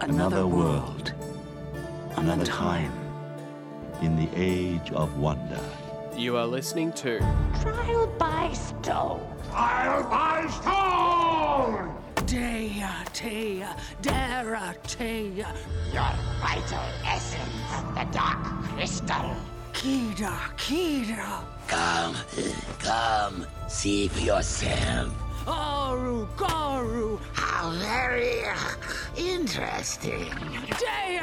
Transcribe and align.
Another 0.00 0.46
world. 0.46 1.12
Another 2.16 2.46
time. 2.46 2.90
In 4.00 4.16
the 4.16 4.28
age 4.34 4.90
of 4.92 5.18
wonder. 5.18 5.60
You 6.16 6.38
are 6.38 6.46
listening 6.46 6.92
to 6.94 7.18
Trial 7.60 8.06
by 8.18 8.50
stone. 8.54 9.20
Trial 9.50 10.02
by 10.04 10.46
stone! 10.48 11.94
Dea, 12.24 12.82
Tea, 13.12 13.62
Dara, 14.00 14.74
Tea, 14.86 15.44
Your 15.92 16.12
vital 16.40 16.84
essence, 17.04 17.94
the 17.94 18.08
dark 18.10 18.42
crystal. 18.72 19.36
Kida, 19.74 20.32
Kida, 20.56 21.44
Come, 21.68 22.16
come, 22.78 23.46
see 23.68 24.08
for 24.08 24.20
yourself. 24.20 25.29
Aru, 25.50 26.28
Garu, 26.36 27.18
How 27.32 27.70
very 27.70 28.44
uh, 28.44 28.56
interesting. 29.16 30.30
Dea, 30.78 31.18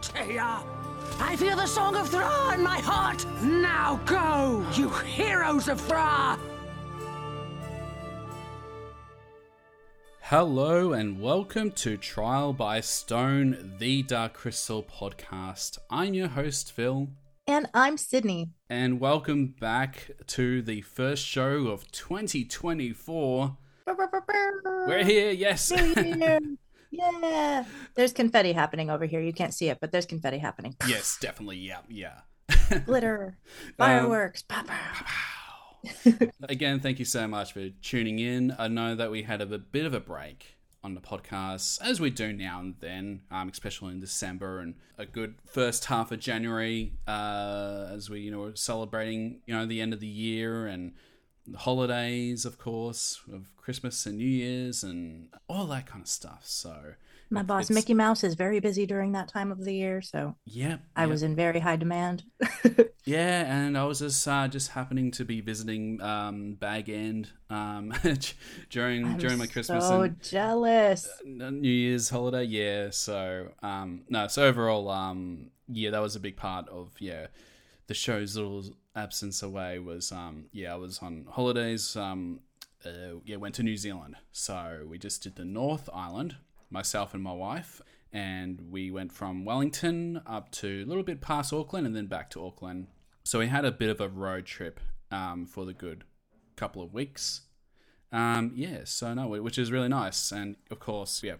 Tea. 0.00 0.38
I 0.38 1.34
feel 1.36 1.56
the 1.56 1.66
song 1.66 1.96
of 1.96 2.08
Thra 2.08 2.54
in 2.54 2.62
my 2.62 2.78
heart. 2.78 3.26
Now 3.42 4.00
go, 4.04 4.64
you 4.74 4.90
heroes 4.90 5.66
of 5.66 5.80
Thra. 5.80 6.38
Hello 10.20 10.92
and 10.92 11.20
welcome 11.20 11.72
to 11.72 11.96
Trial 11.96 12.52
by 12.52 12.80
Stone, 12.80 13.74
the 13.78 14.04
Dark 14.04 14.34
Crystal 14.34 14.84
podcast. 14.84 15.78
I'm 15.90 16.14
your 16.14 16.28
host, 16.28 16.70
Phil, 16.70 17.08
And 17.48 17.68
I'm 17.72 17.96
Sydnni. 17.96 18.50
and 18.68 18.98
welcome 18.98 19.54
back 19.60 20.10
to 20.26 20.62
the 20.62 20.80
first 20.80 21.24
show 21.24 21.68
of 21.68 21.88
2024. 21.92 23.56
We're 24.88 25.04
here, 25.04 25.30
yes. 25.30 25.70
Yeah. 25.72 26.40
yeah. 26.90 27.64
There's 27.94 28.12
confetti 28.12 28.52
happening 28.52 28.90
over 28.90 29.06
here. 29.06 29.20
You 29.20 29.32
can't 29.32 29.54
see 29.54 29.68
it, 29.68 29.78
but 29.80 29.92
there's 29.92 30.06
confetti 30.06 30.38
happening. 30.38 30.74
yes, 30.88 31.18
definitely, 31.20 31.58
yeah, 31.58 31.78
yeah. 31.88 32.22
Glitter, 32.84 33.38
um, 33.38 33.74
fireworks, 33.78 34.42
pow, 34.42 34.64
pow. 34.64 35.06
Again, 36.48 36.80
thank 36.80 36.98
you 36.98 37.04
so 37.04 37.28
much 37.28 37.52
for 37.52 37.68
tuning 37.80 38.18
in. 38.18 38.56
I 38.58 38.66
know 38.66 38.96
that 38.96 39.12
we 39.12 39.22
had 39.22 39.40
a 39.40 39.46
bit 39.46 39.86
of 39.86 39.94
a 39.94 40.00
break 40.00 40.55
on 40.86 40.94
the 40.94 41.00
podcast, 41.00 41.80
as 41.82 42.00
we 42.00 42.10
do 42.10 42.32
now 42.32 42.60
and 42.60 42.76
then, 42.78 43.20
um, 43.32 43.48
especially 43.48 43.90
in 43.90 43.98
December 43.98 44.60
and 44.60 44.76
a 44.96 45.04
good 45.04 45.34
first 45.44 45.86
half 45.86 46.12
of 46.12 46.20
January, 46.20 46.92
uh, 47.08 47.88
as 47.90 48.08
we 48.08 48.20
you 48.20 48.30
know 48.30 48.44
are 48.44 48.54
celebrating 48.54 49.40
you 49.46 49.52
know 49.52 49.66
the 49.66 49.80
end 49.80 49.92
of 49.92 49.98
the 49.98 50.06
year 50.06 50.68
and 50.68 50.92
the 51.44 51.58
holidays, 51.58 52.44
of 52.44 52.56
course, 52.56 53.20
of 53.32 53.54
Christmas 53.56 54.06
and 54.06 54.18
New 54.18 54.28
Year's 54.28 54.84
and 54.84 55.28
all 55.48 55.66
that 55.66 55.86
kind 55.86 56.02
of 56.02 56.08
stuff. 56.08 56.42
So 56.44 56.94
My 57.30 57.42
boss, 57.42 57.64
it's- 57.64 57.74
Mickey 57.74 57.94
Mouse, 57.94 58.22
is 58.24 58.34
very 58.34 58.60
busy 58.60 58.86
during 58.86 59.12
that 59.12 59.28
time 59.28 59.50
of 59.50 59.64
the 59.64 59.74
year, 59.74 60.00
so 60.00 60.36
yeah, 60.44 60.76
I 60.94 61.02
yeah. 61.02 61.06
was 61.06 61.22
in 61.22 61.34
very 61.34 61.60
high 61.60 61.76
demand. 61.76 62.24
Yeah, 63.06 63.44
and 63.46 63.78
I 63.78 63.84
was 63.84 64.00
just 64.00 64.26
uh, 64.26 64.48
just 64.48 64.72
happening 64.72 65.12
to 65.12 65.24
be 65.24 65.40
visiting 65.40 66.02
um, 66.02 66.54
Bag 66.54 66.88
End 66.88 67.30
um, 67.48 67.94
during 68.70 69.06
I'm 69.06 69.18
during 69.18 69.38
my 69.38 69.46
Christmas 69.46 69.86
so 69.86 70.02
and 70.02 70.20
jealous. 70.20 71.08
uh, 71.24 71.50
New 71.50 71.68
Year's 71.70 72.10
holiday. 72.10 72.42
Yeah, 72.42 72.90
so 72.90 73.52
um, 73.62 74.02
no, 74.08 74.26
so 74.26 74.42
overall, 74.44 74.90
um, 74.90 75.50
yeah, 75.68 75.90
that 75.90 76.02
was 76.02 76.16
a 76.16 76.20
big 76.20 76.36
part 76.36 76.68
of 76.68 76.94
yeah 76.98 77.28
the 77.86 77.94
show's 77.94 78.36
little 78.36 78.64
absence 78.96 79.40
away 79.40 79.78
was 79.78 80.10
um, 80.10 80.46
yeah 80.50 80.72
I 80.72 80.76
was 80.76 80.98
on 80.98 81.26
holidays. 81.30 81.94
Um, 81.94 82.40
uh, 82.84 83.20
yeah, 83.24 83.36
went 83.36 83.54
to 83.54 83.62
New 83.62 83.76
Zealand, 83.76 84.16
so 84.32 84.84
we 84.84 84.98
just 84.98 85.22
did 85.22 85.36
the 85.36 85.44
North 85.44 85.88
Island, 85.94 86.34
myself 86.70 87.14
and 87.14 87.22
my 87.22 87.32
wife. 87.32 87.80
And 88.12 88.70
we 88.70 88.90
went 88.90 89.12
from 89.12 89.44
Wellington 89.44 90.22
up 90.26 90.50
to 90.52 90.82
a 90.84 90.88
little 90.88 91.02
bit 91.02 91.20
past 91.20 91.52
Auckland 91.52 91.86
and 91.86 91.94
then 91.94 92.06
back 92.06 92.30
to 92.30 92.44
Auckland. 92.44 92.86
So 93.24 93.40
we 93.40 93.48
had 93.48 93.64
a 93.64 93.72
bit 93.72 93.90
of 93.90 94.00
a 94.00 94.08
road 94.08 94.46
trip 94.46 94.80
um, 95.10 95.46
for 95.46 95.64
the 95.64 95.74
good 95.74 96.04
couple 96.54 96.82
of 96.82 96.94
weeks. 96.94 97.42
Um, 98.12 98.52
yeah, 98.54 98.80
so 98.84 99.12
no, 99.14 99.28
which 99.28 99.58
is 99.58 99.70
really 99.72 99.88
nice. 99.88 100.32
And 100.32 100.56
of 100.70 100.78
course, 100.78 101.22
yeah, 101.22 101.34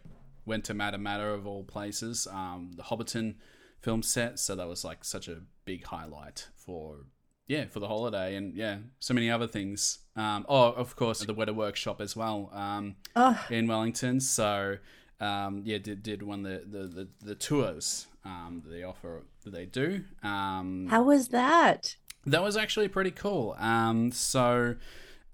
went 0.45 0.65
to 0.65 0.75
Matamata 0.75 1.35
of 1.35 1.47
all 1.47 1.65
places, 1.65 2.27
um, 2.31 2.73
the 2.77 2.83
Hobbiton 2.83 3.37
film 3.81 4.03
set. 4.03 4.39
So 4.39 4.55
that 4.57 4.69
was 4.69 4.85
like 4.85 5.05
such 5.05 5.29
a 5.29 5.43
big 5.65 5.85
highlight 5.85 6.49
for 6.55 7.07
yeah 7.47 7.67
for 7.67 7.79
the 7.81 7.89
holiday, 7.89 8.35
and 8.35 8.55
yeah, 8.55 8.79
so 8.99 9.15
many 9.15 9.31
other 9.31 9.47
things. 9.47 10.01
Um, 10.17 10.45
oh, 10.49 10.73
of 10.73 10.97
course, 10.97 11.21
the 11.21 11.35
Weta 11.35 11.55
Workshop 11.55 12.01
as 12.01 12.17
well 12.17 12.51
um, 12.53 12.97
Oh, 13.15 13.39
in 13.51 13.69
Wellington. 13.69 14.21
So 14.21 14.77
um, 15.21 15.63
yeah, 15.65 15.79
did 15.79 16.03
did 16.03 16.23
one 16.23 16.43
the 16.43 16.63
the 16.67 16.87
the, 16.87 17.09
the 17.23 17.35
tours 17.35 18.07
um, 18.25 18.63
that 18.65 18.71
they 18.71 18.83
offer 18.83 19.23
that 19.45 19.53
they 19.53 19.67
do. 19.67 20.05
Um, 20.23 20.89
how 20.91 21.03
was 21.03 21.29
that? 21.29 21.97
that 22.27 22.43
was 22.43 22.57
actually 22.57 22.89
pretty 22.89 23.13
cool. 23.13 23.57
Um, 23.59 24.11
so 24.13 24.75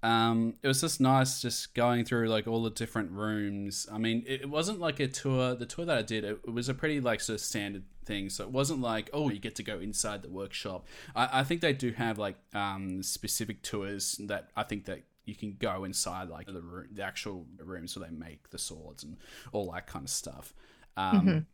um, 0.03 0.55
it 0.61 0.67
was 0.67 0.81
just 0.81 1.01
nice 1.01 1.41
just 1.41 1.73
going 1.73 2.05
through 2.05 2.29
like 2.29 2.47
all 2.47 2.63
the 2.63 2.69
different 2.69 3.11
rooms. 3.11 3.87
I 3.91 3.97
mean, 3.97 4.23
it, 4.27 4.41
it 4.41 4.49
wasn't 4.49 4.79
like 4.79 4.99
a 4.99 5.07
tour. 5.07 5.55
The 5.55 5.65
tour 5.65 5.85
that 5.85 5.97
I 5.97 6.01
did, 6.03 6.23
it, 6.23 6.39
it 6.47 6.53
was 6.53 6.69
a 6.69 6.73
pretty 6.73 7.01
like 7.01 7.19
sort 7.19 7.35
of 7.35 7.41
standard 7.41 7.83
thing. 8.05 8.29
So 8.29 8.43
it 8.43 8.51
wasn't 8.51 8.81
like 8.81 9.09
oh, 9.11 9.29
you 9.29 9.39
get 9.39 9.55
to 9.55 9.63
go 9.63 9.79
inside 9.79 10.21
the 10.21 10.29
workshop. 10.29 10.87
I, 11.15 11.39
I 11.39 11.43
think 11.43 11.61
they 11.61 11.73
do 11.73 11.91
have 11.91 12.17
like 12.17 12.37
um, 12.53 13.01
specific 13.01 13.63
tours 13.63 14.19
that 14.25 14.49
I 14.55 14.63
think 14.63 14.85
that 14.85 15.01
you 15.25 15.35
can 15.35 15.55
go 15.59 15.83
inside 15.83 16.29
like 16.29 16.47
the 16.47 16.61
room, 16.61 16.87
the 16.91 17.03
actual 17.03 17.45
rooms 17.59 17.95
where 17.97 18.07
they 18.09 18.15
make 18.15 18.49
the 18.49 18.57
swords 18.57 19.03
and 19.03 19.17
all 19.51 19.71
that 19.71 19.87
kind 19.87 20.05
of 20.05 20.09
stuff. 20.11 20.53
Um, 20.97 21.45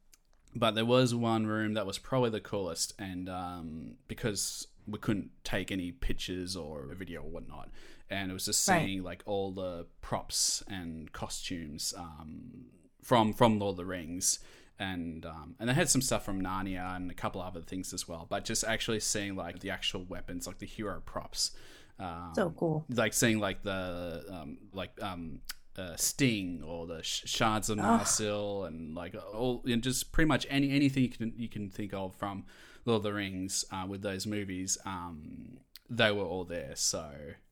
but 0.56 0.74
there 0.76 0.86
was 0.86 1.14
one 1.14 1.46
room 1.46 1.76
that 1.76 1.86
was 1.86 1.98
probably 2.00 2.32
the 2.32 2.42
coolest, 2.42 2.94
and 3.00 3.30
um, 3.30 3.96
because 4.08 4.68
we 4.88 4.98
couldn't 4.98 5.30
take 5.44 5.72
any 5.72 5.92
pictures 5.92 6.56
or 6.56 6.88
video 6.98 7.22
or 7.22 7.30
whatnot, 7.30 7.70
and 8.10 8.32
it 8.32 8.34
was 8.34 8.46
just 8.46 8.68
Right. 8.68 8.82
seeing 8.82 9.04
like 9.04 9.22
all 9.28 9.52
the 9.52 9.86
props 10.02 10.64
and 10.68 11.12
costumes 11.12 11.94
um, 11.96 12.66
from 13.04 13.34
from 13.34 13.60
Lord 13.60 13.74
of 13.74 13.78
the 13.78 13.86
Rings, 13.86 14.40
and 14.80 15.24
um, 15.26 15.56
and 15.60 15.70
they 15.70 15.74
had 15.76 15.90
some 15.90 16.02
stuff 16.02 16.26
from 16.26 16.42
Narnia 16.42 16.96
and 16.96 17.12
a 17.12 17.14
couple 17.14 17.42
other 17.42 17.62
things 17.62 17.94
as 17.94 18.08
well. 18.08 18.26
But 18.28 18.44
just 18.46 18.64
actually 18.64 19.02
seeing 19.02 19.36
like 19.36 19.60
the 19.60 19.70
actual 19.70 20.04
weapons, 20.04 20.48
like 20.48 20.58
the 20.58 20.66
hero 20.66 21.02
props. 21.06 21.52
Um, 22.00 22.32
So 22.36 22.50
cool. 22.52 22.86
like 22.90 23.14
seeing 23.14 23.40
like 23.40 23.64
the 23.64 24.24
um, 24.32 24.58
like 24.74 24.92
um, 25.02 25.42
uh, 25.78 25.96
Sting 25.96 26.62
or 26.66 26.88
the 26.88 27.04
sh- 27.04 27.24
shards 27.26 27.70
of 27.70 27.78
Narsil 27.78 28.68
and 28.68 28.96
like 28.96 29.16
all 29.34 29.62
and 29.66 29.82
just 29.84 30.12
pretty 30.12 30.28
much 30.28 30.46
any 30.50 30.72
anything 30.72 31.04
you 31.04 31.10
can 31.10 31.34
you 31.36 31.50
can 31.50 31.70
think 31.70 31.94
of 31.94 32.16
from 32.16 32.46
Lord 32.86 33.00
of 33.00 33.04
the 33.04 33.14
Rings 33.14 33.66
uh, 33.72 33.86
with 33.88 34.02
those 34.02 34.26
movies. 34.26 34.78
Um, 34.86 35.58
they 35.90 36.12
were 36.12 36.24
all 36.24 36.46
there. 36.46 36.72
So 36.76 37.10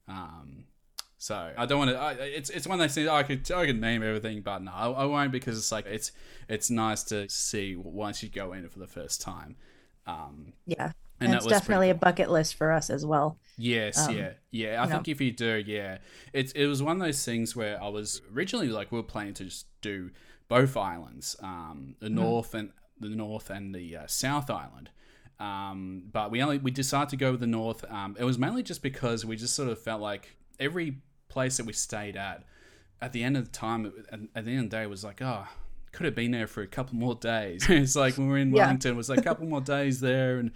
um, 0.07 0.65
so 1.17 1.51
I 1.57 1.65
don't 1.65 1.79
want 1.79 1.91
to. 1.91 2.23
It's 2.37 2.49
it's 2.49 2.67
one 2.67 2.79
of 2.79 2.83
those 2.83 2.93
things. 2.95 3.07
I 3.09 3.23
could 3.23 3.51
I 3.51 3.65
could 3.65 3.81
name 3.81 4.03
everything, 4.03 4.41
but 4.41 4.61
no, 4.61 4.71
I, 4.71 4.89
I 4.89 5.05
won't 5.05 5.31
because 5.31 5.57
it's 5.57 5.71
like 5.71 5.85
it's 5.87 6.11
it's 6.47 6.69
nice 6.69 7.03
to 7.05 7.27
see 7.29 7.75
once 7.75 8.21
you 8.23 8.29
go 8.29 8.53
in 8.53 8.63
it 8.65 8.71
for 8.71 8.79
the 8.79 8.87
first 8.87 9.19
time. 9.21 9.55
Um, 10.05 10.53
Yeah. 10.65 10.91
And 11.19 11.33
it's 11.33 11.45
definitely 11.47 11.89
a 11.89 11.95
bucket 11.95 12.29
list 12.29 12.55
for 12.55 12.71
us 12.71 12.89
as 12.89 13.05
well. 13.05 13.39
Yes, 13.57 14.07
Um, 14.07 14.15
yeah, 14.15 14.31
yeah. 14.51 14.83
I 14.83 14.87
think 14.87 15.07
if 15.07 15.19
you 15.19 15.31
do, 15.31 15.63
yeah, 15.65 15.97
it's 16.31 16.51
it 16.51 16.67
was 16.67 16.83
one 16.83 16.97
of 16.97 17.01
those 17.01 17.25
things 17.25 17.55
where 17.55 17.81
I 17.81 17.87
was 17.87 18.21
originally 18.33 18.69
like 18.69 18.91
we 18.91 18.97
were 18.99 19.03
planning 19.03 19.33
to 19.35 19.45
just 19.45 19.65
do 19.81 20.11
both 20.47 20.77
islands, 20.77 21.35
um, 21.41 21.95
the 21.99 22.09
north 22.09 22.53
and 22.53 22.71
the 22.99 23.09
north 23.09 23.49
and 23.49 23.73
the 23.73 23.97
uh, 23.97 24.07
south 24.07 24.49
island. 24.49 24.91
Um, 25.39 26.03
but 26.11 26.31
we 26.31 26.41
only 26.41 26.57
we 26.59 26.71
decided 26.71 27.09
to 27.09 27.17
go 27.17 27.31
with 27.31 27.39
the 27.39 27.47
north. 27.47 27.83
Um, 27.91 28.15
it 28.19 28.23
was 28.23 28.37
mainly 28.37 28.63
just 28.63 28.81
because 28.81 29.25
we 29.25 29.35
just 29.35 29.55
sort 29.55 29.69
of 29.69 29.79
felt 29.81 30.01
like 30.01 30.35
every 30.59 30.97
place 31.29 31.57
that 31.57 31.65
we 31.65 31.73
stayed 31.73 32.15
at, 32.15 32.43
at 33.01 33.13
the 33.13 33.23
end 33.23 33.37
of 33.37 33.45
the 33.45 33.51
time, 33.51 33.91
at, 34.11 34.19
at 34.35 34.45
the 34.45 34.51
end 34.51 34.65
of 34.65 34.69
the 34.69 34.77
day, 34.77 34.83
it 34.83 34.89
was 34.89 35.03
like, 35.03 35.21
oh, 35.21 35.47
could 35.91 36.05
have 36.05 36.15
been 36.15 36.31
there 36.31 36.47
for 36.47 36.61
a 36.61 36.67
couple 36.67 36.95
more 36.95 37.15
days. 37.15 37.65
it's 37.69 37.95
like 37.95 38.17
when 38.17 38.27
we 38.27 38.31
were 38.33 38.37
in 38.39 38.51
Yeah. 38.53 38.63
Wellington, 38.65 38.91
it 38.93 38.95
was 38.95 39.09
like 39.09 39.19
a 39.19 39.23
couple 39.23 39.47
more 39.47 39.61
days 39.61 39.99
there, 39.99 40.37
and 40.39 40.51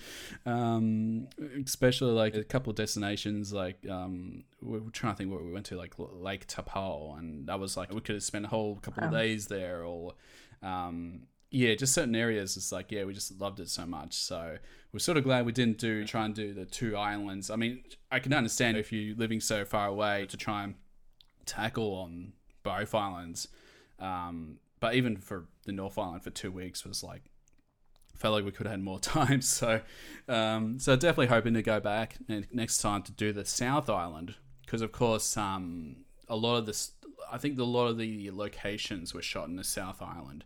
um, 0.46 1.28
especially 1.66 2.12
like 2.12 2.36
a 2.36 2.44
couple 2.44 2.70
of 2.72 2.76
destinations. 2.76 3.52
Like 3.54 3.78
um, 3.90 4.44
we 4.62 4.80
were 4.80 4.92
trying 4.92 5.14
to 5.14 5.18
think 5.18 5.32
what 5.32 5.44
we 5.44 5.52
went 5.52 5.66
to, 5.68 5.78
like 5.78 5.94
Lake 5.98 6.46
Taupo, 6.48 7.16
and 7.18 7.48
that 7.48 7.60
was 7.60 7.78
like 7.78 7.94
we 7.94 8.02
could 8.02 8.16
have 8.16 8.24
spent 8.24 8.46
a 8.46 8.50
whole 8.50 8.76
couple 8.78 9.04
of 9.04 9.14
Oh. 9.14 9.18
days 9.18 9.48
there, 9.48 9.84
or 9.84 10.14
um, 10.62 11.22
yeah, 11.50 11.76
just 11.76 11.94
certain 11.94 12.16
areas. 12.16 12.56
It's 12.58 12.72
like 12.72 12.92
yeah, 12.92 13.04
we 13.06 13.14
just 13.14 13.40
loved 13.40 13.60
it 13.60 13.70
so 13.70 13.86
much. 13.86 14.14
So 14.14 14.58
we're 14.94 15.00
sort 15.00 15.18
of 15.18 15.24
glad 15.24 15.46
we 15.46 15.52
didn't 15.52 15.78
do 15.78 16.06
try 16.06 16.26
and 16.26 16.36
do 16.36 16.54
the 16.54 16.66
two 16.66 16.96
islands. 16.98 17.50
I 17.50 17.56
mean, 17.56 17.84
I 18.12 18.20
can 18.20 18.34
understand 18.34 18.78
if 18.78 18.92
you're 18.92 19.16
living 19.16 19.40
so 19.40 19.66
far 19.66 19.88
away 19.88 20.26
to 20.30 20.38
try 20.38 20.64
and 20.64 20.76
tackle 21.46 21.94
on 21.96 22.34
both 22.64 22.94
islands. 22.94 23.48
Um, 24.00 24.58
but 24.82 24.96
even 24.96 25.16
for 25.16 25.46
the 25.66 25.72
North 25.72 25.98
Island 25.98 26.24
for 26.24 26.32
two 26.32 26.52
weeks 26.52 26.84
was 26.84 27.02
like 27.02 27.22
felt 28.22 28.34
like 28.34 28.44
we 28.46 28.52
could 28.52 28.66
have 28.66 28.74
had 28.74 28.84
more 28.84 29.00
time. 29.00 29.42
So, 29.42 29.82
um, 30.28 30.80
so 30.80 30.96
definitely 30.98 31.28
hoping 31.28 31.54
to 31.54 31.62
go 31.62 31.80
back 31.80 32.18
next 32.52 32.80
time 32.80 33.04
to 33.04 33.12
do 33.14 33.32
the 33.32 33.46
South 33.46 33.90
Island 33.90 34.36
because, 34.66 34.82
of 34.82 34.92
course, 34.92 35.38
um, 35.38 35.98
a 36.28 36.36
lot 36.36 36.58
of 36.58 36.66
this, 36.66 36.92
I 37.32 37.38
think 37.38 37.60
a 37.60 37.64
lot 37.64 37.88
of 37.88 37.98
the 37.98 38.32
locations 38.32 39.14
were 39.14 39.22
shot 39.22 39.48
in 39.48 39.56
the 39.56 39.64
South 39.64 40.02
Island. 40.02 40.44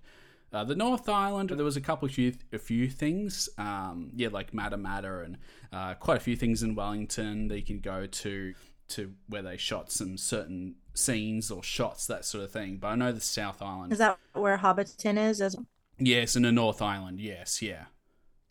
Uh, 0.54 0.64
the 0.64 0.76
North 0.76 1.10
Island, 1.10 1.50
there 1.50 1.66
was 1.66 1.76
a 1.76 1.82
couple 1.82 2.08
few, 2.08 2.34
a 2.54 2.60
few 2.60 2.90
things, 2.90 3.50
um, 3.58 4.12
yeah, 4.16 4.30
like 4.32 4.54
Matamata, 4.54 5.26
and 5.26 5.38
uh, 5.74 5.96
quite 5.96 6.18
a 6.18 6.22
few 6.22 6.38
things 6.38 6.64
in 6.64 6.76
Wellington 6.76 7.50
that 7.50 7.58
you 7.58 7.66
can 7.66 7.80
go 7.80 8.06
to 8.06 8.54
to 8.90 9.14
where 9.28 9.42
they 9.42 9.58
shot 9.58 9.92
some 9.92 10.18
certain 10.18 10.76
scenes 10.94 11.52
or 11.52 11.64
shots, 11.64 12.08
that 12.08 12.26
sort 12.26 12.44
of 12.44 12.52
thing. 12.52 12.78
But 12.78 12.88
I 12.88 12.96
know 12.96 13.12
the 13.12 13.22
South 13.22 13.62
Island, 13.62 13.94
Is 13.94 14.00
that 14.00 14.18
where 14.34 14.58
Hobbiton 14.58 15.18
is? 15.18 15.42
As 15.42 15.56
yes, 15.98 16.36
and 16.36 16.46
the 16.46 16.52
North 16.52 16.82
Island, 16.82 17.20
yes, 17.20 17.62
yeah, 17.62 17.86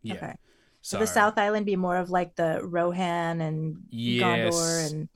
yeah. 0.02 0.14
okay. 0.14 0.34
So 0.82 0.98
the 0.98 1.06
South 1.06 1.38
Island 1.38 1.64
be 1.64 1.76
more 1.76 1.96
of 1.96 2.10
like 2.10 2.36
the 2.36 2.60
Rohan 2.62 3.40
and 3.40 3.84
Yes. 3.88 4.54
Gondor 4.54 4.90
and 4.90 5.08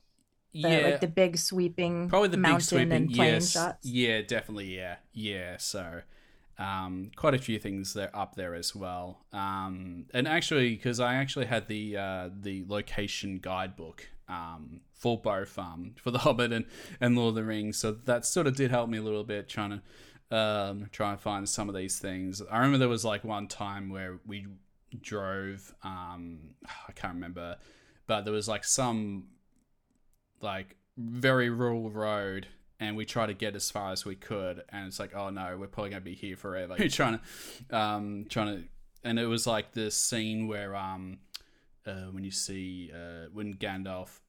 the, 0.51 0.59
yeah, 0.59 0.77
like 0.79 0.99
the 0.99 1.07
big 1.07 1.37
sweeping 1.37 2.09
probably 2.09 2.29
the 2.29 2.37
mountain 2.37 2.57
big 2.57 2.63
sweeping 2.65 2.91
and 2.91 3.13
plain 3.13 3.33
yes, 3.33 3.51
shots. 3.51 3.85
Yeah, 3.85 4.21
definitely. 4.21 4.75
Yeah, 4.75 4.95
yeah. 5.13 5.57
So, 5.57 6.01
um, 6.57 7.11
quite 7.15 7.35
a 7.35 7.37
few 7.37 7.59
things 7.59 7.93
there 7.93 8.09
up 8.15 8.35
there 8.35 8.55
as 8.55 8.75
well. 8.75 9.25
Um, 9.31 10.05
and 10.11 10.27
actually, 10.27 10.71
because 10.71 10.99
I 10.99 11.15
actually 11.15 11.45
had 11.45 11.67
the 11.67 11.97
uh, 11.97 12.29
the 12.33 12.65
location 12.67 13.37
guidebook 13.39 14.07
um, 14.29 14.81
for 14.93 15.19
both 15.19 15.57
um, 15.57 15.95
for 16.01 16.11
The 16.11 16.19
Hobbit 16.19 16.51
and, 16.51 16.65
and 17.01 17.17
Lord 17.17 17.29
of 17.29 17.35
the 17.35 17.43
Rings, 17.43 17.77
so 17.77 17.91
that 17.91 18.25
sort 18.25 18.47
of 18.47 18.55
did 18.55 18.71
help 18.71 18.89
me 18.89 18.97
a 18.97 19.01
little 19.01 19.23
bit 19.23 19.49
trying 19.49 19.81
to 20.29 20.37
um, 20.37 20.89
try 20.91 21.11
and 21.11 21.19
find 21.19 21.49
some 21.49 21.69
of 21.69 21.75
these 21.75 21.99
things. 21.99 22.41
I 22.49 22.57
remember 22.57 22.77
there 22.77 22.89
was 22.89 23.05
like 23.05 23.23
one 23.23 23.47
time 23.47 23.89
where 23.89 24.19
we 24.25 24.45
drove. 25.01 25.73
Um, 25.83 26.55
I 26.87 26.91
can't 26.91 27.15
remember, 27.15 27.57
but 28.07 28.23
there 28.23 28.33
was 28.33 28.47
like 28.47 28.63
some 28.63 29.25
like 30.41 30.75
very 30.97 31.49
rural 31.49 31.89
road 31.89 32.47
and 32.79 32.95
we 32.95 33.05
try 33.05 33.25
to 33.25 33.33
get 33.33 33.55
as 33.55 33.69
far 33.69 33.91
as 33.91 34.05
we 34.05 34.15
could 34.15 34.63
and 34.69 34.87
it's 34.87 34.99
like 34.99 35.15
oh 35.15 35.29
no 35.29 35.57
we're 35.57 35.67
probably 35.67 35.89
going 35.89 36.01
to 36.01 36.05
be 36.05 36.15
here 36.15 36.35
forever 36.35 36.75
trying 36.89 37.19
to 37.19 37.77
um 37.77 38.25
trying 38.29 38.57
to 38.57 38.63
and 39.03 39.19
it 39.19 39.25
was 39.25 39.47
like 39.47 39.73
this 39.73 39.95
scene 39.95 40.47
where 40.47 40.75
um 40.75 41.17
uh, 41.89 42.11
when 42.11 42.23
you 42.23 42.31
see 42.31 42.91
uh 42.93 43.27
when 43.33 43.53
Gandalf 43.55 44.19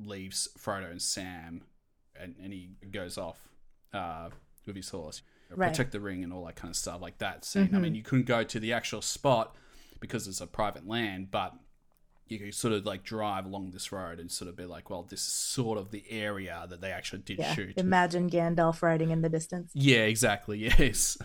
leaves 0.00 0.48
Frodo 0.58 0.90
and 0.90 1.00
Sam 1.02 1.62
and, 2.20 2.34
and 2.42 2.52
he 2.52 2.70
goes 2.90 3.18
off 3.18 3.48
uh 3.92 4.30
with 4.66 4.76
his 4.76 4.90
horse. 4.90 5.22
Right. 5.50 5.70
protect 5.70 5.92
the 5.92 6.00
ring 6.00 6.22
and 6.22 6.30
all 6.30 6.44
that 6.44 6.56
kind 6.56 6.70
of 6.70 6.76
stuff 6.76 7.00
like 7.00 7.18
that 7.18 7.42
scene. 7.44 7.70
I 7.74 7.78
mean 7.78 7.94
you 7.94 8.02
couldn't 8.02 8.26
go 8.26 8.44
to 8.44 8.60
the 8.60 8.72
actual 8.74 9.00
spot 9.00 9.56
because 10.00 10.28
it's 10.28 10.40
a 10.42 10.46
private 10.46 10.86
land 10.86 11.30
but 11.30 11.54
you 12.30 12.38
could 12.38 12.54
sort 12.54 12.74
of 12.74 12.84
like 12.86 13.02
drive 13.04 13.46
along 13.46 13.70
this 13.70 13.90
road 13.92 14.20
and 14.20 14.30
sort 14.30 14.48
of 14.48 14.56
be 14.56 14.64
like, 14.64 14.90
well, 14.90 15.02
this 15.02 15.20
is 15.20 15.32
sort 15.32 15.78
of 15.78 15.90
the 15.90 16.04
area 16.10 16.66
that 16.68 16.80
they 16.80 16.90
actually 16.92 17.20
did 17.22 17.38
Yeah. 17.38 17.54
shoot. 17.54 17.74
Imagine 17.76 18.28
Gandalf 18.30 18.82
riding 18.82 19.10
in 19.10 19.22
the 19.22 19.28
distance. 19.28 19.70
Yeah, 19.74 20.04
exactly. 20.04 20.58
Yes. 20.78 21.18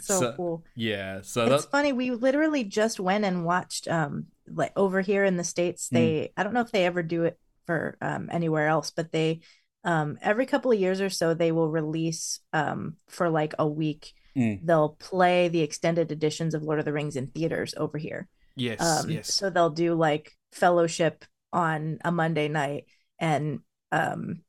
So, 0.00 0.32
cool. 0.32 0.64
Yeah. 0.74 1.20
So 1.22 1.44
It's 1.52 1.64
that, 1.64 1.70
funny. 1.70 1.92
We 1.92 2.10
literally 2.12 2.64
just 2.64 2.98
went 2.98 3.24
and 3.26 3.44
watched 3.44 3.86
um 3.88 4.26
like 4.50 4.72
over 4.76 5.00
here 5.02 5.24
in 5.24 5.36
the 5.36 5.44
states. 5.44 5.88
Hmm. 5.90 5.96
They 5.96 6.32
I 6.36 6.42
don't 6.42 6.54
know 6.54 6.62
if 6.62 6.72
they 6.72 6.86
ever 6.86 7.02
do 7.02 7.24
it 7.24 7.38
for 7.66 7.98
um 8.00 8.28
anywhere 8.32 8.68
else, 8.68 8.90
but 8.90 9.12
they 9.12 9.40
um 9.84 10.18
every 10.22 10.46
couple 10.46 10.72
of 10.72 10.80
years 10.80 11.00
or 11.02 11.10
so 11.10 11.34
they 11.34 11.52
will 11.52 11.68
release 11.70 12.40
um 12.54 12.96
for 13.08 13.28
like 13.28 13.54
a 13.58 13.68
week. 13.68 14.14
Mm. 14.36 14.60
They'll 14.64 14.90
play 15.00 15.48
the 15.48 15.60
extended 15.60 16.12
editions 16.12 16.54
of 16.54 16.62
Lord 16.62 16.78
of 16.78 16.84
the 16.84 16.92
Rings 16.92 17.16
in 17.16 17.26
theaters 17.26 17.74
over 17.76 17.98
here. 17.98 18.28
yes, 18.56 18.80
Um, 18.80 19.10
yes. 19.10 19.34
So 19.34 19.50
they'll 19.50 19.68
do 19.70 19.94
like 19.94 20.32
Fellowship 20.52 21.24
on 21.52 21.98
a 22.04 22.12
Monday 22.12 22.48
night 22.48 22.84
and 23.18 23.60
um, 23.92 24.42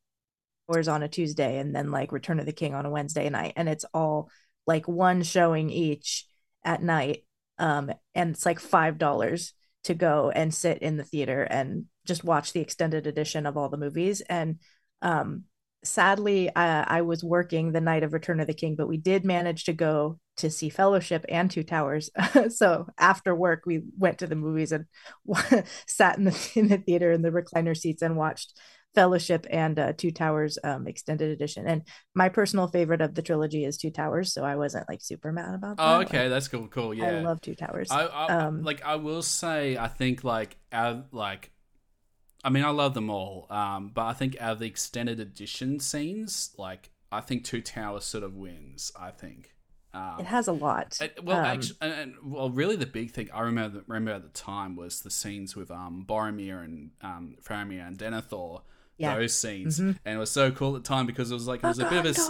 Wars 0.68 0.88
on 0.88 1.04
a 1.04 1.08
Tuesday, 1.08 1.58
and 1.58 1.76
then 1.76 1.92
like 1.92 2.12
Return 2.12 2.40
of 2.40 2.46
the 2.46 2.52
King 2.52 2.76
on 2.76 2.86
a 2.86 2.90
Wednesday 2.90 3.30
night, 3.30 3.54
and 3.56 3.68
it's 3.68 3.86
all 3.94 4.30
like 4.68 4.88
one 4.88 5.24
showing 5.24 5.70
each 5.70 6.26
at 6.64 6.84
night. 6.84 7.26
Um, 7.58 7.92
and 8.16 8.32
it's 8.32 8.46
like 8.46 8.60
five 8.60 8.98
dollars 8.98 9.54
to 9.86 9.94
go 9.94 10.30
and 10.30 10.54
sit 10.54 10.80
in 10.80 10.98
the 10.98 11.04
theater 11.04 11.44
and 11.44 11.86
just 12.06 12.24
watch 12.24 12.54
the 12.54 12.60
extended 12.60 13.08
edition 13.08 13.46
of 13.46 13.58
all 13.58 13.70
the 13.70 13.78
movies. 13.78 14.22
And 14.22 14.60
um, 15.02 15.46
sadly, 15.84 16.54
I, 16.56 17.00
I 17.00 17.02
was 17.02 17.24
working 17.24 17.72
the 17.72 17.82
night 17.82 18.04
of 18.04 18.14
Return 18.14 18.40
of 18.40 18.48
the 18.48 18.54
King, 18.54 18.76
but 18.76 18.88
we 18.88 18.98
did 18.98 19.26
manage 19.26 19.66
to 19.66 19.74
go 19.74 20.20
to 20.40 20.50
see 20.50 20.70
Fellowship 20.70 21.26
and 21.30 21.50
Two 21.50 21.64
Towers. 21.64 22.10
so 22.50 22.88
after 22.98 23.36
work, 23.36 23.64
we 23.66 23.84
went 23.98 24.18
to 24.20 24.28
the 24.28 24.36
movies 24.36 24.72
and 24.72 24.86
sat 25.88 26.18
in 26.18 26.26
the 26.26 26.52
in 26.56 26.68
the 26.68 26.78
theater 26.78 27.12
in 27.12 27.22
the 27.22 27.32
recliner 27.32 27.78
seats 27.78 28.02
and 28.02 28.18
watched 28.18 28.60
Fellowship 28.96 29.46
and 29.52 29.78
uh, 29.78 29.94
Two 29.94 30.10
Towers 30.12 30.58
um, 30.64 30.88
extended 30.88 31.30
edition. 31.30 31.68
And 31.68 31.84
my 32.16 32.28
personal 32.30 32.68
favorite 32.68 33.02
of 33.02 33.14
the 33.14 33.22
trilogy 33.22 33.64
is 33.64 33.78
Two 33.78 33.92
Towers, 33.92 34.34
so 34.34 34.44
I 34.44 34.56
wasn't 34.56 34.90
like 34.90 35.02
super 35.02 35.32
mad 35.32 35.54
about 35.54 35.78
that. 35.78 35.84
oh, 35.84 36.02
okay. 36.02 36.28
That's 36.28 36.48
cool. 36.48 36.68
Cool. 36.68 36.94
Yeah. 36.96 37.06
I 37.06 37.22
love 37.22 37.40
Two 37.40 37.54
Towers. 37.56 37.92
I, 37.92 38.06
I 38.06 38.28
Um, 38.28 38.64
like. 38.64 38.84
I 38.84 38.96
will 38.96 39.22
say. 39.22 39.78
I 39.78 39.88
think 39.88 40.24
like 40.24 40.58
our 40.72 41.04
like. 41.12 41.52
I 42.44 42.50
mean, 42.50 42.64
I 42.64 42.70
love 42.70 42.94
them 42.94 43.10
all. 43.10 43.48
Um, 43.50 43.92
but 43.94 44.06
I 44.06 44.14
think 44.14 44.38
out 44.40 44.54
of 44.54 44.60
the 44.60 44.66
extended 44.68 45.20
edition 45.20 45.80
scenes, 45.80 46.56
like 46.58 46.90
I 47.12 47.22
think 47.22 47.44
Two 47.44 47.62
Towers 47.62 48.06
sort 48.06 48.24
of 48.24 48.36
wins. 48.36 48.92
I 49.00 49.12
think. 49.12 49.54
Um, 49.94 50.20
it 50.20 50.26
has 50.28 50.48
a 50.48 50.52
lot. 50.52 50.98
And- 51.02 51.12
well, 51.24 51.40
Um, 51.40 51.46
actually, 51.46 51.78
and, 51.82 51.94
and, 51.94 52.14
well, 52.24 52.50
really, 52.52 52.76
the 52.76 52.86
big 52.86 53.12
thing 53.12 53.30
I 53.34 53.42
remember 53.42 53.84
remember 53.88 54.12
at 54.12 54.22
the 54.24 54.30
time 54.30 54.76
was 54.76 55.02
the 55.02 55.10
scenes 55.10 55.56
with 55.56 55.72
um 55.72 56.06
Boromir 56.08 56.64
and 56.64 56.92
um 57.02 57.36
Faramir 57.44 57.88
and 57.88 57.98
Denethor. 57.98 58.62
Yeah. 58.98 59.16
Those 59.16 59.34
scenes, 59.34 59.80
Mhm. 59.80 59.98
and 60.04 60.16
it 60.16 60.20
was 60.20 60.30
so 60.30 60.52
cool 60.52 60.76
at 60.76 60.84
the 60.84 60.88
time 60.90 61.06
because 61.06 61.32
it 61.32 61.34
was 61.34 61.48
like 61.48 61.64
it 61.64 61.68
was 61.68 61.80
a 61.80 61.86
bit 61.90 62.00
of 62.00 62.06
a 62.06 62.10
s- 62.10 62.30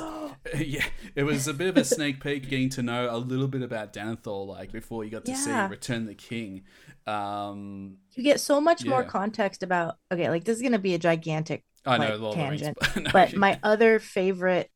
yeah, 0.67 0.85
it 1.15 1.23
was 1.23 1.47
a 1.47 1.53
bit 1.55 1.67
of 1.67 1.77
a 1.77 1.83
sneak 1.83 2.21
peek 2.23 2.47
getting 2.47 2.69
to 2.69 2.83
know 2.83 3.09
a 3.09 3.17
little 3.17 3.47
bit 3.47 3.63
about 3.63 3.91
Denethor, 3.91 4.45
like 4.47 4.71
before 4.71 5.03
you 5.03 5.09
got 5.09 5.25
to 5.25 5.35
see 5.35 5.49
Yeah. 5.49 5.67
Return 5.67 6.05
the 6.05 6.13
King. 6.13 6.61
Um, 7.07 7.97
you 8.15 8.23
get 8.23 8.39
so 8.39 8.61
much 8.61 8.85
more 8.85 9.03
context 9.03 9.63
about 9.63 9.97
okay 10.11 10.29
like 10.29 10.43
this 10.43 10.55
is 10.57 10.61
going 10.61 10.73
to 10.73 10.79
be 10.79 10.93
a 10.93 10.99
gigantic 10.99 11.63
I 11.85 11.97
know 11.97 12.09
like, 12.09 12.19
Lord 12.19 12.37
of 12.37 12.43
the 12.43 12.49
Rings, 12.49 12.61
tangent 12.61 12.77
but, 12.93 13.03
no, 13.03 13.09
but 13.13 13.35
my 13.35 13.59
other 13.63 13.97
favorite 13.99 14.69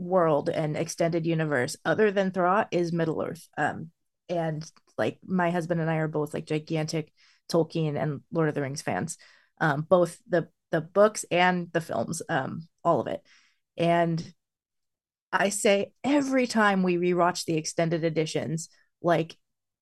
world 0.00 0.48
and 0.48 0.76
extended 0.76 1.26
universe 1.26 1.76
other 1.84 2.10
than 2.10 2.30
Thra 2.30 2.66
is 2.70 2.92
Middle 2.92 3.22
Earth. 3.22 3.48
Um 3.56 3.90
and 4.28 4.68
like 4.96 5.18
my 5.24 5.50
husband 5.50 5.80
and 5.80 5.90
I 5.90 5.96
are 5.96 6.08
both 6.08 6.32
like 6.32 6.46
gigantic 6.46 7.12
Tolkien 7.50 8.00
and 8.00 8.20
Lord 8.32 8.48
of 8.48 8.54
the 8.54 8.62
Rings 8.62 8.82
fans. 8.82 9.18
Um 9.60 9.82
both 9.82 10.18
the 10.28 10.48
the 10.70 10.80
books 10.80 11.24
and 11.30 11.68
the 11.72 11.80
films 11.80 12.22
um 12.28 12.66
all 12.82 13.00
of 13.00 13.06
it. 13.06 13.22
And 13.76 14.34
I 15.32 15.50
say 15.50 15.92
every 16.02 16.46
time 16.46 16.82
we 16.82 16.96
rewatch 16.96 17.44
the 17.44 17.56
extended 17.56 18.02
editions 18.04 18.68
like 19.02 19.36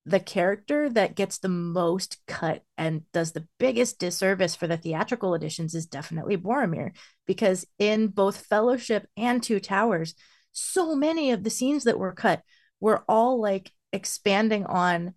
the 0.09 0.19
character 0.19 0.89
that 0.89 1.15
gets 1.15 1.37
the 1.37 1.49
most 1.49 2.17
cut 2.27 2.63
and 2.77 3.03
does 3.11 3.31
the 3.31 3.47
biggest 3.59 3.99
disservice 3.99 4.55
for 4.55 4.65
the 4.65 4.77
theatrical 4.77 5.35
editions 5.35 5.75
is 5.75 5.85
definitely 5.85 6.35
Boromir 6.35 6.91
because 7.27 7.65
in 7.77 8.07
both 8.07 8.47
Fellowship 8.47 9.07
and 9.15 9.43
Two 9.43 9.59
Towers, 9.59 10.15
so 10.51 10.95
many 10.95 11.31
of 11.31 11.43
the 11.43 11.51
scenes 11.51 11.83
that 11.83 11.99
were 11.99 12.11
cut 12.11 12.41
were 12.79 13.03
all 13.07 13.39
like 13.39 13.71
expanding 13.93 14.65
on 14.65 15.13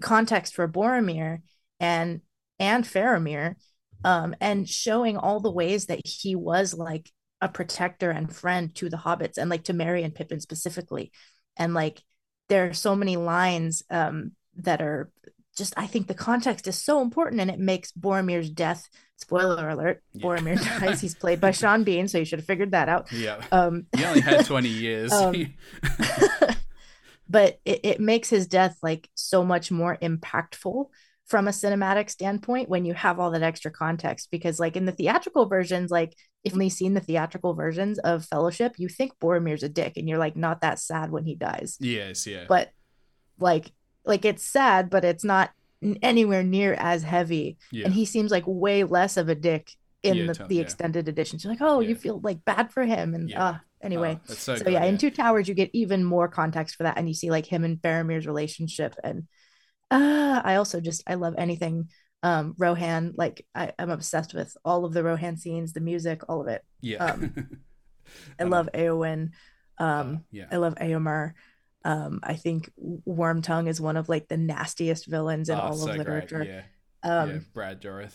context 0.00 0.54
for 0.54 0.66
Boromir 0.66 1.42
and 1.78 2.22
and 2.58 2.84
Faramir, 2.84 3.56
um, 4.02 4.34
and 4.40 4.66
showing 4.66 5.18
all 5.18 5.40
the 5.40 5.50
ways 5.50 5.86
that 5.86 6.00
he 6.04 6.34
was 6.34 6.72
like 6.72 7.10
a 7.42 7.48
protector 7.48 8.10
and 8.10 8.34
friend 8.34 8.74
to 8.76 8.88
the 8.88 8.96
hobbits 8.96 9.36
and 9.36 9.50
like 9.50 9.64
to 9.64 9.74
Merry 9.74 10.04
and 10.04 10.14
Pippin 10.14 10.40
specifically, 10.40 11.12
and 11.58 11.74
like 11.74 12.02
there 12.52 12.68
are 12.68 12.74
so 12.74 12.94
many 12.94 13.16
lines 13.16 13.82
um, 13.88 14.32
that 14.56 14.82
are 14.82 15.10
just 15.56 15.72
I 15.78 15.86
think 15.86 16.06
the 16.06 16.14
context 16.14 16.66
is 16.66 16.76
so 16.76 17.00
important 17.00 17.40
and 17.40 17.50
it 17.50 17.58
makes 17.58 17.92
Boromir's 17.92 18.50
death 18.50 18.90
spoiler 19.16 19.70
alert 19.70 20.02
Yeah. 20.12 20.22
Boromir 20.22 20.80
dies 20.80 21.00
he's 21.00 21.14
played 21.14 21.40
by 21.40 21.52
Sean 21.52 21.82
Bean 21.82 22.08
so 22.08 22.18
you 22.18 22.26
should 22.26 22.40
have 22.40 22.46
figured 22.46 22.72
that 22.72 22.90
out 22.90 23.10
yeah, 23.10 23.42
um 23.52 23.86
he 23.96 24.04
only 24.04 24.20
had 24.20 24.44
twenty 24.52 24.68
years. 24.68 25.10
Um, 25.12 25.54
but 27.28 27.58
it, 27.64 27.80
it 27.84 28.00
makes 28.00 28.28
his 28.28 28.46
death 28.46 28.76
like 28.82 29.08
so 29.14 29.42
much 29.42 29.70
more 29.70 29.96
impactful 30.02 30.88
from 31.26 31.48
a 31.48 31.52
cinematic 31.52 32.10
standpoint 32.10 32.68
when 32.68 32.84
you 32.84 32.94
have 32.94 33.18
all 33.18 33.30
that 33.30 33.42
extra 33.42 33.70
context 33.70 34.28
because 34.30 34.58
like 34.60 34.76
in 34.76 34.84
the 34.84 34.92
theatrical 34.92 35.46
versions 35.46 35.90
like 35.90 36.14
if 36.44 36.54
you've 36.54 36.72
seen 36.72 36.94
the 36.94 37.00
theatrical 37.00 37.54
versions 37.54 37.98
of 38.00 38.24
fellowship 38.24 38.74
you 38.76 38.88
think 38.88 39.12
boromir's 39.20 39.62
a 39.62 39.68
dick 39.68 39.94
and 39.96 40.08
you're 40.08 40.18
like 40.18 40.36
not 40.36 40.60
that 40.60 40.78
sad 40.78 41.10
when 41.10 41.24
he 41.24 41.34
dies. 41.34 41.76
Yes, 41.80 42.26
yeah, 42.26 42.44
but 42.48 42.70
like 43.38 43.70
like 44.04 44.24
it's 44.24 44.44
sad 44.44 44.90
but 44.90 45.04
it's 45.04 45.24
not 45.24 45.50
anywhere 46.02 46.42
near 46.42 46.74
as 46.74 47.02
heavy. 47.02 47.56
Yeah. 47.70 47.86
and 47.86 47.94
he 47.94 48.04
seems 48.04 48.30
like 48.30 48.44
way 48.46 48.84
less 48.84 49.16
of 49.16 49.28
a 49.28 49.34
dick 49.34 49.72
in 50.02 50.16
Yeah, 50.16 50.32
the, 50.32 50.46
the 50.48 50.54
yeah. 50.56 50.62
extended 50.62 51.08
editions 51.08 51.44
you're 51.44 51.52
like 51.52 51.62
oh 51.62 51.80
you 51.80 51.94
feel 51.94 52.20
like 52.20 52.44
bad 52.44 52.72
for 52.72 52.84
him. 52.84 53.14
And 53.14 53.32
uh 53.32 53.54
anyway. 53.82 54.18
Oh, 54.28 54.34
so, 54.34 54.56
so 54.56 54.64
good, 54.64 54.72
yeah, 54.74 54.84
in 54.84 54.98
Two 54.98 55.10
Towers 55.10 55.48
you 55.48 55.54
get 55.54 55.70
even 55.72 56.04
more 56.04 56.28
context 56.28 56.76
for 56.76 56.84
that, 56.84 56.98
and 56.98 57.08
you 57.08 57.14
see 57.14 57.30
like 57.30 57.46
him 57.46 57.64
and 57.64 57.80
Faramir's 57.80 58.26
relationship, 58.26 58.94
and 59.02 59.26
uh, 59.92 60.40
I 60.44 60.56
also 60.56 60.80
just 60.80 61.02
I 61.06 61.14
love 61.14 61.34
anything 61.38 61.88
um 62.22 62.54
Rohan. 62.58 63.14
Like 63.16 63.44
I, 63.54 63.72
I'm 63.78 63.90
obsessed 63.90 64.34
with 64.34 64.56
all 64.64 64.84
of 64.84 64.92
the 64.92 65.04
Rohan 65.04 65.36
scenes, 65.36 65.72
the 65.72 65.80
music, 65.80 66.22
all 66.28 66.40
of 66.40 66.48
it. 66.48 66.62
yeah, 66.80 67.04
um, 67.04 67.34
I 68.40 68.44
love 68.44 68.68
Eowyn. 68.74 69.30
Um, 69.78 70.24
yeah. 70.30 70.46
I 70.50 70.56
love 70.56 70.74
Eomer. 70.76 71.32
Um, 71.84 72.20
I 72.22 72.34
think 72.34 72.70
Wormtongue 73.08 73.68
is 73.68 73.80
one 73.80 73.96
of 73.96 74.08
like 74.08 74.28
the 74.28 74.36
nastiest 74.36 75.06
villains 75.06 75.48
in 75.48 75.58
Oh, 75.58 75.62
all 75.62 75.72
so 75.72 75.88
of 75.88 75.96
great. 75.96 75.98
literature. 75.98 76.44
Yeah. 76.44 76.62
Um, 77.02 77.30
yeah. 77.30 77.38
Brad 77.52 77.80
Dourif. 77.82 78.12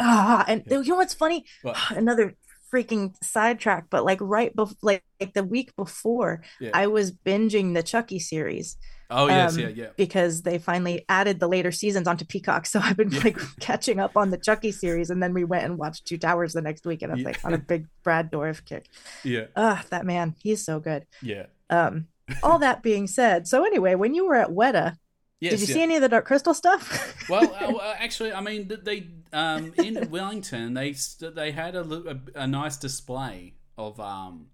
Ah, 0.00 0.44
and 0.48 0.62
Yeah. 0.66 0.78
you 0.80 0.90
know 0.92 0.96
what's 0.96 1.14
funny? 1.14 1.44
What? 1.62 1.76
Another 1.90 2.34
freaking 2.72 3.14
sidetrack, 3.22 3.86
but 3.90 4.04
like 4.04 4.18
right 4.22 4.54
before, 4.54 4.76
like, 4.82 5.02
like 5.20 5.34
the 5.34 5.44
week 5.44 5.74
before, 5.76 6.42
Yeah. 6.60 6.70
I 6.72 6.86
was 6.86 7.12
binging 7.12 7.74
the 7.74 7.82
Chucky 7.82 8.18
series. 8.18 8.76
Oh 9.10 9.26
yes, 9.28 9.54
um, 9.54 9.60
yeah, 9.60 9.68
yeah. 9.68 9.86
Because 9.96 10.42
they 10.42 10.58
finally 10.58 11.04
added 11.08 11.40
the 11.40 11.48
later 11.48 11.72
seasons 11.72 12.06
onto 12.06 12.24
Peacock, 12.26 12.66
so 12.66 12.78
I've 12.82 12.96
been 12.96 13.10
Yeah. 13.10 13.20
like 13.24 13.38
catching 13.60 14.00
up 14.00 14.16
on 14.16 14.30
the 14.30 14.36
Chucky 14.36 14.70
series, 14.72 15.08
and 15.10 15.22
then 15.22 15.32
we 15.32 15.44
went 15.44 15.64
and 15.64 15.78
watched 15.78 16.06
Two 16.06 16.18
Towers 16.18 16.52
the 16.52 16.60
next 16.60 16.84
week, 16.84 17.00
and 17.02 17.10
I 17.12 17.14
was 17.14 17.22
Yeah. 17.22 17.28
like 17.28 17.44
on 17.44 17.54
a 17.54 17.58
big 17.58 17.86
Brad 18.02 18.30
Dourif 18.30 18.64
kick. 18.64 18.86
Yeah. 19.24 19.46
Ah, 19.56 19.84
that 19.90 20.04
man, 20.04 20.34
he's 20.42 20.62
so 20.64 20.78
good. 20.78 21.06
Yeah. 21.22 21.46
Um, 21.70 22.08
all 22.42 22.58
that 22.66 22.82
being 22.82 23.06
said, 23.06 23.48
so 23.48 23.64
anyway, 23.64 23.94
when 23.94 24.14
you 24.14 24.26
were 24.26 24.34
at 24.36 24.50
Weta, 24.50 24.96
Yes, 25.40 25.52
did 25.52 25.60
you 25.60 25.66
yeah. 25.68 25.74
see 25.74 25.82
any 25.84 25.94
of 25.96 26.02
the 26.02 26.08
Dark 26.08 26.24
Crystal 26.26 26.52
stuff? 26.52 27.14
well, 27.30 27.54
uh, 27.80 27.94
actually, 27.98 28.32
I 28.32 28.40
mean, 28.40 28.68
th- 28.68 28.80
they 28.82 29.06
um, 29.32 29.72
in 29.78 30.10
Wellington 30.10 30.74
they 30.74 30.94
they 31.20 31.52
had 31.52 31.76
a, 31.76 31.82
a, 31.82 32.40
a 32.42 32.46
nice 32.48 32.76
display 32.76 33.54
of 33.76 34.00
um 34.00 34.48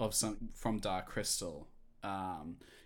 of 0.00 0.14
some 0.14 0.48
from 0.54 0.78
Dark 0.78 1.06
Crystal. 1.06 1.68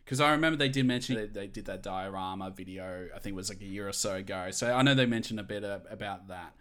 Because 0.06 0.20
I 0.20 0.30
remember 0.30 0.56
they 0.56 0.68
did 0.68 0.86
mention 0.86 1.16
they, 1.16 1.26
they 1.26 1.46
did 1.48 1.66
that 1.66 1.82
diorama 1.82 2.50
video. 2.50 3.08
I 3.14 3.18
think 3.18 3.34
it 3.34 3.36
was 3.36 3.48
like 3.50 3.60
a 3.60 3.64
year 3.66 3.88
or 3.88 3.92
so 3.92 4.14
ago. 4.14 4.52
So 4.52 4.72
I 4.72 4.80
know 4.82 4.94
they 4.94 5.04
mentioned 5.04 5.40
a 5.40 5.42
bit 5.42 5.64
about 5.64 6.28
that. 6.28 6.54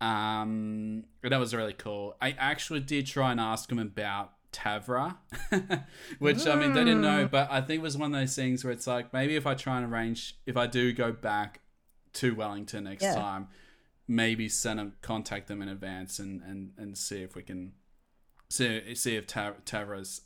Um, 0.00 1.04
that 1.22 1.38
was 1.38 1.54
really 1.54 1.72
cool. 1.74 2.16
I 2.20 2.34
actually 2.38 2.80
did 2.80 3.06
try 3.06 3.30
and 3.32 3.38
ask 3.40 3.68
them 3.68 3.78
about 3.78 4.32
Tavra, 4.52 5.16
which 6.18 6.46
I 6.46 6.54
mean 6.56 6.72
they 6.72 6.84
didn't 6.84 7.02
know, 7.02 7.28
but 7.30 7.50
I 7.50 7.60
think 7.60 7.80
it 7.80 7.82
was 7.82 7.98
one 7.98 8.14
of 8.14 8.18
those 8.20 8.34
things 8.34 8.64
where 8.64 8.72
it's 8.72 8.86
like 8.86 9.12
maybe 9.12 9.36
if 9.36 9.46
I 9.46 9.54
try 9.54 9.76
and 9.78 9.92
arrange, 9.92 10.36
if 10.46 10.56
I 10.56 10.66
do 10.66 10.92
go 10.92 11.12
back 11.12 11.60
to 12.14 12.34
Wellington 12.34 12.84
next 12.84 13.02
Yeah. 13.02 13.14
time, 13.14 13.48
maybe 14.08 14.48
send 14.48 14.78
them, 14.78 14.94
contact 15.02 15.48
them 15.48 15.60
in 15.60 15.68
advance 15.68 16.18
and 16.18 16.40
and 16.42 16.72
and 16.78 16.96
see 16.96 17.22
if 17.22 17.34
we 17.34 17.42
can 17.42 17.72
see 18.48 18.94
see 18.94 19.16
if 19.16 19.26
Ta- 19.26 19.54
Tavra's 19.66 20.22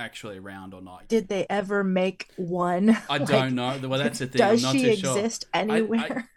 actually 0.00 0.38
around 0.38 0.74
or 0.74 0.80
not. 0.82 1.06
did 1.08 1.28
they 1.28 1.46
ever 1.48 1.84
make 1.84 2.28
one? 2.36 2.90
I 3.08 3.18
Like, 3.18 3.26
don't 3.28 3.54
know. 3.54 3.78
Well, 3.88 4.00
that's 4.00 4.18
the 4.18 4.26
thing. 4.26 4.38
Does 4.38 4.64
I'm 4.64 4.74
not 4.74 4.80
she 4.80 4.94
too 4.96 4.96
sure. 5.00 5.16
exist 5.18 5.44
I- 5.54 5.58
I- 5.58 5.62
anywhere? 5.62 6.28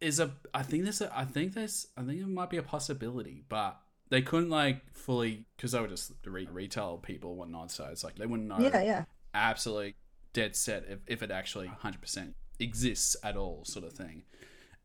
is 0.00 0.18
a 0.18 0.30
I 0.54 0.62
think 0.62 0.84
there's 0.84 1.02
a 1.02 1.10
I 1.14 1.24
think 1.26 1.52
there's 1.52 1.86
I 1.96 2.02
think 2.02 2.20
it 2.20 2.26
might 2.28 2.48
be 2.48 2.56
a 2.56 2.62
possibility, 2.62 3.44
but 3.50 3.78
they 4.08 4.22
couldn't 4.22 4.48
like 4.48 4.94
fully 4.94 5.44
because 5.56 5.72
they 5.72 5.80
were 5.80 5.88
just 5.88 6.12
re- 6.24 6.48
retail 6.50 6.96
people 6.98 7.36
whatnot. 7.36 7.70
So 7.70 7.84
it's 7.92 8.02
like 8.02 8.16
they 8.16 8.24
wouldn't 8.26 8.48
know 8.48 8.58
yeah, 8.60 8.82
yeah. 8.82 9.04
absolutely 9.34 9.96
dead 10.32 10.56
set 10.56 10.84
if, 10.88 11.00
if 11.06 11.22
it 11.22 11.30
actually 11.30 11.66
100 11.66 12.00
percent 12.00 12.34
exists 12.58 13.16
at 13.22 13.36
all, 13.36 13.64
sort 13.64 13.84
of 13.84 13.92
thing. 13.92 14.22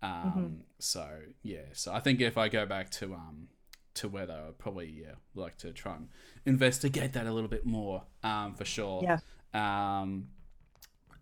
Um, 0.02 0.12
Mm-hmm. 0.12 0.56
So 0.80 1.08
yeah, 1.44 1.62
so 1.74 1.94
I 1.94 2.00
think 2.02 2.20
if 2.22 2.38
I 2.38 2.50
go 2.50 2.66
back 2.66 2.90
to 2.92 3.14
um 3.14 3.48
to 3.96 4.10
where 4.10 4.30
I'd 4.30 4.58
probably 4.58 4.94
yeah 5.02 5.14
like 5.34 5.58
to 5.58 5.72
try 5.72 5.96
and 5.96 6.10
investigate 6.46 7.14
that 7.14 7.26
a 7.26 7.32
little 7.32 7.50
bit 7.50 7.66
more 7.66 8.04
um 8.24 8.54
for 8.56 8.66
sure. 8.66 9.04
Yeah. 9.04 9.20
Um. 9.54 10.28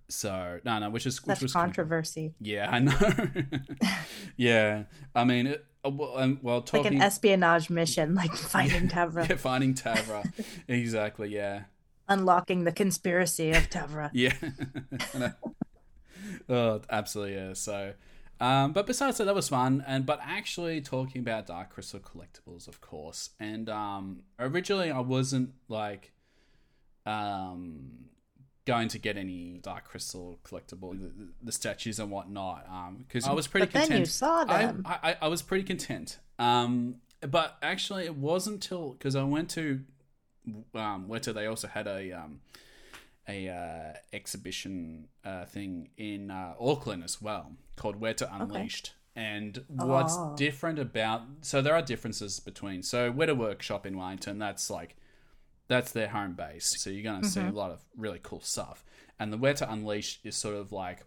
So 0.09 0.59
no, 0.63 0.79
no, 0.79 0.89
which 0.89 1.05
is 1.05 1.23
which 1.25 1.41
was 1.41 1.53
cool. 1.53 1.61
controversy. 1.61 2.33
Yeah, 2.39 2.69
I 2.69 2.79
know. 2.79 2.99
yeah, 4.37 4.83
I 5.15 5.23
mean, 5.23 5.47
it, 5.47 5.65
uh, 5.83 5.89
well, 5.89 6.17
um, 6.17 6.39
well, 6.41 6.63
Like 6.71 6.85
an 6.85 7.01
espionage 7.01 7.69
mission, 7.69 8.13
like 8.13 8.31
finding 8.35 8.89
Tavra, 8.89 9.27
yeah, 9.27 9.35
finding 9.37 9.73
Tavra, 9.73 10.29
exactly. 10.67 11.29
Yeah, 11.29 11.63
unlocking 12.07 12.63
the 12.63 12.71
conspiracy 12.71 13.51
of 13.51 13.69
Tavra. 13.69 14.09
yeah. 14.13 14.33
Oh, 16.47 16.81
absolutely. 16.89 17.35
Yeah. 17.35 17.53
So, 17.53 17.93
um, 18.39 18.73
but 18.73 18.85
besides 18.87 19.17
that, 19.17 19.25
that 19.25 19.35
was 19.35 19.49
fun. 19.49 19.83
And 19.87 20.05
but 20.05 20.19
actually, 20.21 20.81
talking 20.81 21.21
about 21.21 21.47
Dark 21.47 21.69
Crystal 21.69 21.99
collectibles, 21.99 22.67
of 22.67 22.81
course. 22.81 23.29
And 23.39 23.69
um, 23.69 24.23
originally, 24.39 24.91
I 24.91 24.99
wasn't 24.99 25.51
like, 25.67 26.11
um, 27.05 28.05
going 28.65 28.87
to 28.87 28.97
get 28.97 29.17
any 29.17 29.59
Dark 29.61 29.85
Crystal 29.85 30.39
collectible, 30.45 30.97
the, 30.99 31.11
the 31.41 31.51
statues 31.51 31.99
and 31.99 32.09
whatnot. 32.09 32.65
Um, 32.69 33.05
because 33.07 33.27
I 33.27 33.33
was 33.33 33.47
pretty 33.47 33.65
But 33.67 33.73
then 33.73 33.81
content. 33.83 33.99
you 33.99 34.05
saw 34.05 34.45
I- 34.47 34.65
them. 34.65 34.83
I, 34.85 34.99
I, 35.03 35.17
I 35.23 35.27
was 35.27 35.41
pretty 35.41 35.63
content. 35.65 36.19
Um, 36.39 36.95
but 37.21 37.57
actually, 37.61 38.05
it 38.05 38.15
wasn't 38.15 38.61
till 38.61 38.91
because 38.93 39.15
I 39.15 39.23
went 39.23 39.49
to 39.51 39.81
um, 40.75 41.07
Weta. 41.07 41.33
They 41.33 41.45
also 41.45 41.67
had 41.67 41.87
a 41.87 42.11
um, 42.11 42.41
a 43.27 43.47
uh, 43.49 43.97
exhibition 44.11 45.07
uh, 45.23 45.45
thing 45.45 45.89
in 45.97 46.29
uh, 46.31 46.55
Auckland 46.59 47.03
as 47.03 47.21
well 47.21 47.53
called 47.75 47.99
Weta 47.99 48.27
Unleashed. 48.31 48.93
And 49.15 49.63
what's 49.67 50.15
Oh. 50.17 50.35
different 50.35 50.79
about 50.79 51.21
so 51.41 51.61
there 51.61 51.75
are 51.75 51.81
differences 51.83 52.39
between 52.39 52.81
so 52.81 53.11
Weta 53.13 53.37
Workshop 53.37 53.85
in 53.85 53.95
Wellington. 53.97 54.39
That's 54.39 54.69
like 54.69 54.95
that's 55.67 55.91
their 55.91 56.09
home 56.09 56.33
base. 56.33 56.81
So 56.81 56.89
you're 56.89 57.03
going 57.03 57.21
to 57.21 57.29
see 57.29 57.39
a 57.41 57.51
lot 57.51 57.71
of 57.71 57.81
really 57.95 58.19
cool 58.21 58.41
stuff. 58.41 58.83
And 59.19 59.31
the 59.31 59.37
Weta 59.37 59.71
Unleashed 59.71 60.25
is 60.25 60.35
sort 60.35 60.55
of 60.55 60.71
like 60.71 61.05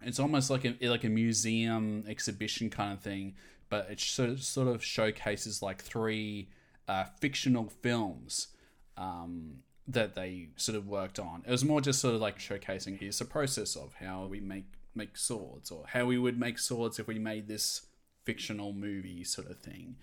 it's 0.00 0.20
almost 0.20 0.48
like 0.48 0.64
a 0.64 0.76
like 0.88 1.04
a 1.04 1.08
museum 1.08 2.04
exhibition 2.08 2.70
kind 2.70 2.92
of 2.92 3.00
thing, 3.00 3.34
but 3.68 3.90
it 3.90 4.00
sort 4.00 4.30
of, 4.30 4.42
sort 4.42 4.68
of 4.68 4.84
showcases 4.84 5.60
like 5.60 5.82
three 5.82 6.48
uh, 6.86 7.04
fictional 7.20 7.68
films 7.68 8.48
um, 8.96 9.56
that 9.86 10.14
they 10.14 10.48
sort 10.56 10.76
of 10.76 10.86
worked 10.86 11.18
on. 11.18 11.42
It 11.46 11.50
was 11.50 11.64
more 11.64 11.80
just 11.80 12.00
sort 12.00 12.14
of 12.14 12.20
like 12.20 12.38
showcasing 12.38 12.98
here's 12.98 13.18
the 13.18 13.24
process 13.24 13.76
of 13.76 13.94
how 14.00 14.26
we 14.26 14.40
make 14.40 14.64
make 14.94 15.16
swords, 15.16 15.70
or 15.70 15.84
how 15.88 16.06
we 16.06 16.18
would 16.18 16.38
make 16.38 16.58
swords 16.58 16.98
if 16.98 17.06
we 17.06 17.18
made 17.18 17.48
this 17.48 17.86
fictional 18.24 18.72
movie 18.72 19.24
sort 19.24 19.50
of 19.50 19.58
thing. 19.58 19.96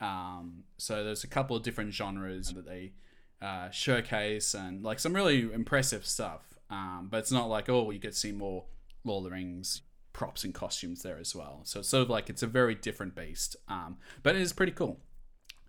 Um, 0.00 0.64
so 0.76 1.02
there's 1.02 1.24
a 1.24 1.28
couple 1.28 1.56
of 1.56 1.62
different 1.62 1.94
genres 1.94 2.52
that 2.52 2.66
they 2.66 2.92
uh, 3.40 3.70
showcase 3.70 4.54
and 4.54 4.82
like 4.82 4.98
some 4.98 5.14
really 5.14 5.52
impressive 5.52 6.06
stuff. 6.06 6.42
Um, 6.70 7.08
but 7.10 7.18
it's 7.18 7.32
not 7.32 7.48
like 7.48 7.68
oh 7.68 7.90
you 7.90 7.98
get 7.98 8.14
see 8.14 8.32
more 8.32 8.64
Lord 9.04 9.24
of 9.24 9.30
the 9.30 9.36
Rings 9.36 9.82
props 10.12 10.44
and 10.44 10.54
costumes 10.54 11.02
there 11.02 11.18
as 11.18 11.34
well. 11.34 11.60
So 11.64 11.80
it's 11.80 11.88
sort 11.88 12.02
of 12.02 12.10
like 12.10 12.30
it's 12.30 12.42
a 12.42 12.46
very 12.46 12.74
different 12.74 13.14
beast. 13.14 13.56
Um, 13.68 13.98
but 14.22 14.36
it 14.36 14.42
is 14.42 14.52
pretty 14.52 14.72
cool. 14.72 15.00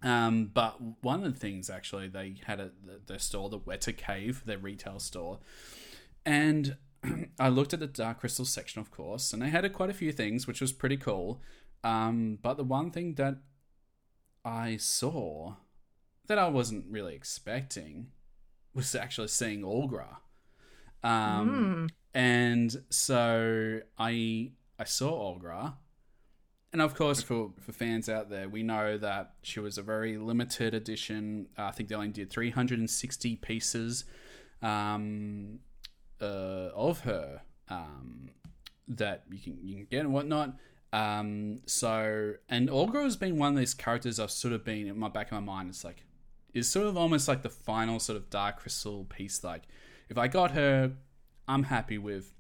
Um, 0.05 0.51
but 0.53 0.77
one 1.01 1.23
of 1.23 1.33
the 1.33 1.39
things 1.39 1.69
actually 1.69 2.07
they 2.07 2.35
had 2.45 2.59
at 2.59 2.85
the, 2.85 3.01
their 3.07 3.19
store, 3.19 3.49
the 3.49 3.59
Weta 3.59 3.95
Cave, 3.95 4.43
their 4.45 4.59
retail 4.59 4.99
store, 4.99 5.39
and 6.25 6.77
I 7.39 7.49
looked 7.49 7.73
at 7.73 7.79
the 7.79 7.87
Dark 7.87 8.19
Crystal 8.19 8.45
section, 8.45 8.79
of 8.79 8.91
course, 8.91 9.33
and 9.33 9.41
they 9.41 9.49
had 9.49 9.65
a, 9.65 9.69
quite 9.69 9.89
a 9.89 9.93
few 9.93 10.11
things, 10.11 10.45
which 10.45 10.61
was 10.61 10.71
pretty 10.71 10.97
cool. 10.97 11.41
Um, 11.83 12.37
but 12.41 12.55
the 12.57 12.63
one 12.63 12.91
thing 12.91 13.15
that 13.15 13.37
I 14.43 14.77
saw 14.77 15.55
that 16.27 16.37
I 16.37 16.47
wasn't 16.49 16.85
really 16.87 17.15
expecting 17.15 18.07
was 18.73 18.93
actually 18.93 19.29
seeing 19.29 19.61
Aughra. 19.61 20.17
Um, 21.03 21.89
and 22.13 22.83
so 22.89 23.81
I 23.97 24.51
I 24.79 24.83
saw 24.83 25.35
Aughra, 25.35 25.75
and 26.75 26.81
of 26.81 26.93
course 26.93 27.21
for 27.21 27.51
for 27.61 27.71
fans 27.71 28.09
out 28.09 28.29
there, 28.29 28.49
we 28.49 28.61
know 28.61 28.97
that 28.97 29.35
she 29.43 29.61
was 29.61 29.77
a 29.77 29.81
very 29.81 30.17
limited 30.17 30.73
edition. 30.73 31.47
Uh, 31.57 31.67
I 31.67 31.71
think 31.71 31.87
they 31.87 31.95
only 31.95 32.09
did 32.09 32.29
360 32.29 33.37
pieces 33.37 34.03
um, 34.61 35.59
uh, 36.19 36.25
of 36.75 36.99
her 37.01 37.43
um, 37.69 38.31
that 38.89 39.23
you 39.31 39.39
can 39.39 39.57
you 39.63 39.75
can 39.75 39.87
get 39.89 40.01
and 40.01 40.13
whatnot. 40.13 40.57
Um, 40.91 41.61
so 41.65 42.33
and 42.49 42.67
Aughra 42.67 43.03
has 43.03 43.15
been 43.15 43.37
one 43.37 43.53
of 43.53 43.57
these 43.57 43.73
characters 43.73 44.19
I've 44.19 44.29
sort 44.29 44.53
of 44.53 44.65
been 44.65 44.85
in 44.87 44.99
my 44.99 45.07
back 45.07 45.27
of 45.27 45.31
my 45.31 45.39
mind. 45.39 45.69
It's 45.69 45.85
like 45.85 46.03
is 46.53 46.67
sort 46.67 46.87
of 46.87 46.97
almost 46.97 47.29
like 47.29 47.41
the 47.41 47.49
final 47.49 48.01
sort 48.01 48.17
of 48.17 48.29
Dark 48.29 48.59
Crystal 48.59 49.05
piece. 49.05 49.45
Like 49.45 49.63
if 50.09 50.17
I 50.17 50.27
got 50.27 50.51
her, 50.51 50.91
I'm 51.47 51.63
happy 51.63 51.97
with 51.97 52.33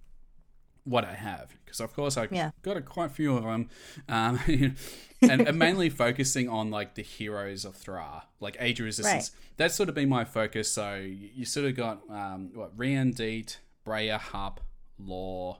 what 0.85 1.03
I 1.03 1.13
have 1.13 1.53
because 1.65 1.79
of 1.81 1.93
course 1.93 2.15
I 2.15 2.27
Yeah. 2.31 2.51
got 2.61 2.77
a, 2.77 2.81
quite 2.81 3.07
a 3.07 3.13
few 3.13 3.35
of 3.35 3.43
them, 3.43 3.69
um, 4.07 4.39
and, 5.21 5.41
and 5.47 5.57
mainly 5.59 5.89
focusing 5.89 6.47
on 6.47 6.71
like 6.71 6.95
the 6.95 7.01
heroes 7.01 7.65
of 7.65 7.75
Thra, 7.75 8.23
like 8.39 8.55
Age 8.59 8.79
of 8.79 8.85
Resistance. 8.85 9.31
That's 9.57 9.73
sort 9.75 9.89
of 9.89 9.95
been 9.95 10.09
my 10.09 10.23
focus. 10.25 10.71
So 10.71 10.95
you, 10.95 11.29
you 11.35 11.45
sort 11.45 11.65
of 11.65 11.75
got 11.75 12.01
um, 12.09 12.51
what 12.53 12.77
Rian 12.77 13.15
Deet, 13.15 13.59
Brea 13.83 14.09
Hup, 14.09 14.61
Lore, 14.99 15.57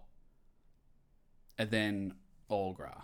and 1.57 1.71
then 1.71 2.13
Aughra. 2.51 3.01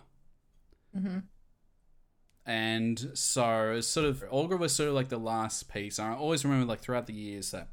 And 2.45 3.11
so 3.13 3.79
sort 3.81 4.05
of 4.07 4.23
Aughra 4.29 4.57
was 4.59 4.73
sort 4.75 4.89
of 4.89 4.95
like 4.95 5.09
the 5.09 5.17
last 5.19 5.71
piece. 5.71 5.99
And 5.99 6.07
I 6.09 6.15
always 6.15 6.43
remember 6.43 6.65
like 6.65 6.81
throughout 6.81 7.07
the 7.07 7.13
years 7.13 7.51
that 7.51 7.69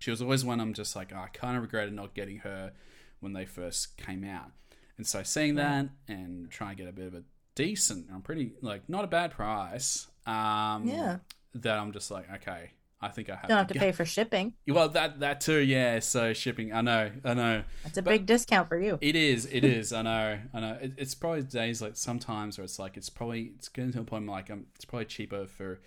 she 0.00 0.10
was 0.10 0.20
always 0.22 0.44
one 0.44 0.60
I'm 0.60 0.74
just 0.74 0.96
like, 0.96 1.12
oh, 1.14 1.18
I 1.20 1.28
kind 1.28 1.56
of 1.56 1.62
regretted 1.62 1.92
not 1.94 2.14
getting 2.14 2.38
her 2.38 2.72
when 3.22 3.32
they 3.32 3.46
first 3.46 3.96
came 3.96 4.24
out. 4.24 4.50
And 4.98 5.06
so 5.06 5.22
seeing 5.22 5.54
that 5.54 5.88
and 6.08 6.50
trying 6.50 6.76
to 6.76 6.82
get 6.82 6.88
a 6.90 6.92
bit 6.92 7.06
of 7.06 7.14
a 7.14 7.22
decent, 7.54 8.08
I'm 8.12 8.20
pretty 8.22 8.52
like 8.60 8.88
not 8.88 9.04
a 9.04 9.08
bad 9.08 9.30
price. 9.30 10.06
Um, 10.26 10.86
Yeah. 10.86 11.18
That 11.54 11.78
I'm 11.78 11.92
just 11.92 12.10
like, 12.10 12.30
okay, 12.36 12.70
I 13.00 13.08
think 13.08 13.28
I 13.28 13.34
have 13.36 13.48
Don't 13.48 13.58
have 13.58 13.66
to 13.68 13.74
go- 13.74 13.80
pay 13.80 13.92
for 13.92 14.04
shipping. 14.04 14.54
Well, 14.68 14.88
that 14.90 15.20
that 15.20 15.40
too, 15.40 15.58
yeah. 15.58 15.98
So 16.00 16.32
shipping, 16.32 16.72
I 16.72 16.80
know, 16.82 17.10
I 17.24 17.34
know. 17.34 17.62
It's 17.84 17.98
a 17.98 18.02
But- 18.02 18.10
big 18.10 18.26
discount 18.26 18.68
for 18.68 18.78
you. 18.78 18.98
It 19.00 19.16
is, 19.16 19.46
it 19.46 19.64
is. 19.78 19.92
I 19.92 20.02
know, 20.02 20.38
I 20.54 20.60
know. 20.60 20.78
It, 20.80 20.92
it's 20.98 21.14
probably 21.14 21.42
days 21.42 21.82
like 21.82 21.96
sometimes 21.96 22.58
where 22.58 22.64
it's 22.64 22.78
like 22.78 22.96
it's 22.96 23.10
probably 23.10 23.52
it's 23.56 23.68
getting 23.68 23.92
to 23.92 24.00
a 24.00 24.04
point 24.04 24.26
like 24.26 24.50
um, 24.50 24.66
it's 24.76 24.84
probably 24.84 25.06
cheaper 25.06 25.46
for 25.46 25.80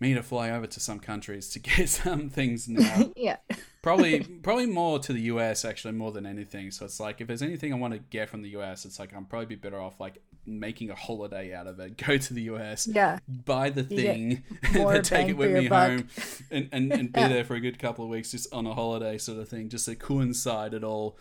me 0.00 0.12
to 0.14 0.22
fly 0.22 0.50
over 0.50 0.66
to 0.66 0.80
some 0.80 0.98
countries 1.00 1.48
to 1.50 1.58
get 1.60 1.88
some 1.88 2.28
things 2.28 2.68
now. 2.68 3.12
yeah. 3.16 3.36
probably 3.82 4.20
probably 4.42 4.66
more 4.66 4.98
to 4.98 5.12
the 5.12 5.22
US 5.22 5.64
actually 5.64 5.92
more 5.94 6.12
than 6.12 6.26
anything. 6.26 6.70
So 6.70 6.84
it's 6.84 7.00
like 7.00 7.20
if 7.20 7.26
there's 7.28 7.42
anything 7.42 7.72
I 7.72 7.76
want 7.76 7.94
to 7.94 8.00
get 8.00 8.28
from 8.28 8.42
the 8.42 8.50
US, 8.50 8.84
it's 8.84 8.98
like 8.98 9.14
I'm 9.14 9.24
probably 9.24 9.46
be 9.46 9.54
better 9.56 9.80
off 9.80 9.98
like 10.00 10.18
making 10.46 10.90
a 10.90 10.94
holiday 10.94 11.54
out 11.54 11.66
of 11.66 11.80
it. 11.80 11.96
Go 11.96 12.18
to 12.18 12.34
the 12.34 12.42
US, 12.42 12.86
Yeah. 12.86 13.18
buy 13.28 13.70
the 13.70 13.82
thing, 13.82 14.42
then 14.72 15.02
take 15.02 15.28
it 15.30 15.36
with 15.38 15.52
me 15.52 15.68
buck. 15.68 15.88
home, 15.90 16.08
and 16.50 16.68
and, 16.72 16.92
and 16.92 17.12
be 17.12 17.20
Yeah. 17.20 17.28
there 17.28 17.44
for 17.44 17.54
a 17.54 17.60
good 17.60 17.78
couple 17.78 18.04
of 18.04 18.10
weeks 18.10 18.30
just 18.32 18.52
on 18.52 18.66
a 18.66 18.74
holiday 18.74 19.16
sort 19.16 19.38
of 19.38 19.48
thing, 19.48 19.68
just 19.70 19.86
to 19.86 19.94
coincide 19.94 20.74
it 20.74 20.84
all. 20.84 21.16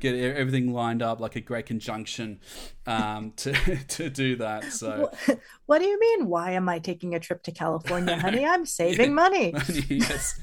Get 0.00 0.14
everything 0.14 0.72
lined 0.72 1.02
up 1.02 1.20
like 1.20 1.36
a 1.36 1.40
great 1.40 1.66
conjunction 1.66 2.40
um, 2.86 3.32
to 3.36 3.52
to 3.88 4.10
do 4.10 4.36
that. 4.36 4.72
So 4.72 5.10
What 5.66 5.78
do 5.80 5.86
you 5.86 5.98
mean? 6.00 6.26
Why 6.26 6.52
am 6.52 6.68
I 6.68 6.78
taking 6.78 7.14
a 7.14 7.20
trip 7.20 7.42
to 7.44 7.52
California, 7.52 8.16
honey? 8.20 8.44
I'm 8.44 8.66
saving 8.66 9.14
money. 9.14 9.54
yes, 9.88 10.40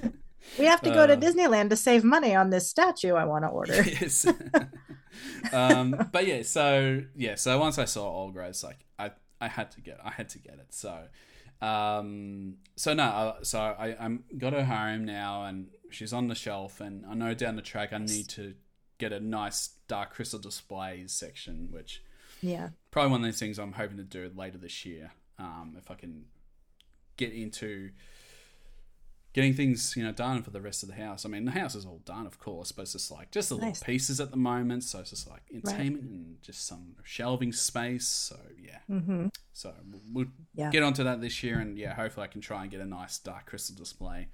We 0.59 0.65
have 0.65 0.81
to 0.81 0.89
go 0.91 1.05
to 1.07 1.13
Uh, 1.13 1.17
Disneyland 1.17 1.69
to 1.71 1.75
save 1.75 2.03
money 2.03 2.33
on 2.35 2.49
this 2.49 2.69
statue 2.69 3.13
I 3.15 3.25
want 3.25 3.43
to 3.43 3.49
order. 3.49 3.81
yes. 3.83 4.25
um, 5.51 6.09
but 6.11 6.25
yeah, 6.27 6.41
so 6.43 7.01
yeah, 7.15 7.35
so 7.35 7.59
once 7.59 7.77
I 7.77 7.85
saw 7.85 8.27
Aughra, 8.27 8.49
it's 8.49 8.63
like 8.63 8.85
I 8.97 9.11
I 9.41 9.47
had 9.47 9.71
to 9.71 9.81
get 9.81 9.99
I 10.03 10.11
had 10.11 10.29
to 10.29 10.39
get 10.39 10.55
it. 10.55 10.67
So 10.73 11.03
um, 11.61 12.55
so 12.75 12.93
no, 12.93 13.03
uh, 13.03 13.43
so 13.43 13.59
I 13.59 13.95
I'm 13.99 14.23
got 14.37 14.53
her 14.53 14.65
home 14.65 15.05
now, 15.05 15.45
and 15.45 15.67
she's 15.91 16.13
on 16.13 16.27
the 16.27 16.35
shelf, 16.35 16.81
and 16.81 17.05
I 17.05 17.13
know 17.13 17.33
down 17.33 17.55
the 17.55 17.61
track 17.61 17.93
I 17.93 17.99
need 17.99 18.29
to 18.29 18.55
get 18.97 19.11
a 19.11 19.19
nice 19.19 19.69
dark 19.87 20.11
crystal 20.13 20.39
displays 20.39 21.11
section, 21.11 21.69
which 21.71 22.03
Yeah. 22.41 22.69
probably 22.91 23.11
one 23.11 23.21
of 23.21 23.25
those 23.27 23.39
things 23.39 23.57
I'm 23.59 23.73
hoping 23.73 23.97
to 23.97 24.03
do 24.03 24.31
later 24.35 24.57
this 24.57 24.85
year. 24.85 25.11
Um, 25.39 25.75
if 25.77 25.89
I 25.91 25.95
can 25.95 26.25
get 27.17 27.31
into 27.33 27.91
getting 29.33 29.53
things 29.55 29.95
you 29.97 30.03
know 30.03 30.11
done 30.11 30.43
for 30.43 30.51
the 30.51 30.61
rest 30.61 30.83
of 30.83 30.89
the 30.89 30.95
house. 30.95 31.25
I 31.25 31.29
mean, 31.29 31.45
the 31.45 31.51
house 31.51 31.73
is 31.73 31.85
all 31.87 32.01
done, 32.05 32.27
of 32.27 32.37
course, 32.39 32.71
but 32.71 32.83
it's 32.83 32.91
just 32.93 33.09
like 33.09 33.31
just 33.31 33.49
the 33.49 33.55
Nice. 33.57 33.81
little 33.81 33.85
pieces 33.85 34.19
at 34.19 34.29
the 34.29 34.37
moment. 34.37 34.83
So 34.83 34.99
it's 34.99 35.09
just 35.09 35.27
like 35.27 35.41
entertainment 35.51 36.03
and 36.03 36.41
just 36.43 36.67
some 36.67 36.95
shelving 37.03 37.51
space. 37.51 38.07
So 38.07 38.37
yeah, 38.61 38.79
Mm-hmm. 38.89 39.27
so 39.51 39.73
we'll 40.11 40.27
Yeah. 40.53 40.69
get 40.69 40.83
onto 40.83 41.03
that 41.03 41.19
this 41.19 41.41
year, 41.41 41.59
and 41.59 41.77
yeah, 41.79 41.95
hopefully 41.95 42.25
I 42.25 42.27
can 42.27 42.41
try 42.41 42.61
and 42.61 42.69
get 42.69 42.79
a 42.79 42.85
nice 42.85 43.17
dark 43.17 43.47
crystal 43.47 43.75
display 43.75 44.27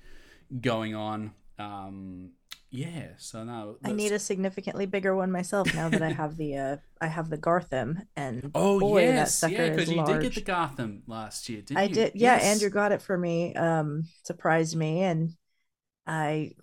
going 0.59 0.95
on. 0.95 1.33
Um, 1.57 2.31
yeah, 2.71 3.09
so 3.17 3.43
no, 3.43 3.77
I 3.83 3.93
need 3.93 4.11
a 4.11 4.19
significantly 4.19 4.85
bigger 4.85 5.15
one 5.15 5.31
myself 5.31 5.73
now 5.73 5.89
that 5.89 6.01
I 6.01 6.09
have 6.09 6.35
the 6.37 6.57
uh 6.57 6.77
I 7.01 7.07
have 7.07 7.29
the 7.29 7.37
Garthim 7.37 8.05
and 8.15 8.53
Oh 8.53 8.79
boy, 8.79 9.05
yes, 9.05 9.15
that 9.15 9.33
sucker 9.33 9.63
yeah, 9.63 9.69
because 9.69 9.89
you 9.89 9.95
large. 9.95 10.21
did 10.21 10.21
get 10.21 10.35
the 10.45 10.51
Garthim 10.51 11.01
last 11.07 11.47
year, 11.49 11.61
didn't 11.61 11.79
I 11.79 11.87
you? 11.87 11.95
did. 11.95 12.13
Yeah, 12.15 12.35
Yes. 12.35 12.43
Andrew 12.43 12.69
got 12.69 12.91
it 12.91 13.01
for 13.01 13.17
me. 13.17 13.55
Um, 13.55 14.03
surprised 14.23 14.75
me, 14.75 15.01
and 15.03 15.35
I 16.07 16.53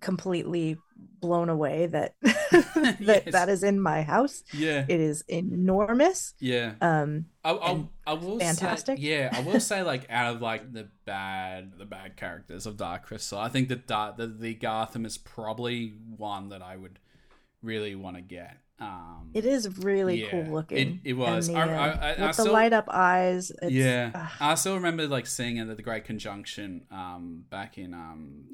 completely 0.00 0.78
blown 1.20 1.48
away 1.48 1.86
that 1.86 2.14
that 2.22 2.96
Yes. 3.00 3.32
that 3.32 3.48
is 3.48 3.62
in 3.62 3.80
my 3.80 4.02
house. 4.02 4.42
Yeah, 4.52 4.84
It 4.88 5.00
is 5.00 5.22
enormous. 5.28 6.34
yeah. 6.40 6.74
Um, 6.80 7.26
I, 7.44 7.52
I, 7.52 7.84
I 8.06 8.12
will 8.14 8.38
fantastic. 8.38 8.98
Say, 8.98 9.02
yeah, 9.04 9.30
I 9.32 9.40
will 9.40 9.60
say 9.72 9.82
like 9.82 10.06
out 10.10 10.34
of 10.34 10.42
like 10.42 10.72
the 10.72 10.88
bad 11.04 11.72
the 11.78 11.84
bad 11.84 12.16
characters 12.16 12.66
of 12.66 12.76
Dark 12.76 13.04
Crystal, 13.06 13.38
I 13.38 13.48
think 13.48 13.68
that 13.68 13.86
Dark, 13.86 14.16
the 14.16 14.26
the 14.26 14.54
Garthim 14.54 15.04
is 15.06 15.18
probably 15.18 15.94
one 16.16 16.48
that 16.50 16.62
I 16.62 16.76
would 16.76 16.98
really 17.62 17.94
want 17.94 18.16
to 18.16 18.22
get. 18.22 18.56
Um, 18.80 19.30
it 19.32 19.44
is 19.44 19.78
really 19.78 20.22
Yeah, 20.24 20.30
cool 20.30 20.44
looking. 20.54 20.76
it- 21.04 21.10
it 21.10 21.12
was. 21.12 21.46
The, 21.46 21.54
I- 21.54 21.60
I- 21.68 21.88
uh, 21.88 21.96
I- 22.18 22.26
with 22.26 22.40
I 22.40 22.42
the 22.44 22.50
light 22.50 22.72
up 22.72 22.86
eyes. 22.88 23.52
It's, 23.62 23.70
yeah, 23.72 24.10
ugh, 24.12 24.28
I 24.40 24.54
still 24.56 24.74
remember 24.74 25.06
like 25.06 25.26
seeing 25.28 25.58
it 25.58 25.68
at 25.68 25.76
the 25.76 25.82
Great 25.84 26.02
Conjunction 26.04 26.84
um, 26.90 27.44
back 27.48 27.78
in 27.78 27.94
um, 27.94 28.46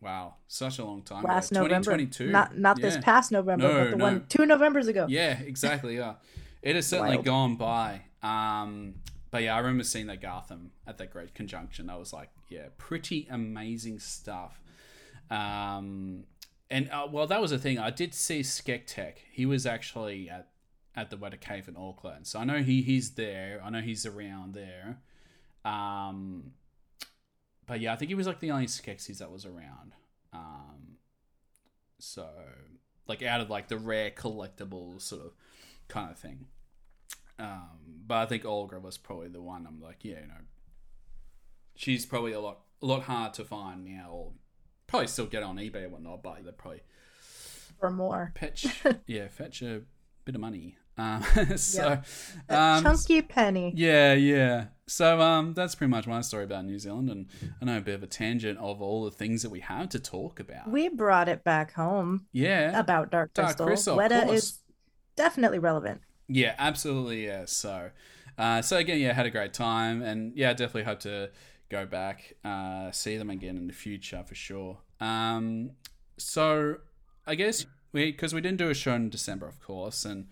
wow, 0.00 0.34
such 0.48 0.78
a 0.78 0.84
long 0.84 1.02
time 1.02 1.22
last 1.24 1.50
ago, 1.50 1.62
November. 1.62 1.84
2022. 1.96 2.30
Not 2.30 2.56
not 2.58 2.80
this 2.80 2.94
Yeah. 2.96 3.00
past 3.02 3.32
November, 3.32 3.68
No, 3.68 3.84
but 3.84 3.90
the 3.90 3.96
no. 3.96 4.04
one 4.04 4.26
two 4.28 4.46
Novembers 4.46 4.86
ago. 4.88 5.06
Yeah, 5.08 5.38
exactly. 5.38 5.96
Yeah, 5.96 6.14
it 6.62 6.74
has 6.76 6.86
certainly 6.86 7.16
Wild. 7.16 7.24
gone 7.24 7.56
by. 7.56 8.02
Um, 8.22 8.94
but 9.30 9.42
yeah, 9.42 9.54
I 9.54 9.58
remember 9.58 9.84
seeing 9.84 10.06
that 10.08 10.20
Garthim 10.20 10.68
at 10.86 10.98
that 10.98 11.10
great 11.10 11.34
conjunction. 11.34 11.88
I 11.88 11.96
was 11.96 12.12
like, 12.12 12.30
yeah, 12.48 12.66
pretty 12.78 13.26
amazing 13.30 13.98
stuff. 14.00 14.60
Um, 15.30 16.24
and 16.70 16.90
uh, 16.90 17.06
well, 17.10 17.26
that 17.26 17.40
was 17.40 17.50
the 17.50 17.58
thing. 17.58 17.78
I 17.78 17.90
did 17.90 18.14
see 18.14 18.40
Skektek. 18.40 19.14
He 19.30 19.46
was 19.46 19.66
actually 19.66 20.28
at 20.28 20.48
at 20.96 21.08
the 21.10 21.16
Weta 21.16 21.40
Cave 21.40 21.68
in 21.68 21.76
Auckland, 21.76 22.26
so 22.26 22.40
I 22.40 22.44
know 22.44 22.62
he 22.62 22.82
he's 22.82 23.10
there. 23.12 23.60
I 23.64 23.70
know 23.70 23.80
he's 23.80 24.04
around 24.04 24.54
there. 24.54 24.98
Um, 25.64 26.52
but 27.70 27.78
yeah, 27.78 27.92
I 27.92 27.96
think 27.96 28.08
he 28.08 28.16
was 28.16 28.26
like 28.26 28.40
the 28.40 28.50
only 28.50 28.66
Skeksis 28.66 29.18
that 29.18 29.30
was 29.30 29.46
around. 29.46 29.94
Um, 30.32 30.96
so 32.00 32.28
like 33.06 33.22
out 33.22 33.40
of 33.40 33.48
like 33.48 33.68
the 33.68 33.78
rare 33.78 34.10
collectible 34.10 35.00
sort 35.00 35.24
of 35.24 35.32
kind 35.86 36.10
of 36.10 36.18
thing. 36.18 36.46
Um, 37.38 38.02
but 38.08 38.16
I 38.16 38.26
think 38.26 38.42
Aughra 38.42 38.82
was 38.82 38.98
probably 38.98 39.28
the 39.28 39.40
one. 39.40 39.68
I'm 39.68 39.80
like, 39.80 40.04
yeah, 40.04 40.18
you 40.20 40.26
know, 40.26 40.42
she's 41.76 42.04
probably 42.04 42.32
a 42.32 42.40
lot 42.40 42.58
a 42.82 42.86
lot 42.86 43.04
hard 43.04 43.34
to 43.34 43.44
find 43.44 43.84
now, 43.84 44.10
or 44.10 44.32
probably 44.88 45.06
still 45.06 45.26
get 45.26 45.44
on 45.44 45.54
eBay 45.54 45.84
and 45.84 45.92
whatnot. 45.92 46.24
But 46.24 46.42
they're 46.42 46.52
probably 46.52 46.82
for 47.78 47.90
more. 47.90 48.32
fetch, 48.36 48.66
yeah, 49.06 49.28
fetch 49.28 49.62
a 49.62 49.82
bit 50.24 50.34
of 50.34 50.40
money. 50.40 50.76
Um, 51.00 51.22
so, 51.56 52.02
Yeah. 52.50 52.76
Um, 52.76 52.82
chunky 52.82 53.22
penny. 53.22 53.72
yeah, 53.74 54.12
yeah. 54.12 54.66
So 54.86 55.20
um, 55.20 55.54
that's 55.54 55.74
pretty 55.74 55.90
much 55.90 56.06
my 56.06 56.20
story 56.20 56.44
about 56.44 56.64
New 56.64 56.78
Zealand, 56.78 57.10
and 57.10 57.26
I 57.62 57.64
know 57.64 57.78
a 57.78 57.80
bit 57.80 57.94
of 57.94 58.02
a 58.02 58.08
tangent 58.08 58.58
of 58.58 58.82
all 58.82 59.04
the 59.04 59.10
things 59.10 59.42
that 59.42 59.50
we 59.50 59.60
have 59.60 59.88
to 59.90 60.00
talk 60.00 60.40
about. 60.40 60.68
We 60.68 60.88
brought 60.88 61.28
it 61.28 61.44
back 61.44 61.72
home 61.72 62.26
yeah, 62.32 62.78
about 62.78 63.10
Dark 63.10 63.32
Dark 63.32 63.56
Crystal. 63.56 63.66
Crystal, 63.66 64.00
of 64.00 64.10
Weta 64.10 64.32
is 64.32 64.58
definitely 65.16 65.60
relevant. 65.60 66.00
Yeah, 66.28 66.54
absolutely. 66.58 67.26
Yeah. 67.26 67.44
So, 67.46 67.90
uh, 68.36 68.62
so 68.62 68.78
again, 68.78 68.98
yeah, 68.98 69.12
had 69.12 69.26
a 69.26 69.30
great 69.30 69.54
time, 69.54 70.02
and 70.02 70.36
yeah, 70.36 70.52
definitely 70.52 70.84
hope 70.84 71.00
to 71.00 71.30
go 71.70 71.86
back, 71.86 72.34
uh, 72.44 72.90
see 72.90 73.16
them 73.16 73.30
again 73.30 73.56
in 73.56 73.68
the 73.68 73.72
future 73.72 74.24
for 74.26 74.34
sure. 74.34 74.78
Um, 75.00 75.70
so 76.18 76.76
I 77.26 77.36
guess 77.36 77.64
we 77.92 78.10
because 78.10 78.34
we 78.34 78.40
didn't 78.40 78.58
do 78.58 78.70
a 78.70 78.74
show 78.74 78.94
in 78.94 79.08
December, 79.08 79.46
of 79.46 79.60
course, 79.60 80.04
and 80.04 80.26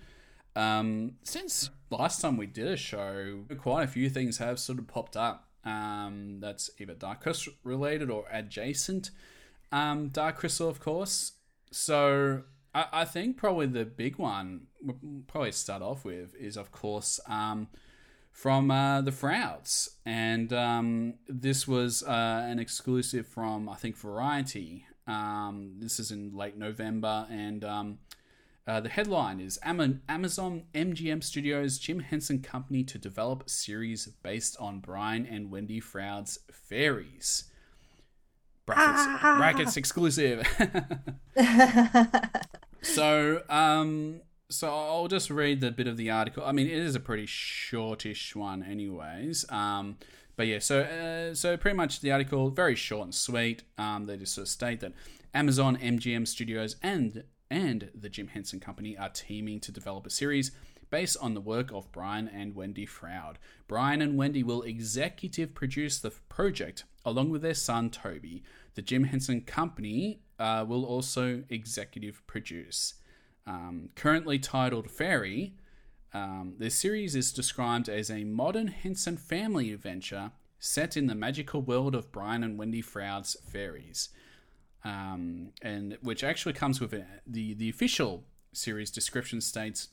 um, 0.57 1.13
since 1.23 1.71
last 1.91 2.21
time 2.21 2.37
we 2.37 2.47
did 2.47 2.69
a 2.69 2.77
show, 2.77 3.45
quite 3.59 3.85
a 3.85 3.89
few 3.89 4.11
things 4.11 4.39
have 4.39 4.59
sort 4.59 4.79
of 4.79 4.87
popped 4.87 5.17
up. 5.17 5.49
Um, 5.65 6.39
that's 6.41 6.71
either 6.79 6.95
Dark 6.95 7.23
Crystal 7.23 7.53
related 7.65 8.11
or 8.11 8.25
adjacent. 8.31 9.11
Um, 9.73 10.09
Dark 10.09 10.37
Crystal, 10.37 10.69
of 10.69 10.81
course. 10.81 11.33
So 11.71 12.43
I, 12.75 12.87
I 12.93 13.05
think 13.05 13.37
probably 13.37 13.67
the 13.67 13.85
big 13.85 14.17
one 14.17 14.67
we'll 14.83 15.23
probably 15.27 15.53
start 15.53 15.83
off 15.83 16.05
with 16.05 16.35
is, 16.37 16.57
of 16.57 16.73
course, 16.73 17.21
um, 17.27 17.69
from 18.31 18.71
uh, 18.71 19.01
the 19.01 19.13
Frouds. 19.13 19.97
And 20.07 20.53
um, 20.53 21.15
this 21.27 21.67
was 21.67 22.03
uh, 22.03 22.45
an 22.47 22.59
exclusive 22.59 23.27
from, 23.27 23.69
I 23.69 23.75
think, 23.75 23.97
Variety. 23.97 24.87
Um, 25.07 25.75
this 25.79 25.99
is 25.99 26.11
in 26.11 26.35
late 26.35 26.57
November. 26.57 27.27
And 27.31 27.65
um, 27.65 27.99
uh, 28.69 28.81
the 28.81 28.89
headline 28.89 29.41
is 29.41 29.59
Amazon 29.65 30.63
MGM 30.75 31.25
Studios 31.25 31.79
Jim 31.79 32.01
Henson 32.01 32.41
Company 32.41 32.85
to 32.85 32.99
develop 32.99 33.51
series 33.51 34.07
based 34.23 34.57
on 34.61 34.79
Brian 34.79 35.27
and 35.27 35.51
Wendy 35.51 35.81
Froud's 35.81 36.39
Faeries. 36.53 37.45
Brackets, 38.67 39.23
brackets 39.23 39.77
exclusive. 39.77 40.47
So, 42.83 43.43
um, 43.49 44.21
so 44.51 44.69
I'll 44.69 45.09
just 45.09 45.31
read 45.31 45.61
the 45.61 45.71
bit 45.71 45.87
of 45.87 45.97
the 45.97 46.11
article. 46.11 46.45
I 46.45 46.53
mean, 46.53 46.67
it 46.67 46.79
is 46.79 46.95
a 46.95 47.01
pretty 47.01 47.27
shortish 47.27 48.35
one, 48.35 48.63
anyways. 48.63 49.45
Um, 49.51 49.99
but 50.37 50.47
yeah, 50.47 50.61
so 50.61 50.81
uh, 50.81 51.35
so 51.35 51.57
pretty 51.57 51.77
much 51.77 52.01
the 52.01 52.13
article 52.13 52.51
very 52.51 52.77
short 52.77 53.05
and 53.05 53.15
sweet. 53.15 53.65
Um, 53.77 54.07
they 54.07 54.17
just 54.17 54.35
sort 54.35 54.47
of 54.47 54.49
state 54.49 54.81
that 54.81 54.93
Amazon, 55.35 55.77
MGM 55.77 56.27
Studios, 56.27 56.77
and 56.83 57.25
and 57.51 57.91
the 57.95 58.09
Jim 58.09 58.29
Henson 58.29 58.61
Company 58.61 58.97
are 58.97 59.09
teaming 59.09 59.61
to 59.61 59.73
develop 59.73 60.07
a 60.07 60.11
series 60.11 60.53
based 60.91 61.17
on 61.21 61.35
the 61.35 61.41
work 61.41 61.71
of 61.73 61.91
Brian 61.93 62.29
and 62.29 62.55
Wendy 62.55 62.87
Froud. 62.87 63.39
Brian 63.67 64.01
and 64.01 64.17
Wendy 64.17 64.43
will 64.43 64.63
executive 64.63 65.55
produce 65.55 65.99
the 65.99 66.11
project 66.29 66.85
along 67.05 67.31
with 67.31 67.43
their 67.43 67.55
son 67.55 67.91
Toby. 67.91 68.43
The 68.75 68.83
Jim 68.83 69.05
Henson 69.05 69.43
Company 69.43 70.21
uh, 70.39 70.65
will 70.67 70.85
also 70.85 71.43
executive 71.49 72.27
produce. 72.27 72.95
Um, 73.47 73.91
currently 73.95 74.39
titled 74.39 74.91
Fairy, 74.91 75.55
um, 76.13 76.55
the 76.59 76.71
series 76.71 77.15
is 77.15 77.33
described 77.33 77.89
as 77.89 78.11
a 78.11 78.25
modern 78.25 78.69
Henson 78.69 79.17
family 79.17 79.73
adventure 79.73 80.33
set 80.59 80.97
in 80.97 81.07
the 81.07 81.15
magical 81.15 81.63
world 81.63 81.95
of 81.95 82.11
Brian 82.13 82.43
and 82.43 82.59
Wendy 82.59 82.83
Froud's 82.83 83.37
fairies, 83.41 84.09
um, 84.85 85.51
and 85.63 85.99
which 86.03 86.23
actually 86.23 86.53
comes 86.53 86.81
with 86.81 86.93
a, 86.93 87.05
the 87.27 87.55
the 87.55 87.69
official 87.69 88.25
series 88.53 88.91
description 88.91 89.41
states 89.41 89.89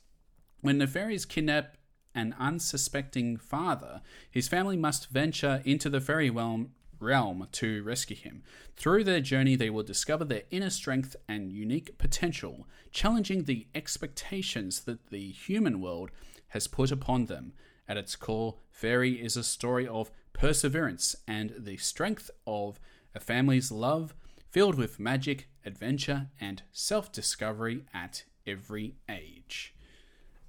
when 0.61 0.77
the 0.77 0.87
fairies 0.87 1.25
kidnap 1.25 1.77
an 2.15 2.33
unsuspecting 2.39 3.37
father, 3.37 4.01
his 4.31 4.47
family 4.47 4.77
must 4.77 5.09
venture 5.09 5.61
into 5.65 5.89
the 5.89 6.01
fairy 6.01 6.29
realm 6.29 6.71
realm 6.99 7.47
to 7.51 7.83
rescue 7.83 8.15
him. 8.15 8.41
Through 8.77 9.03
their 9.03 9.19
journey, 9.19 9.55
they 9.55 9.69
will 9.69 9.83
discover 9.83 10.23
their 10.23 10.43
inner 10.49 10.69
strength 10.69 11.15
and 11.27 11.51
unique 11.51 11.97
potential, 11.97 12.67
challenging 12.91 13.43
the 13.43 13.67
expectations 13.75 14.81
that 14.81 15.07
the 15.07 15.31
human 15.31 15.81
world 15.81 16.09
has 16.49 16.67
put 16.67 16.91
upon 16.91 17.25
them. 17.25 17.53
At 17.87 17.97
its 17.97 18.15
core, 18.15 18.55
Fairy 18.71 19.21
is 19.21 19.37
a 19.37 19.43
story 19.43 19.87
of 19.87 20.09
perseverance 20.33 21.15
and 21.27 21.53
the 21.57 21.77
strength 21.77 22.31
of 22.47 22.79
a 23.13 23.19
family's 23.19 23.71
love, 23.71 24.15
filled 24.55 24.75
with 24.75 25.01
magic, 25.01 25.49
adventure, 25.65 26.27
and 26.39 26.63
self 26.71 27.11
discovery 27.11 27.83
at 27.93 28.23
every 28.47 28.95
age. 29.09 29.75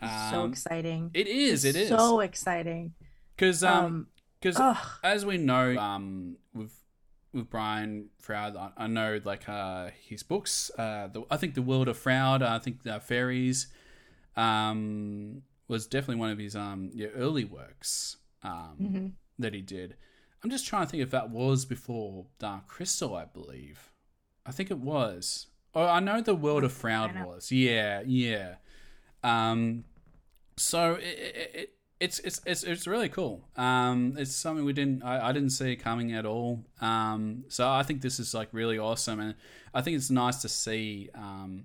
so 0.01 0.43
Um, 0.43 0.53
exciting. 0.53 1.11
It 1.13 1.27
is, 1.27 1.65
it 1.65 1.75
is. 1.75 1.89
So 1.89 2.21
exciting. 2.21 2.95
Because 3.35 3.65
um, 3.65 4.07
because 4.39 4.61
ugh. 4.61 4.77
as 5.03 5.27
we 5.27 5.39
know, 5.39 5.77
um, 5.77 6.37
with 6.55 6.73
with 7.33 7.51
Brian 7.51 8.11
Froud, 8.21 8.55
I, 8.57 8.71
I 8.85 8.87
know 8.87 9.21
like 9.25 9.49
uh 9.49 9.91
his 10.09 10.23
books. 10.23 10.71
Uh, 10.79 11.09
the, 11.09 11.25
I 11.29 11.37
think 11.37 11.55
the 11.55 11.63
World 11.63 11.89
of 11.89 11.99
Froud. 11.99 12.45
I 12.45 12.61
think 12.61 12.85
the 12.85 13.01
Faeries, 13.01 13.67
um, 14.37 15.43
was 15.67 15.89
definitely 15.89 16.21
one 16.21 16.31
of 16.31 16.39
his 16.39 16.55
um 16.55 16.91
yeah, 16.95 17.09
early 17.09 17.45
works 17.45 18.19
um 18.45 18.77
Mhm. 18.81 19.13
that 19.41 19.53
he 19.53 19.63
did. 19.63 19.97
I'm 20.45 20.51
just 20.51 20.65
trying 20.65 20.87
to 20.87 20.91
think 20.93 21.03
if 21.03 21.11
that 21.11 21.31
was 21.31 21.65
before 21.65 22.27
Dark 22.39 22.69
Crystal. 22.69 23.17
I 23.17 23.25
believe. 23.25 23.91
I 24.47 24.53
think 24.53 24.71
it 24.71 24.79
was. 24.79 25.47
Oh, 25.75 25.87
I 25.87 26.01
know 26.01 26.21
the 26.21 26.35
World 26.35 26.65
of 26.65 26.73
Froud 26.73 27.13
find 27.13 27.27
was. 27.27 27.53
Yeah, 27.53 28.03
yeah. 28.07 28.55
Um, 29.23 29.85
so 30.57 30.95
it, 30.95 31.05
it, 31.05 31.51
it 31.55 31.73
it's 31.99 32.19
it's 32.21 32.41
it's 32.45 32.63
it's 32.63 32.87
really 32.87 33.09
cool. 33.09 33.49
Um, 33.57 34.15
it's 34.19 34.35
something 34.35 34.65
we 34.65 34.73
didn't 34.73 35.03
I, 35.03 35.29
I 35.29 35.33
didn't 35.33 35.51
see 35.51 35.77
coming 35.77 36.13
at 36.13 36.27
all. 36.27 36.65
Um, 36.81 37.45
so 37.49 37.69
I 37.69 37.83
think 37.83 38.03
this 38.03 38.19
is 38.19 38.35
like 38.35 38.49
really 38.53 38.79
awesome, 38.79 39.21
and 39.21 39.35
I 39.75 39.83
think 39.83 39.97
it's 39.97 40.11
nice 40.11 40.43
to 40.43 40.49
see 40.49 41.11
um, 41.15 41.65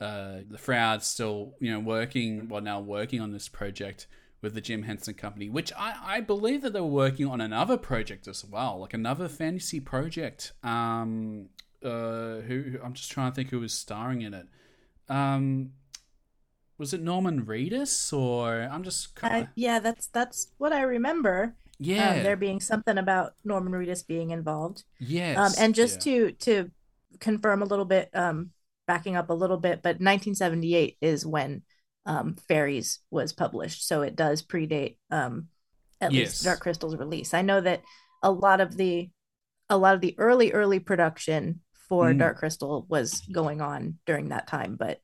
uh, 0.00 0.38
the 0.48 0.58
Frouds 0.58 1.06
still 1.06 1.54
you 1.60 1.72
know 1.72 1.80
working 1.80 2.48
well 2.48 2.60
now 2.60 2.80
working 2.80 3.20
on 3.20 3.32
this 3.32 3.48
project 3.48 4.06
with 4.42 4.54
the 4.54 4.60
Jim 4.60 4.84
Henson 4.84 5.14
Company, 5.14 5.48
which 5.48 5.72
I, 5.76 5.94
I 6.02 6.20
believe 6.20 6.62
that 6.62 6.72
they 6.72 6.80
were 6.80 6.86
working 6.86 7.26
on 7.26 7.40
another 7.40 7.76
project 7.76 8.26
as 8.26 8.44
well, 8.44 8.80
like 8.80 8.94
another 8.94 9.28
fantasy 9.28 9.80
project. 9.80 10.52
Um, 10.62 11.50
uh, 11.84 12.40
who, 12.42 12.78
I'm 12.82 12.94
just 12.94 13.10
trying 13.10 13.30
to 13.30 13.34
think 13.34 13.50
who 13.50 13.60
was 13.60 13.72
starring 13.74 14.22
in 14.22 14.34
it. 14.34 14.46
Um, 15.08 15.72
was 16.78 16.92
it 16.94 17.00
Norman 17.02 17.44
Reedus 17.46 18.12
or 18.12 18.62
I'm 18.62 18.82
just 18.82 19.14
Uh, 19.22 19.28
kind 19.34 19.44
of 19.44 19.48
yeah, 19.54 19.78
that's 19.80 20.06
that's 20.08 20.52
what 20.58 20.72
I 20.72 20.82
remember. 20.82 21.56
yeah 21.78 22.12
Um, 22.12 22.22
there 22.22 22.36
being 22.36 22.60
something 22.60 22.96
about 22.98 23.34
Norman 23.44 23.72
Reedus 23.72 24.06
being 24.06 24.30
involved. 24.30 24.84
yes 24.98 25.36
Um, 25.36 25.54
and 25.58 25.74
just 25.74 26.00
yeah. 26.00 26.02
to 26.02 26.32
to 26.32 26.70
confirm 27.20 27.62
a 27.62 27.66
little 27.66 27.84
bit, 27.84 28.08
um, 28.14 28.52
backing 28.86 29.16
up 29.16 29.30
a 29.30 29.34
little 29.34 29.58
bit, 29.58 29.82
but 29.82 30.00
1978 30.00 30.96
is 31.00 31.26
when 31.26 31.62
um, 32.06 32.36
Faeries 32.48 33.00
was 33.10 33.32
published, 33.32 33.86
so 33.86 34.02
it 34.02 34.16
does 34.16 34.42
predate 34.42 34.96
um, 35.10 35.48
at 36.00 36.14
Yes. 36.14 36.16
least 36.16 36.42
Dark 36.42 36.60
Crystal's 36.60 36.96
release. 36.96 37.34
I 37.34 37.42
know 37.42 37.60
that 37.60 37.82
a 38.22 38.30
lot 38.32 38.60
of 38.60 38.76
the 38.76 39.10
a 39.70 39.78
lot 39.78 39.94
of 39.94 40.00
the 40.02 40.14
early 40.18 40.52
early 40.52 40.80
production 40.80 41.60
for 41.90 42.14
Mm. 42.14 42.18
Dark 42.20 42.38
Crystal 42.38 42.86
was 42.88 43.20
going 43.32 43.60
on 43.60 43.98
during 44.06 44.30
that 44.30 44.46
time, 44.46 44.76
but 44.76 45.00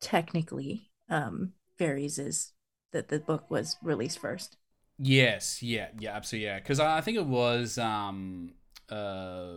technically, 0.00 0.92
um, 1.08 1.54
Faeries 1.78 2.18
is 2.18 2.52
that 2.92 3.08
the 3.08 3.18
book 3.18 3.50
was 3.50 3.76
released 3.82 4.20
first. 4.20 4.58
Yes, 4.98 5.62
yeah, 5.62 5.88
yeah, 5.98 6.14
absolutely, 6.14 6.46
yeah. 6.46 6.58
Because 6.58 6.78
I, 6.78 7.00
think 7.00 7.16
it 7.16 7.26
was, 7.26 7.78
um, 7.78 8.52
uh, 8.90 9.54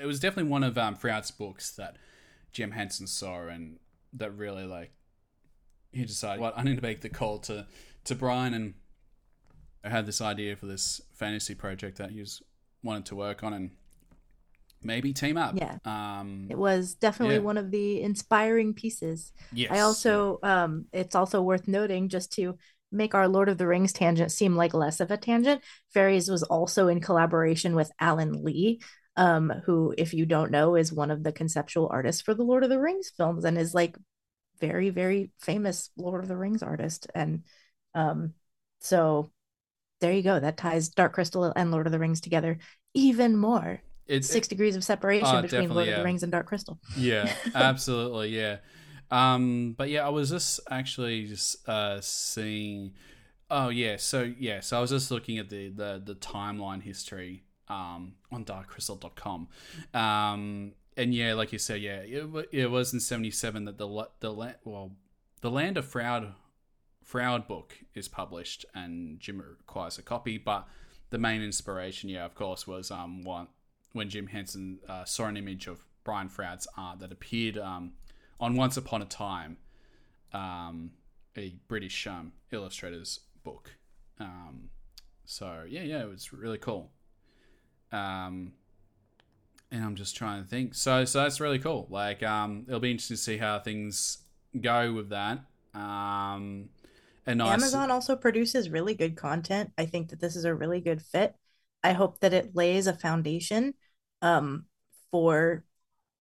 it 0.00 0.06
was 0.06 0.18
definitely 0.18 0.50
one 0.50 0.64
of 0.64 0.78
um, 0.78 0.96
books 1.38 1.72
that 1.72 1.96
Jim 2.52 2.70
Henson 2.70 3.06
saw, 3.06 3.48
and 3.48 3.78
that 4.14 4.30
really 4.32 4.64
like 4.64 4.92
he 5.92 6.04
decided, 6.06 6.40
what 6.40 6.56
I 6.56 6.62
need 6.62 6.76
to 6.76 6.82
make 6.82 7.02
the 7.02 7.10
call 7.10 7.38
to 7.40 7.66
to 8.04 8.14
Brian, 8.14 8.54
and 8.54 8.74
I 9.84 9.90
had 9.90 10.06
this 10.06 10.22
idea 10.22 10.56
for 10.56 10.66
this 10.66 11.02
fantasy 11.12 11.54
project 11.54 11.98
that 11.98 12.10
he 12.10 12.20
was 12.20 12.42
wanted 12.82 13.04
to 13.06 13.16
work 13.16 13.44
on, 13.44 13.52
and 13.52 13.70
maybe 14.82 15.12
team 15.12 15.36
up. 15.36 15.56
Yeah. 15.56 15.78
Um. 15.84 16.46
It 16.50 16.58
was 16.58 16.94
definitely 16.94 17.36
Yeah. 17.36 17.42
one 17.42 17.58
of 17.58 17.70
the 17.70 18.02
inspiring 18.02 18.74
pieces. 18.74 19.32
Yes. 19.52 19.70
I 19.70 19.80
also 19.80 20.38
um 20.42 20.86
it's 20.92 21.14
also 21.14 21.42
worth 21.42 21.68
noting 21.68 22.08
just 22.08 22.32
to 22.34 22.56
make 22.90 23.14
our 23.14 23.26
Lord 23.26 23.48
of 23.48 23.56
the 23.58 23.66
Rings 23.66 23.92
tangent 23.92 24.30
seem 24.30 24.54
like 24.54 24.74
less 24.74 25.00
of 25.00 25.10
a 25.10 25.16
tangent. 25.16 25.62
Faeries 25.94 26.30
was 26.30 26.42
also 26.42 26.88
in 26.88 27.00
collaboration 27.00 27.74
with 27.74 27.90
Alan 27.98 28.44
Lee, 28.44 28.80
um, 29.16 29.50
who, 29.64 29.94
if 29.96 30.12
you 30.12 30.26
don't 30.26 30.50
know, 30.50 30.74
is 30.74 30.92
one 30.92 31.10
of 31.10 31.22
the 31.22 31.32
conceptual 31.32 31.88
artists 31.90 32.20
for 32.20 32.34
the 32.34 32.42
Lord 32.42 32.64
of 32.64 32.70
the 32.70 32.78
Rings 32.78 33.10
films 33.16 33.46
and 33.46 33.56
is 33.56 33.72
like 33.72 33.96
very, 34.60 34.90
very 34.90 35.30
famous 35.40 35.90
Lord 35.96 36.22
of 36.22 36.28
the 36.28 36.36
Rings 36.36 36.62
artist. 36.62 37.06
And 37.14 37.44
um, 37.94 38.34
so 38.80 39.30
there 40.02 40.12
you 40.12 40.22
go. 40.22 40.38
That 40.38 40.58
ties 40.58 40.90
Dark 40.90 41.14
Crystal 41.14 41.50
and 41.56 41.70
Lord 41.70 41.86
of 41.86 41.92
the 41.92 41.98
Rings 41.98 42.20
together 42.20 42.58
even 42.92 43.38
more. 43.38 43.80
It's 44.12 44.28
Six 44.28 44.46
degrees 44.46 44.76
of 44.76 44.84
separation 44.84 45.26
Oh, 45.26 45.40
between 45.40 45.70
Lord 45.70 45.88
of 45.88 45.96
the 45.96 46.04
Rings 46.04 46.22
and 46.22 46.30
Dark 46.30 46.46
Crystal. 46.46 46.78
Yeah, 46.96 47.32
absolutely. 47.54 48.36
Yeah. 48.36 48.58
Um, 49.10 49.74
but 49.76 49.88
yeah, 49.88 50.06
I 50.06 50.10
was 50.10 50.30
just 50.30 50.60
actually 50.70 51.26
just 51.26 51.66
uh, 51.68 52.00
seeing. 52.00 52.92
Oh 53.50 53.68
yeah, 53.70 53.96
so 53.96 54.32
yeah, 54.38 54.60
so 54.60 54.78
I 54.78 54.80
was 54.80 54.90
just 54.90 55.10
looking 55.10 55.38
at 55.38 55.48
the 55.48 55.68
the, 55.68 56.02
the 56.04 56.14
timeline 56.14 56.82
history 56.82 57.44
um, 57.68 58.14
on 58.30 58.44
darkcrystal.com. 58.44 59.48
Um, 59.94 60.72
and 60.96 61.14
yeah, 61.14 61.32
like 61.34 61.52
you 61.52 61.58
said, 61.58 61.80
yeah, 61.80 62.00
it, 62.00 62.48
it 62.52 62.70
was 62.70 62.92
in 62.92 63.00
'77 63.00 63.64
that 63.64 63.78
the 63.78 63.86
la- 63.88 64.06
the 64.20 64.32
well 64.64 64.92
the 65.40 65.50
Land 65.50 65.78
of 65.78 65.86
Froud 65.86 66.34
Froud 67.02 67.46
book 67.46 67.78
is 67.94 68.08
published, 68.08 68.66
and 68.74 69.20
Jim 69.20 69.40
requires 69.40 69.98
a 69.98 70.02
copy. 70.02 70.36
But 70.38 70.68
the 71.10 71.18
main 71.18 71.42
inspiration, 71.42 72.08
yeah, 72.10 72.24
of 72.24 72.34
course, 72.34 72.66
was 72.66 72.90
um 72.90 73.22
one 73.22 73.48
when 73.92 74.08
Jim 74.08 74.26
Henson 74.26 74.78
uh, 74.88 75.04
saw 75.04 75.26
an 75.26 75.36
image 75.36 75.66
of 75.66 75.84
Brian 76.04 76.28
Froud's 76.28 76.66
art 76.76 76.98
that 77.00 77.12
appeared 77.12 77.58
um, 77.58 77.92
on 78.40 78.56
Once 78.56 78.76
Upon 78.76 79.02
a 79.02 79.06
Time, 79.06 79.56
um, 80.32 80.90
a 81.36 81.54
British 81.68 82.06
um, 82.06 82.32
illustrator's 82.50 83.20
book. 83.44 83.70
Um, 84.18 84.70
so 85.24 85.64
yeah, 85.68 85.82
yeah, 85.82 86.02
it 86.02 86.08
was 86.08 86.32
really 86.32 86.58
cool. 86.58 86.90
Um, 87.92 88.52
and 89.70 89.84
I'm 89.84 89.96
just 89.96 90.16
trying 90.16 90.42
to 90.42 90.48
think. 90.48 90.74
So, 90.74 91.04
so 91.04 91.22
that's 91.22 91.40
really 91.40 91.58
cool. 91.58 91.86
Like, 91.90 92.22
um, 92.22 92.64
it'll 92.68 92.80
be 92.80 92.90
interesting 92.90 93.16
to 93.16 93.22
see 93.22 93.36
how 93.38 93.58
things 93.58 94.18
go 94.60 94.92
with 94.92 95.10
that. 95.10 95.40
And. 95.74 96.68
Amazon 97.26 97.90
also 97.90 98.16
produces 98.16 98.68
really 98.68 98.94
good 98.94 99.16
content. 99.16 99.72
I 99.78 99.86
think 99.86 100.08
that 100.08 100.20
this 100.20 100.34
is 100.34 100.44
a 100.44 100.54
really 100.54 100.80
good 100.80 101.00
fit. 101.00 101.36
I 101.84 101.92
hope 101.92 102.20
that 102.20 102.32
it 102.32 102.54
lays 102.54 102.86
a 102.86 102.92
foundation 102.92 103.74
um, 104.22 104.66
for 105.10 105.64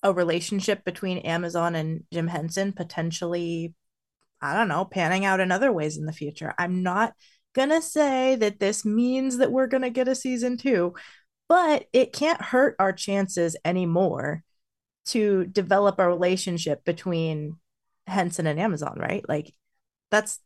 a 0.03 0.11
relationship 0.11 0.83
between 0.83 1.19
Amazon 1.19 1.75
and 1.75 2.03
Jim 2.11 2.27
Henson, 2.27 2.73
potentially, 2.73 3.73
I 4.41 4.53
don't 4.53 4.67
know, 4.67 4.83
panning 4.85 5.25
out 5.25 5.39
in 5.39 5.51
other 5.51 5.71
ways 5.71 5.97
in 5.97 6.05
the 6.05 6.13
future. 6.13 6.53
I'm 6.57 6.83
not 6.83 7.13
gonna 7.53 7.81
say 7.81 8.35
that 8.35 8.59
this 8.59 8.83
means 8.83 9.37
that 9.37 9.51
we're 9.51 9.67
gonna 9.67 9.89
get 9.89 10.07
a 10.07 10.15
season 10.15 10.57
two, 10.57 10.93
but 11.47 11.85
it 11.93 12.13
can't 12.13 12.41
hurt 12.41 12.75
our 12.79 12.93
chances 12.93 13.55
anymore 13.63 14.43
to 15.05 15.45
develop 15.45 15.99
a 15.99 16.07
relationship 16.07 16.83
between 16.85 17.57
Henson 18.07 18.47
and 18.47 18.59
Amazon, 18.59 18.97
right? 18.97 19.23
Like 19.27 19.53
that's 20.09 20.39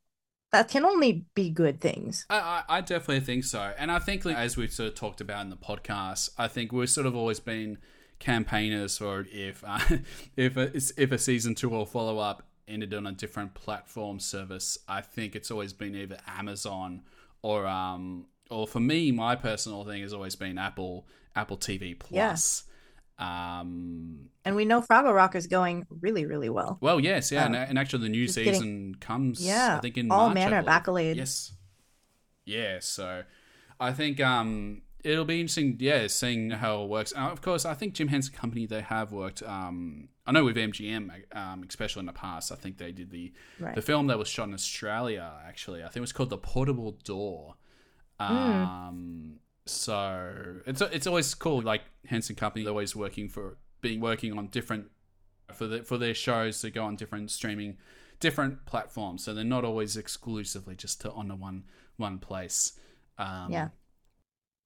that 0.55 0.69
can 0.69 0.85
only 0.85 1.25
be 1.35 1.49
good 1.49 1.81
things. 1.81 2.25
I, 2.29 2.63
I, 2.69 2.77
I 2.77 2.81
definitely 2.81 3.19
think 3.19 3.43
so. 3.43 3.73
And 3.77 3.91
I 3.91 3.99
think, 3.99 4.23
like, 4.23 4.37
as 4.37 4.55
we've 4.55 4.71
sort 4.71 4.89
of 4.89 4.95
talked 4.95 5.19
about 5.19 5.41
in 5.41 5.49
the 5.49 5.57
podcast, 5.57 6.29
I 6.37 6.47
think 6.47 6.71
we've 6.71 6.89
sort 6.89 7.05
of 7.05 7.15
always 7.15 7.39
been 7.39 7.77
campaigners 8.19 8.97
for 8.97 9.25
if 9.31 9.63
uh, 9.67 9.79
if 10.37 10.57
a, 10.57 10.71
if 10.75 11.11
a 11.11 11.17
season 11.17 11.55
two 11.55 11.71
or 11.71 11.85
follow 11.85 12.19
up 12.19 12.47
ended 12.67 12.93
on 12.93 13.05
a 13.05 13.11
different 13.11 13.53
platform 13.53 14.19
service. 14.19 14.77
I 14.87 15.01
think 15.01 15.35
it's 15.35 15.51
always 15.51 15.73
been 15.73 15.95
either 15.95 16.17
Amazon 16.27 17.01
or 17.41 17.67
um 17.67 18.27
or 18.49 18.65
for 18.67 18.79
me, 18.79 19.11
my 19.11 19.35
personal 19.35 19.83
thing 19.83 20.01
has 20.01 20.13
always 20.13 20.35
been 20.35 20.57
Apple 20.57 21.05
Apple 21.35 21.57
TV 21.57 21.97
Plus. 21.97 22.63
Yeah. 22.65 22.71
Um, 23.17 24.29
And 24.43 24.55
we 24.55 24.65
know 24.65 24.81
Fraggle 24.81 25.13
Rock 25.15 25.35
is 25.35 25.47
going 25.47 25.85
really, 25.89 26.25
really 26.25 26.49
well. 26.49 26.77
well, 26.81 26.99
yes, 26.99 27.31
yeah, 27.31 27.45
and, 27.45 27.55
Um, 27.55 27.65
and 27.69 27.79
actually 27.79 28.03
the 28.03 28.09
new 28.09 28.25
just 28.25 28.37
getting- 28.37 28.53
season 28.53 28.95
comes. 28.95 29.45
Yeah, 29.45 29.77
I 29.77 29.79
think 29.81 29.97
in 29.97 30.11
all 30.11 30.27
March, 30.27 30.35
manner 30.35 30.57
of 30.59 30.65
accolades. 30.65 31.15
Yes, 31.15 31.53
yeah. 32.45 32.77
So 32.81 33.23
I 33.79 33.91
think 33.93 34.19
um 34.19 34.81
it'll 35.03 35.23
be 35.25 35.39
interesting, 35.39 35.77
yeah, 35.79 36.07
seeing 36.07 36.49
how 36.49 36.83
it 36.83 36.89
works. 36.89 37.13
Uh, 37.15 37.29
of 37.31 37.39
course, 37.41 37.63
I 37.63 37.73
think 37.75 37.93
Jim 37.93 38.07
Henson 38.07 38.33
Company 38.33 38.65
they 38.65 38.81
have 38.81 39.11
worked. 39.11 39.41
Um, 39.43 40.09
I 40.27 40.31
know 40.31 40.43
with 40.43 40.57
MGM, 40.57 41.11
um, 41.33 41.63
especially 41.69 41.99
in 42.01 42.05
the 42.07 42.13
past. 42.13 42.51
I 42.51 42.55
think 42.55 42.77
they 42.79 42.91
did 42.91 43.11
the 43.11 43.31
Right. 43.59 43.75
the 43.75 43.81
film 43.83 44.07
that 44.07 44.17
was 44.17 44.27
shot 44.27 44.47
in 44.47 44.53
Australia. 44.53 45.31
Actually, 45.45 45.81
I 45.83 45.85
think 45.87 45.97
it 45.97 46.01
was 46.01 46.11
called 46.13 46.31
The 46.31 46.37
Portable 46.39 46.91
Door. 47.03 47.55
Um, 48.19 49.39
so 49.65 50.61
it's 50.65 50.81
it's 50.81 51.07
always 51.07 51.33
cool. 51.33 51.61
Like 51.61 51.81
Henson 52.05 52.35
Company, 52.35 52.63
they're 52.63 52.71
always 52.71 52.95
working 52.95 53.29
for 53.29 53.57
being 53.81 53.99
working 53.99 54.37
on 54.37 54.47
different 54.47 54.87
for 55.53 55.67
the, 55.67 55.83
for 55.83 55.97
their 55.97 56.13
shows 56.13 56.61
to 56.61 56.71
go 56.71 56.85
on 56.85 56.95
different 56.95 57.31
streaming, 57.31 57.77
different 58.19 58.65
platforms. 58.65 59.23
So 59.23 59.33
they're 59.33 59.43
not 59.43 59.63
always 59.65 59.97
exclusively 59.97 60.75
just 60.75 61.01
to 61.01 61.11
on 61.11 61.27
the 61.27 61.35
one 61.35 61.63
one 61.97 62.19
place. 62.19 62.73
Um, 63.17 63.51
Yeah. 63.51 63.69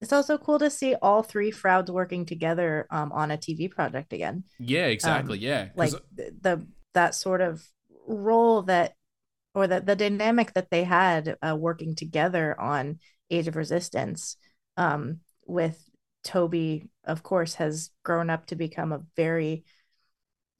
It's 0.00 0.14
also 0.14 0.38
cool 0.38 0.58
to 0.58 0.70
see 0.70 0.94
all 0.94 1.22
three 1.22 1.50
Frouds 1.50 1.90
working 1.90 2.24
together 2.24 2.86
um, 2.90 3.12
on 3.12 3.30
a 3.30 3.36
TV 3.36 3.70
project 3.70 4.14
again. 4.14 4.44
Yeah, 4.58 4.86
exactly. 4.86 5.36
Um, 5.38 5.44
yeah, 5.44 5.68
Like 5.76 5.90
the, 5.90 6.34
the 6.40 6.66
that 6.94 7.14
sort 7.14 7.42
of 7.42 7.62
role 8.06 8.62
that, 8.62 8.94
or 9.54 9.66
the 9.66 9.80
the 9.80 9.96
dynamic 9.96 10.54
that 10.54 10.70
they 10.70 10.84
had 10.84 11.36
uh, 11.42 11.54
working 11.54 11.94
together 11.94 12.58
on 12.58 12.98
Age 13.30 13.46
of 13.46 13.56
Resistance, 13.56 14.36
um, 14.76 15.20
with 15.46 15.82
Toby, 16.24 16.88
of 17.04 17.22
course, 17.22 17.54
has 17.54 17.90
grown 18.04 18.30
up 18.30 18.46
to 18.46 18.56
become 18.56 18.92
a 18.92 19.02
very 19.16 19.64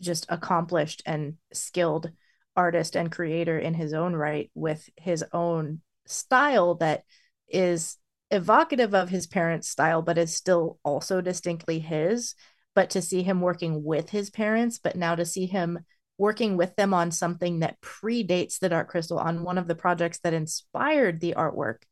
just 0.01 0.27
accomplished 0.29 1.03
and 1.05 1.35
skilled 1.53 2.11
artist 2.57 2.96
and 2.96 3.12
creator 3.12 3.59
in 3.59 3.75
his 3.75 3.92
own 3.92 4.14
right 4.14 4.51
with 4.55 4.88
his 4.96 5.25
own 5.33 5.81
style 6.07 6.75
that 6.77 7.05
is 7.49 7.96
evocative 8.31 8.94
of 8.94 9.09
his 9.09 9.27
parents' 9.27 9.68
style, 9.68 10.03
but 10.03 10.18
is 10.18 10.35
still 10.35 10.79
also 10.85 11.20
distinctly 11.20 11.79
his. 11.79 12.35
But 12.75 12.90
to 12.90 13.03
see 13.03 13.23
him 13.23 13.40
working 13.40 13.83
with 13.83 14.11
his 14.11 14.31
parents, 14.31 14.79
but 14.79 14.96
now 14.96 15.16
to 15.16 15.25
see 15.25 15.46
him 15.46 15.81
working 16.18 16.57
with 16.57 16.77
them 16.77 16.94
on 16.94 17.11
something 17.11 17.61
that 17.61 17.81
predates 17.81 18.59
the 18.59 18.68
Dark 18.68 18.88
Crystal, 18.88 19.18
on 19.18 19.42
one 19.42 19.59
of 19.59 19.66
the 19.66 19.75
projects 19.75 20.20
that 20.20 20.35
inspired 20.35 21.20
the 21.20 21.35
artwork 21.37 21.83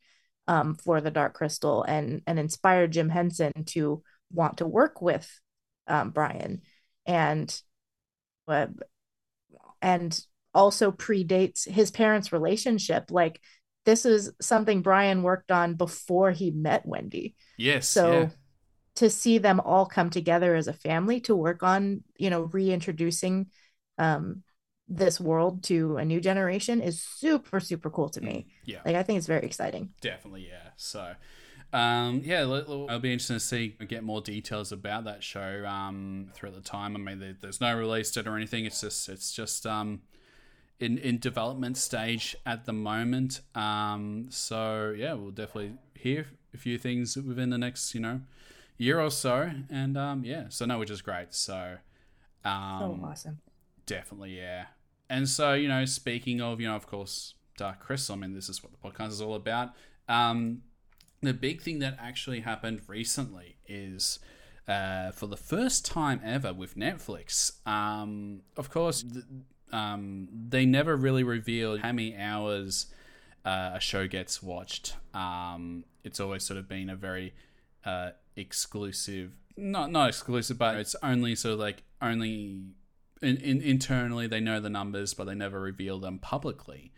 um, 0.49 0.75
for 0.75 1.01
the 1.01 1.11
Dark 1.11 1.35
Crystal 1.35 1.85
and 1.85 2.23
and 2.27 2.39
inspired 2.39 2.93
Jim 2.93 3.11
Henson 3.11 3.53
to 3.67 4.03
want 4.33 4.57
to 4.59 4.67
work 4.67 5.01
with 5.01 5.31
um, 5.87 6.11
Brian, 6.11 6.63
and 7.07 7.55
uh, 8.49 8.67
and 9.81 10.19
also 10.55 10.91
predates 10.91 11.69
his 11.69 11.91
parents' 11.91 12.33
relationship. 12.33 13.11
Like 13.11 13.41
this 13.85 14.07
is 14.07 14.33
something 14.41 14.83
Brian 14.83 15.23
worked 15.23 15.51
on 15.53 15.75
before 15.75 16.31
he 16.31 16.51
met 16.51 16.85
Wendy. 16.85 17.37
yes, 17.57 17.89
So 17.89 18.13
yeah. 18.13 18.29
to 18.97 19.11
see 19.11 19.39
them 19.39 19.61
all 19.61 19.87
come 19.87 20.11
together 20.11 20.55
as 20.55 20.67
a 20.67 20.73
family 20.73 21.21
to 21.21 21.37
work 21.37 21.63
on, 21.63 22.03
you 22.17 22.31
know, 22.31 22.43
reintroducing 22.43 23.47
um 23.99 24.43
this 24.89 25.21
world 25.21 25.63
to 25.65 25.97
a 25.99 26.05
new 26.05 26.21
generation 26.21 26.81
is 26.81 27.03
super 27.03 27.61
super 27.61 27.91
cool 27.91 28.09
to 28.09 28.21
me. 28.21 28.47
yeah. 28.65 28.79
Like 28.85 28.97
I 28.97 29.03
think 29.03 29.19
it's 29.19 29.27
very 29.27 29.45
exciting. 29.45 29.91
Definitely, 30.01 30.49
yeah. 30.49 30.71
So, 30.77 31.15
um, 31.73 32.23
yeah, 32.25 32.43
it'll 32.43 32.99
be 32.99 33.13
interesting 33.13 33.37
to 33.37 33.41
see 33.41 33.77
get 33.87 34.03
more 34.03 34.21
details 34.23 34.73
about 34.73 35.05
that 35.05 35.23
show 35.23 35.65
um, 35.67 36.31
throughout 36.33 36.55
the 36.55 36.63
time. 36.63 36.97
I 36.97 36.99
mean, 36.99 37.19
there, 37.21 37.37
there's 37.39 37.61
no 37.61 37.77
release 37.77 38.11
date 38.11 38.27
or 38.27 38.37
anything. 38.37 38.65
It's 38.65 38.81
just 38.81 39.09
it's 39.09 39.33
just 39.33 39.67
um, 39.67 40.01
in 40.81 40.97
in 40.99 41.19
development 41.19 41.77
stage 41.77 42.35
at 42.47 42.65
the 42.65 42.73
moment. 42.73 43.43
Um, 43.55 44.29
so 44.31 44.95
yeah, 44.97 45.13
we'll 45.13 45.33
definitely 45.33 45.75
hear 45.95 46.29
a 46.55 46.57
few 46.57 46.79
things 46.79 47.17
within 47.17 47.51
the 47.51 47.59
next 47.59 47.95
you 47.95 48.01
know 48.01 48.23
year 48.79 49.01
or 49.01 49.11
so. 49.11 49.51
And 49.69 49.99
um, 49.99 50.25
yeah, 50.25 50.45
so 50.49 50.65
no, 50.65 50.79
which 50.79 50.91
is 50.91 51.03
great. 51.03 51.35
So. 51.35 51.77
Um, 52.45 52.79
So 52.81 53.01
awesome. 53.05 53.39
Definitely, 53.85 54.37
yeah. 54.39 54.67
And 55.11 55.29
so, 55.29 55.55
you 55.55 55.69
know, 55.69 55.85
speaking 55.85 56.41
of, 56.41 56.61
you 56.61 56.69
know, 56.69 56.77
of 56.77 56.87
course, 56.87 57.35
Dark 57.57 57.81
Crystal, 57.81 58.15
I 58.15 58.19
mean, 58.19 58.35
this 58.35 58.49
is 58.49 58.63
what 58.63 58.73
the 58.73 58.79
podcast 58.79 59.09
is 59.09 59.21
all 59.21 59.35
about. 59.35 59.71
Um, 60.09 60.63
the 61.23 61.35
big 61.35 61.61
thing 61.63 61.79
that 61.81 61.97
actually 62.01 62.41
happened 62.41 62.83
recently 62.87 63.57
is 63.67 64.19
uh, 64.69 65.11
for 65.13 65.27
the 65.27 65.37
first 65.37 65.85
time 65.85 66.21
ever 66.25 66.53
with 66.53 66.77
Netflix, 66.77 67.67
um, 67.67 68.43
of 68.57 68.71
course, 68.71 69.03
th- 69.03 69.25
um, 69.73 70.29
they 70.33 70.65
never 70.65 70.97
really 70.97 71.25
revealed 71.25 71.81
how 71.81 71.93
many 71.93 72.17
hours 72.17 72.87
uh, 73.45 73.73
a 73.75 73.81
show 73.81 74.07
gets 74.07 74.43
watched. 74.43 74.95
Um, 75.15 75.85
it's 76.05 76.21
always 76.21 76.45
sort 76.45 76.59
of 76.59 76.69
been 76.69 76.91
a 76.91 76.97
very 76.97 77.35
uh, 77.85 78.11
exclusive, 78.37 79.33
not 79.57 79.91
not 79.91 80.09
exclusive, 80.09 80.59
but 80.59 80.77
it's 80.77 80.95
only 81.03 81.35
sort 81.35 81.55
of 81.55 81.61
like 81.61 81.83
only 82.01 82.61
in, 83.23 83.37
in, 83.39 83.61
internally 83.61 84.27
they 84.27 84.41
know 84.41 84.61
the 84.61 84.71
numbers, 84.71 85.15
but 85.15 85.25
they 85.25 85.35
never 85.35 85.61
reveal 85.61 85.99
them 85.99 86.19
publicly. 86.19 86.93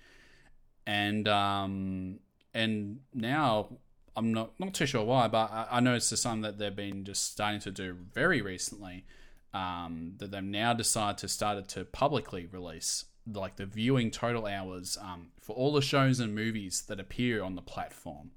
And 0.87 1.29
um, 1.29 2.21
and 2.55 3.01
now 3.15 3.69
I'm 4.17 4.33
not 4.33 4.59
not 4.59 4.75
too 4.75 4.87
sure 4.87 5.05
why, 5.05 5.29
but 5.29 5.51
I, 5.51 5.67
I 5.71 5.81
noticed 5.81 6.13
it's 6.13 6.23
something 6.23 6.43
that 6.43 6.59
they've 6.59 6.75
been 6.75 7.05
just 7.05 7.31
starting 7.31 7.61
to 7.61 7.71
do 7.71 7.97
very 8.13 8.43
recently. 8.43 9.07
Um, 9.53 10.13
that 10.19 10.31
they've 10.31 10.43
now 10.45 10.75
decided 10.75 11.19
to 11.19 11.29
started 11.29 11.67
to 11.71 11.85
publicly 11.85 12.47
release 12.47 13.07
like 13.27 13.57
the 13.57 13.67
viewing 13.67 14.11
total 14.11 14.47
hours 14.47 14.97
um, 15.01 15.29
for 15.41 15.55
all 15.57 15.73
the 15.73 15.83
shows 15.83 16.21
and 16.21 16.35
movies 16.35 16.83
that 16.83 17.01
appear 17.01 17.43
on 17.43 17.55
the 17.55 17.63
platform. 17.63 18.31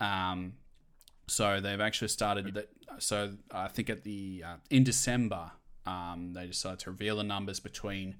Um, 0.00 0.54
so 1.26 1.60
they've 1.60 1.80
actually 1.80 2.08
started 2.08 2.54
that. 2.54 2.70
So 2.98 3.34
I 3.50 3.68
think 3.68 3.90
at 3.90 4.04
the 4.04 4.42
uh, 4.46 4.56
in 4.70 4.84
December, 4.84 5.52
um, 5.88 6.32
they 6.34 6.46
decided 6.46 6.80
to 6.80 6.90
reveal 6.90 7.16
the 7.16 7.24
numbers 7.24 7.60
between 7.60 8.16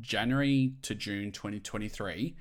January 0.00 0.72
to 0.82 0.94
June 0.94 1.32
2023. 1.32 2.36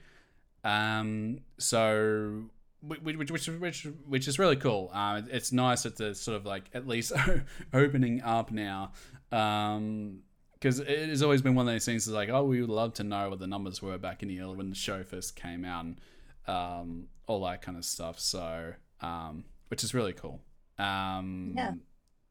Um, 0.64 1.40
so 1.58 2.50
which 2.82 3.02
which 3.18 3.48
which 3.48 3.88
which, 4.08 4.28
is 4.28 4.40
really 4.40 4.56
cool. 4.56 4.90
Uh, 4.94 5.22
it's 5.30 5.52
nice 5.52 5.84
that 5.84 5.98
the 5.98 6.16
sort 6.16 6.38
of 6.38 6.46
like 6.46 6.66
at 6.74 6.88
least 6.88 7.12
opening 7.74 8.22
up 8.22 8.52
now. 8.52 8.94
Um, 9.32 10.20
because 10.54 10.80
it 10.80 11.08
has 11.08 11.24
always 11.24 11.42
been 11.42 11.56
one 11.56 11.68
of 11.68 11.74
those 11.74 11.86
things. 11.86 12.08
Is 12.08 12.14
like, 12.14 12.30
oh, 12.30 12.44
we 12.44 12.60
would 12.60 12.70
love 12.70 12.94
to 12.96 13.04
know 13.04 13.30
what 13.30 13.40
the 13.40 13.48
numbers 13.48 13.82
were 13.82 13.98
back 13.98 14.24
in 14.24 14.30
the 14.30 14.42
early 14.42 14.58
when 14.58 14.70
the 14.70 14.76
show 14.76 15.04
first 15.04 15.36
came 15.36 15.64
out, 15.64 15.86
and 15.86 16.02
um, 16.48 17.08
all 17.28 17.42
that 17.46 17.62
kind 17.62 17.78
of 17.78 17.86
stuff. 17.86 18.20
So, 18.20 18.74
um, 19.02 19.46
which 19.70 19.84
is 19.84 19.94
really 19.94 20.14
cool. 20.14 20.42
Um, 20.78 21.54
Yeah. 21.56 21.74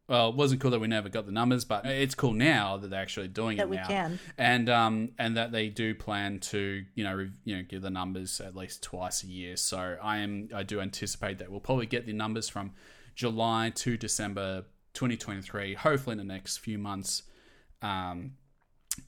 Well, 0.09 0.31
it 0.31 0.37
wasn't 0.37 0.63
cool 0.63 0.71
that 0.71 0.81
we 0.81 0.87
never 0.89 1.11
got 1.11 1.27
the 1.27 1.33
numbers, 1.33 1.67
but 1.67 1.85
it's 1.85 2.15
cool 2.15 2.33
now 2.33 2.79
that 2.79 2.89
they're 2.89 3.01
actually 3.03 3.29
doing 3.29 3.59
That 3.59 3.65
it 3.65 3.69
we 3.69 3.77
now, 3.77 3.87
can. 3.87 4.19
and 4.39 4.71
um, 4.71 5.11
and 5.19 5.37
that 5.37 5.53
they 5.53 5.69
do 5.69 5.95
plan 5.95 6.39
to, 6.41 6.85
you 6.95 7.05
know, 7.05 7.15
re- 7.15 7.31
you 7.45 7.57
know, 7.57 7.63
give 7.63 7.83
the 7.83 7.91
numbers 7.91 8.41
at 8.41 8.57
least 8.57 8.83
twice 8.83 9.23
a 9.23 9.27
year. 9.27 9.57
So 9.57 9.97
I 10.03 10.19
am, 10.19 10.49
I 10.55 10.63
do 10.63 10.81
anticipate 10.81 11.39
that 11.39 11.51
we'll 11.51 11.61
probably 11.61 11.85
get 11.87 12.07
the 12.07 12.15
numbers 12.15 12.49
from 12.49 12.73
July 13.15 13.71
to 13.75 13.99
December 13.99 14.65
2023, 14.95 15.75
hopefully 15.75 16.13
in 16.15 16.19
the 16.19 16.25
next 16.25 16.57
few 16.59 16.79
months. 16.79 17.25
Um, 17.83 18.33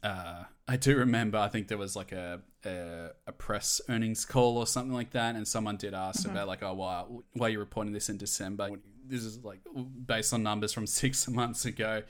uh, 0.03 0.45
I 0.69 0.77
do 0.77 0.97
remember. 0.97 1.39
I 1.39 1.49
think 1.49 1.69
there 1.69 1.79
was 1.79 1.97
like 1.97 2.13
a, 2.13 2.41
a 2.65 3.11
a 3.27 3.33
press 3.33 3.81
earnings 3.89 4.25
call 4.25 4.59
or 4.59 4.67
something 4.67 4.93
like 4.93 5.11
that, 5.11 5.35
and 5.35 5.47
someone 5.47 5.77
did 5.77 5.95
ask 5.95 6.27
about 6.27 6.49
like, 6.49 6.63
oh, 6.63 6.75
why 6.75 7.05
why 7.33 7.47
are 7.47 7.51
you 7.51 7.59
reporting 7.59 7.93
this 7.93 8.09
in 8.09 8.17
December? 8.17 8.71
This 9.07 9.23
is 9.23 9.39
like 9.45 9.61
based 10.07 10.33
on 10.33 10.43
numbers 10.43 10.73
from 10.73 10.87
six 11.03 11.29
months 11.29 11.65
ago, 11.65 12.03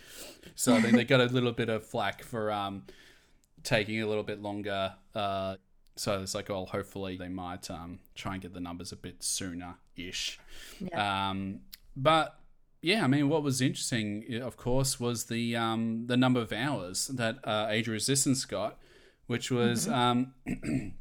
so 0.55 0.75
I 0.75 0.83
think 0.83 0.95
they 0.95 1.05
got 1.05 1.21
a 1.21 1.25
little 1.33 1.53
bit 1.53 1.69
of 1.69 1.85
flack 1.85 2.23
for 2.23 2.53
um 2.53 2.85
taking 3.63 4.03
a 4.03 4.07
little 4.07 4.25
bit 4.25 4.43
longer. 4.43 4.95
Uh, 5.15 5.57
so 5.97 6.21
it's 6.23 6.35
like, 6.35 6.49
well, 6.49 6.67
hopefully 6.67 7.17
they 7.17 7.29
might 7.29 7.71
um 7.71 8.01
try 8.15 8.35
and 8.35 8.43
get 8.43 8.55
the 8.55 8.61
numbers 8.61 8.93
a 8.93 8.97
bit 8.97 9.23
sooner 9.23 9.77
ish. 9.97 10.39
Yeah. 10.81 11.31
Um, 11.31 11.61
but 11.97 12.40
yeah, 12.83 13.05
I 13.05 13.07
mean, 13.07 13.29
what 13.29 13.43
was 13.43 13.61
interesting, 13.61 14.41
of 14.43 14.57
course, 14.57 14.99
was 14.99 15.25
the 15.25 15.57
um, 15.57 16.07
the 16.07 16.17
number 16.17 16.41
of 16.41 16.53
hours 16.53 17.09
that 17.09 17.39
uh, 17.45 17.67
Age 17.71 17.89
of 17.89 17.93
Resistance 17.93 18.45
got, 18.45 18.79
which 19.27 19.51
was 19.51 19.87
um, 19.89 20.35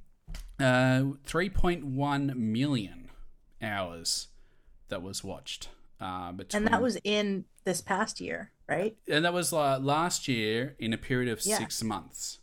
uh, 0.60 1.04
three 1.26 1.50
point 1.50 1.86
one 1.86 2.34
million 2.36 3.10
hours 3.62 4.28
that 4.89 5.02
was 5.02 5.24
watched. 5.24 5.70
Uh, 6.02 6.32
between, 6.32 6.63
And 6.63 6.74
that 6.74 6.82
was 6.82 6.98
in 7.04 7.46
this 7.65 7.82
past 7.82 8.22
year, 8.22 8.52
right? 8.68 8.96
and 9.10 9.26
that 9.26 9.34
was 9.34 9.52
uh, 9.52 9.78
last 9.80 10.28
year 10.28 10.76
in 10.80 10.94
a 10.94 10.98
period 10.98 11.30
of 11.32 11.46
Yeah. 11.46 11.58
six 11.58 11.84
months. 11.84 12.39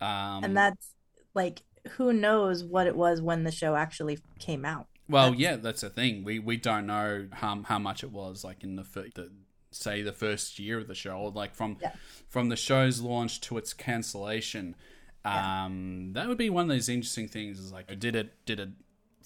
Um, 0.00 0.44
and 0.44 0.56
that's 0.56 0.94
like 1.34 1.62
who 1.96 2.12
knows 2.12 2.64
what 2.64 2.86
it 2.86 2.96
was 2.96 3.20
when 3.20 3.44
the 3.44 3.50
show 3.50 3.74
actually 3.76 4.18
came 4.38 4.64
out. 4.64 4.86
Well, 5.08 5.34
yeah, 5.34 5.56
that's 5.56 5.82
the 5.82 5.90
thing. 5.90 6.24
We 6.24 6.38
we 6.38 6.56
don't 6.56 6.86
know 6.86 7.28
how 7.32 7.62
how 7.64 7.78
much 7.78 8.02
it 8.02 8.10
was 8.10 8.44
like 8.44 8.64
in 8.64 8.76
the, 8.76 8.84
fir- 8.84 9.10
the 9.14 9.32
say 9.70 10.02
the 10.02 10.12
first 10.12 10.58
year 10.58 10.78
of 10.78 10.88
the 10.88 10.94
show, 10.94 11.16
or 11.18 11.30
like 11.30 11.54
from 11.54 11.78
Yeah. 11.80 11.92
from 12.28 12.48
the 12.48 12.56
show's 12.56 13.00
launch 13.00 13.40
to 13.42 13.58
its 13.58 13.74
cancellation. 13.74 14.76
Um, 15.24 16.12
that 16.14 16.28
would 16.28 16.38
be 16.38 16.50
one 16.50 16.64
of 16.64 16.68
those 16.68 16.88
interesting 16.88 17.28
things. 17.28 17.58
Is 17.58 17.72
like, 17.72 17.98
did 17.98 18.16
it 18.16 18.44
did 18.46 18.60
it, 18.60 18.70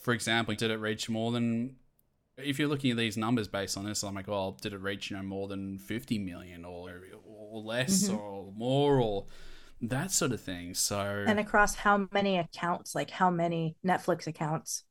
for 0.00 0.12
example, 0.14 0.54
did 0.54 0.70
it 0.70 0.78
reach 0.78 1.08
more 1.08 1.32
than 1.32 1.76
If 2.38 2.58
you're 2.58 2.68
looking 2.68 2.92
at 2.92 2.96
these 2.96 3.16
numbers 3.16 3.48
based 3.48 3.76
on 3.76 3.84
this, 3.84 4.02
I'm 4.04 4.14
like, 4.14 4.28
well, 4.28 4.52
did 4.52 4.72
it 4.72 4.80
reach 4.80 5.10
you 5.10 5.16
know 5.16 5.22
more 5.24 5.48
than 5.48 5.78
50 5.78 6.18
million 6.18 6.64
or 6.64 6.90
or 7.24 7.60
less 7.62 8.08
or 8.08 8.52
more 8.56 9.00
or 9.00 9.26
that 9.82 10.12
sort 10.12 10.32
of 10.32 10.40
thing? 10.40 10.74
So 10.74 10.98
And 11.26 11.38
across 11.40 11.74
how 11.76 12.08
many 12.12 12.38
accounts, 12.38 12.94
like 12.94 13.10
how 13.10 13.30
many 13.30 13.76
Netflix 13.84 14.26
accounts? 14.26 14.84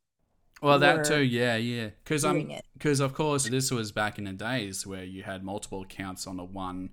Well, 0.60 0.78
that 0.78 1.04
too, 1.04 1.22
yeah, 1.22 1.56
yeah. 1.56 1.90
Because 2.04 2.24
I'm 2.24 2.50
because 2.74 3.00
of 3.00 3.14
course 3.14 3.48
this 3.48 3.70
was 3.70 3.92
back 3.92 4.18
in 4.18 4.24
the 4.24 4.32
days 4.32 4.86
where 4.86 5.04
you 5.04 5.22
had 5.22 5.44
multiple 5.44 5.82
accounts 5.82 6.26
on 6.26 6.38
a 6.38 6.44
one 6.44 6.90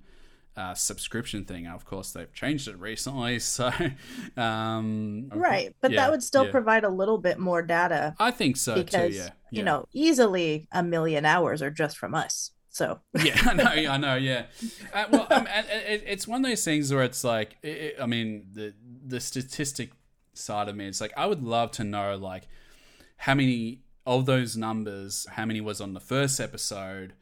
uh, 0.58 0.74
subscription 0.74 1.46
thing. 1.46 1.68
Of 1.68 1.86
course, 1.86 2.12
they've 2.12 2.32
changed 2.32 2.68
it 2.68 2.80
recently, 2.80 3.40
so 3.40 3.72
um, 4.38 5.30
Right. 5.34 5.76
But 5.82 5.92
yeah, 5.92 6.02
that 6.02 6.12
would 6.12 6.24
still 6.24 6.46
yeah. 6.46 6.52
provide 6.52 6.84
a 6.84 6.90
little 6.90 7.18
bit 7.18 7.40
more 7.40 7.62
data 7.62 8.16
I 8.20 8.32
think 8.32 8.58
so 8.58 8.76
because, 8.76 9.12
too. 9.12 9.18
Yeah, 9.18 9.30
you 9.52 9.64
know, 9.64 9.88
easily 9.94 10.68
a 10.72 10.84
million 10.84 11.26
hours 11.26 11.62
are 11.62 11.72
just 11.72 11.98
from 11.98 12.14
us. 12.16 12.52
So, 12.70 13.00
yeah, 13.24 13.38
I 13.46 13.54
know, 13.54 13.64
I 13.64 13.98
know, 13.98 14.16
yeah. 14.16 14.46
Uh, 14.94 15.06
well, 15.10 15.28
um, 15.32 15.48
it, 15.48 16.04
it's 16.06 16.28
one 16.28 16.44
of 16.44 16.50
those 16.50 16.66
things 16.66 16.94
where 16.94 17.04
it's 17.04 17.24
like, 17.24 17.56
it- 17.64 17.96
I 18.02 18.06
mean, 18.06 18.48
the 18.54 18.74
the 19.08 19.20
statistic 19.20 19.92
side 20.34 20.68
of 20.68 20.76
me, 20.76 20.86
it's 20.88 21.00
like 21.00 21.14
I 21.16 21.26
would 21.26 21.42
love 21.44 21.72
to 21.72 21.84
know 21.84 22.16
like 22.18 22.48
how 23.18 23.34
many 23.36 23.82
of 24.06 24.26
those 24.26 24.56
numbers, 24.56 25.26
how 25.32 25.46
many 25.46 25.62
was 25.62 25.82
on 25.82 25.94
the 25.94 26.00
first 26.00 26.40
episode, 26.40 27.14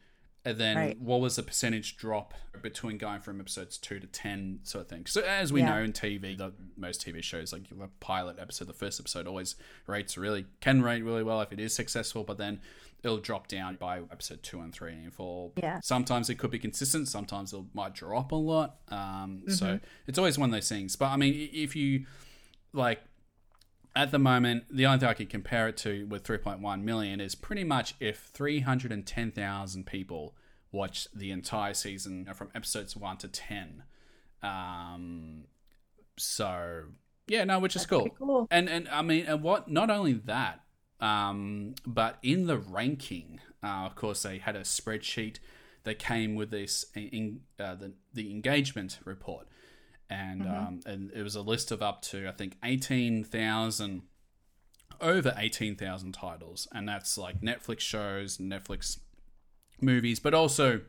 and 0.44 0.58
then 0.58 0.76
Right. 0.76 1.00
what 1.00 1.20
was 1.22 1.36
the 1.36 1.42
percentage 1.42 1.96
drop 1.96 2.34
between 2.62 2.98
going 2.98 3.20
from 3.20 3.40
episodes 3.40 3.78
two 3.78 3.98
to 3.98 4.06
ten, 4.06 4.60
sort 4.62 4.82
of 4.82 4.88
thing. 4.90 5.06
So 5.06 5.22
as 5.22 5.50
we 5.52 5.60
Yeah. 5.62 5.70
know 5.70 5.82
in 5.82 5.92
TV, 5.94 6.34
the, 6.36 6.52
most 6.76 7.00
TV 7.00 7.22
shows 7.22 7.50
like 7.52 7.68
the 7.70 7.88
pilot 8.00 8.38
episode, 8.38 8.66
the 8.66 8.74
first 8.74 9.00
episode 9.00 9.26
always 9.26 9.56
rates 9.86 10.18
really 10.18 10.44
can 10.60 10.82
rate 10.82 11.02
really 11.02 11.22
well 11.22 11.40
if 11.40 11.50
it 11.52 11.58
is 11.60 11.74
successful, 11.74 12.24
but 12.24 12.36
then 12.36 12.60
it'll 13.02 13.16
drop 13.18 13.48
down 13.48 13.76
by 13.76 13.98
episode 13.98 14.42
two 14.42 14.60
and 14.60 14.74
three 14.74 14.92
and 14.92 15.12
four. 15.14 15.52
Yeah. 15.56 15.80
Sometimes 15.82 16.28
it 16.28 16.34
could 16.34 16.50
be 16.50 16.58
consistent. 16.58 17.08
Sometimes 17.08 17.54
it 17.54 17.62
might 17.72 17.94
drop 17.94 18.32
a 18.32 18.34
lot. 18.36 18.76
Um, 18.88 19.40
Mm-hmm. 19.46 19.50
So 19.52 19.80
it's 20.06 20.18
always 20.18 20.38
one 20.38 20.50
of 20.50 20.52
those 20.54 20.68
things. 20.68 20.96
But 20.96 21.06
I 21.06 21.16
mean, 21.16 21.48
if 21.54 21.74
you 21.74 22.04
like 22.74 23.00
at 23.96 24.10
the 24.10 24.18
moment, 24.18 24.64
the 24.70 24.86
only 24.86 24.98
thing 24.98 25.08
I 25.08 25.14
can 25.14 25.26
compare 25.26 25.68
it 25.68 25.76
to 25.78 26.06
with 26.06 26.24
3.1 26.24 26.82
million 26.82 27.20
is 27.20 27.34
pretty 27.34 27.64
much 27.64 27.94
if 28.00 28.30
310,000 28.34 29.86
people 29.86 30.34
watch 30.72 31.06
the 31.14 31.30
entire 31.30 31.74
season 31.74 32.28
from 32.34 32.50
episodes 32.54 32.96
1 32.96 33.18
to 33.18 33.28
10. 33.28 33.84
Um, 34.42 35.44
so, 36.16 36.84
yeah, 37.28 37.44
no, 37.44 37.60
which 37.60 37.76
is 37.76 37.86
cool. 37.86 38.08
cool. 38.18 38.48
And, 38.50 38.68
and 38.68 38.88
I 38.88 39.02
mean, 39.02 39.26
and 39.26 39.42
what, 39.42 39.70
not 39.70 39.90
only 39.90 40.14
that, 40.14 40.60
um, 41.00 41.74
but 41.86 42.18
in 42.22 42.46
the 42.46 42.58
ranking, 42.58 43.40
uh, 43.62 43.86
of 43.86 43.94
course, 43.94 44.22
they 44.22 44.38
had 44.38 44.56
a 44.56 44.62
spreadsheet 44.62 45.36
that 45.84 45.98
came 46.00 46.34
with 46.34 46.50
this 46.50 46.86
in, 46.94 47.40
uh, 47.60 47.76
the, 47.76 47.92
the 48.12 48.30
engagement 48.32 48.98
report 49.04 49.46
and 50.10 50.42
um, 50.42 50.80
and 50.86 51.10
it 51.12 51.22
was 51.22 51.34
a 51.34 51.42
list 51.42 51.70
of 51.70 51.82
up 51.82 52.02
to 52.02 52.28
I 52.28 52.32
think 52.32 52.56
eighteen 52.62 53.24
thousand, 53.24 54.02
over 55.00 55.34
eighteen 55.36 55.76
thousand 55.76 56.12
titles, 56.12 56.68
and 56.72 56.88
that's 56.88 57.16
like 57.18 57.40
Netflix 57.40 57.80
shows, 57.80 58.38
Netflix 58.38 58.98
movies, 59.80 60.20
but 60.20 60.34
also 60.34 60.82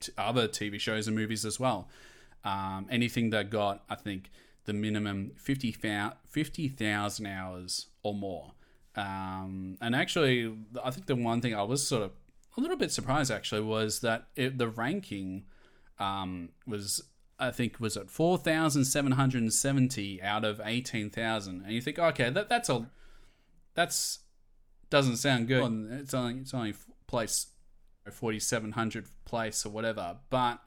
t- 0.00 0.12
other 0.18 0.48
TV 0.48 0.78
shows 0.78 1.06
and 1.06 1.16
movies 1.16 1.44
as 1.44 1.58
well. 1.58 1.88
Um, 2.44 2.86
anything 2.90 3.30
that 3.30 3.50
got 3.50 3.84
I 3.88 3.94
think 3.94 4.30
the 4.64 4.72
minimum 4.72 5.32
50,000 5.36 6.12
50,000 6.28 7.26
hours 7.26 7.86
or 8.02 8.14
more. 8.14 8.52
Um, 8.94 9.78
and 9.80 9.94
actually, 9.94 10.54
I 10.82 10.90
think 10.90 11.06
the 11.06 11.16
one 11.16 11.40
thing 11.40 11.54
I 11.54 11.62
was 11.62 11.86
sort 11.86 12.02
of 12.02 12.12
a 12.56 12.60
little 12.60 12.76
bit 12.76 12.92
surprised 12.92 13.30
actually 13.30 13.62
was 13.62 14.00
that 14.00 14.28
it, 14.36 14.58
the 14.58 14.68
ranking 14.68 15.44
um, 15.98 16.50
was 16.66 17.02
I 17.42 17.50
think 17.50 17.80
was 17.80 17.96
at 17.96 18.10
four 18.10 18.38
thousand 18.38 18.84
seven 18.84 19.12
hundred 19.12 19.42
and 19.42 19.52
seventy 19.52 20.22
out 20.22 20.44
of 20.44 20.60
eighteen 20.64 21.10
thousand, 21.10 21.62
and 21.64 21.72
you 21.72 21.80
think, 21.80 21.98
okay, 21.98 22.30
that 22.30 22.48
that's 22.48 22.68
a 22.68 22.88
that's 23.74 24.20
doesn't 24.90 25.16
sound 25.16 25.48
good. 25.48 25.62
And 25.64 25.92
It's 25.92 26.14
only 26.14 26.40
it's 26.40 26.54
only 26.54 26.74
place 27.06 27.48
forty 28.10 28.38
seven 28.38 28.72
hundred 28.72 29.06
place 29.24 29.66
or 29.66 29.70
whatever, 29.70 30.18
but 30.30 30.60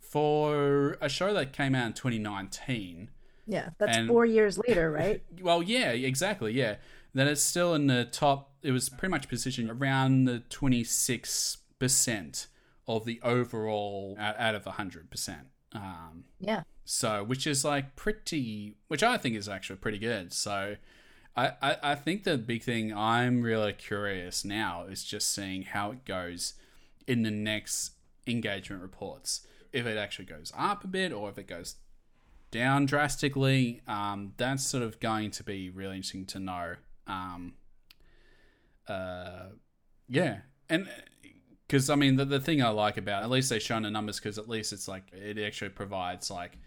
for 0.00 0.96
a 1.00 1.08
show 1.08 1.34
that 1.34 1.52
came 1.52 1.74
out 1.74 1.86
in 1.86 1.92
twenty 1.92 2.18
nineteen, 2.18 3.10
yeah, 3.46 3.70
that's 3.78 3.96
And- 3.96 4.08
four 4.08 4.24
years 4.24 4.58
later, 4.66 4.90
right? 4.90 5.22
well, 5.40 5.62
yeah, 5.62 5.90
exactly, 5.90 6.52
yeah. 6.52 6.76
Then 7.14 7.28
it's 7.28 7.42
still 7.42 7.74
in 7.74 7.86
the 7.86 8.04
top. 8.04 8.52
It 8.62 8.72
was 8.72 8.88
pretty 8.88 9.10
much 9.10 9.28
positioned 9.28 9.70
around 9.70 10.24
the 10.24 10.40
twenty 10.40 10.84
six 10.84 11.58
percent 11.78 12.46
of 12.86 13.04
the 13.04 13.20
overall 13.22 14.16
out, 14.18 14.38
out 14.38 14.54
of 14.54 14.64
hundred 14.64 15.10
percent. 15.10 15.48
Um, 15.76 16.24
yeah. 16.40 16.62
so 16.84 17.22
which 17.22 17.46
is 17.46 17.64
like 17.64 17.96
pretty, 17.96 18.76
which 18.88 19.02
I 19.02 19.18
think 19.18 19.36
is 19.36 19.48
actually 19.48 19.76
pretty 19.76 19.98
good. 19.98 20.32
So. 20.32 20.76
I, 21.38 21.52
I, 21.60 21.76
I 21.82 21.94
think 21.96 22.24
the 22.24 22.38
big 22.38 22.62
thing 22.62 22.96
I'm 22.96 23.42
really 23.42 23.74
curious 23.74 24.42
now 24.42 24.86
is 24.86 25.04
just 25.04 25.30
seeing 25.30 25.64
how 25.64 25.90
it 25.90 26.06
goes 26.06 26.54
in 27.06 27.24
the 27.24 27.30
next 27.30 27.90
engagement 28.26 28.80
reports. 28.80 29.46
If 29.70 29.84
it 29.84 29.98
actually 29.98 30.24
goes 30.24 30.50
up 30.56 30.82
a 30.82 30.86
bit 30.86 31.12
or 31.12 31.28
if 31.28 31.36
it 31.36 31.46
goes 31.46 31.76
down 32.50 32.86
drastically. 32.86 33.82
Um, 33.86 34.32
that's 34.36 34.64
sort 34.64 34.82
of 34.82 35.00
going 35.00 35.30
to 35.32 35.44
be 35.44 35.70
really 35.70 35.96
interesting 35.96 36.26
to 36.26 36.40
know. 36.40 36.74
Um, 37.06 37.54
uh, 38.88 39.50
yeah, 40.08 40.38
and 40.68 40.88
because 41.66 41.90
I 41.90 41.94
mean 41.96 42.16
the 42.16 42.24
the 42.24 42.40
thing 42.40 42.62
I 42.62 42.68
like 42.70 42.96
about 42.96 43.22
at 43.22 43.30
least 43.30 43.50
they've 43.50 43.62
shown 43.62 43.82
the 43.82 43.90
numbers 43.90 44.18
because 44.18 44.38
at 44.38 44.48
least 44.48 44.72
it's 44.72 44.88
like 44.88 45.04
it 45.12 45.38
actually 45.38 45.70
provides 45.70 46.30
like 46.30 46.58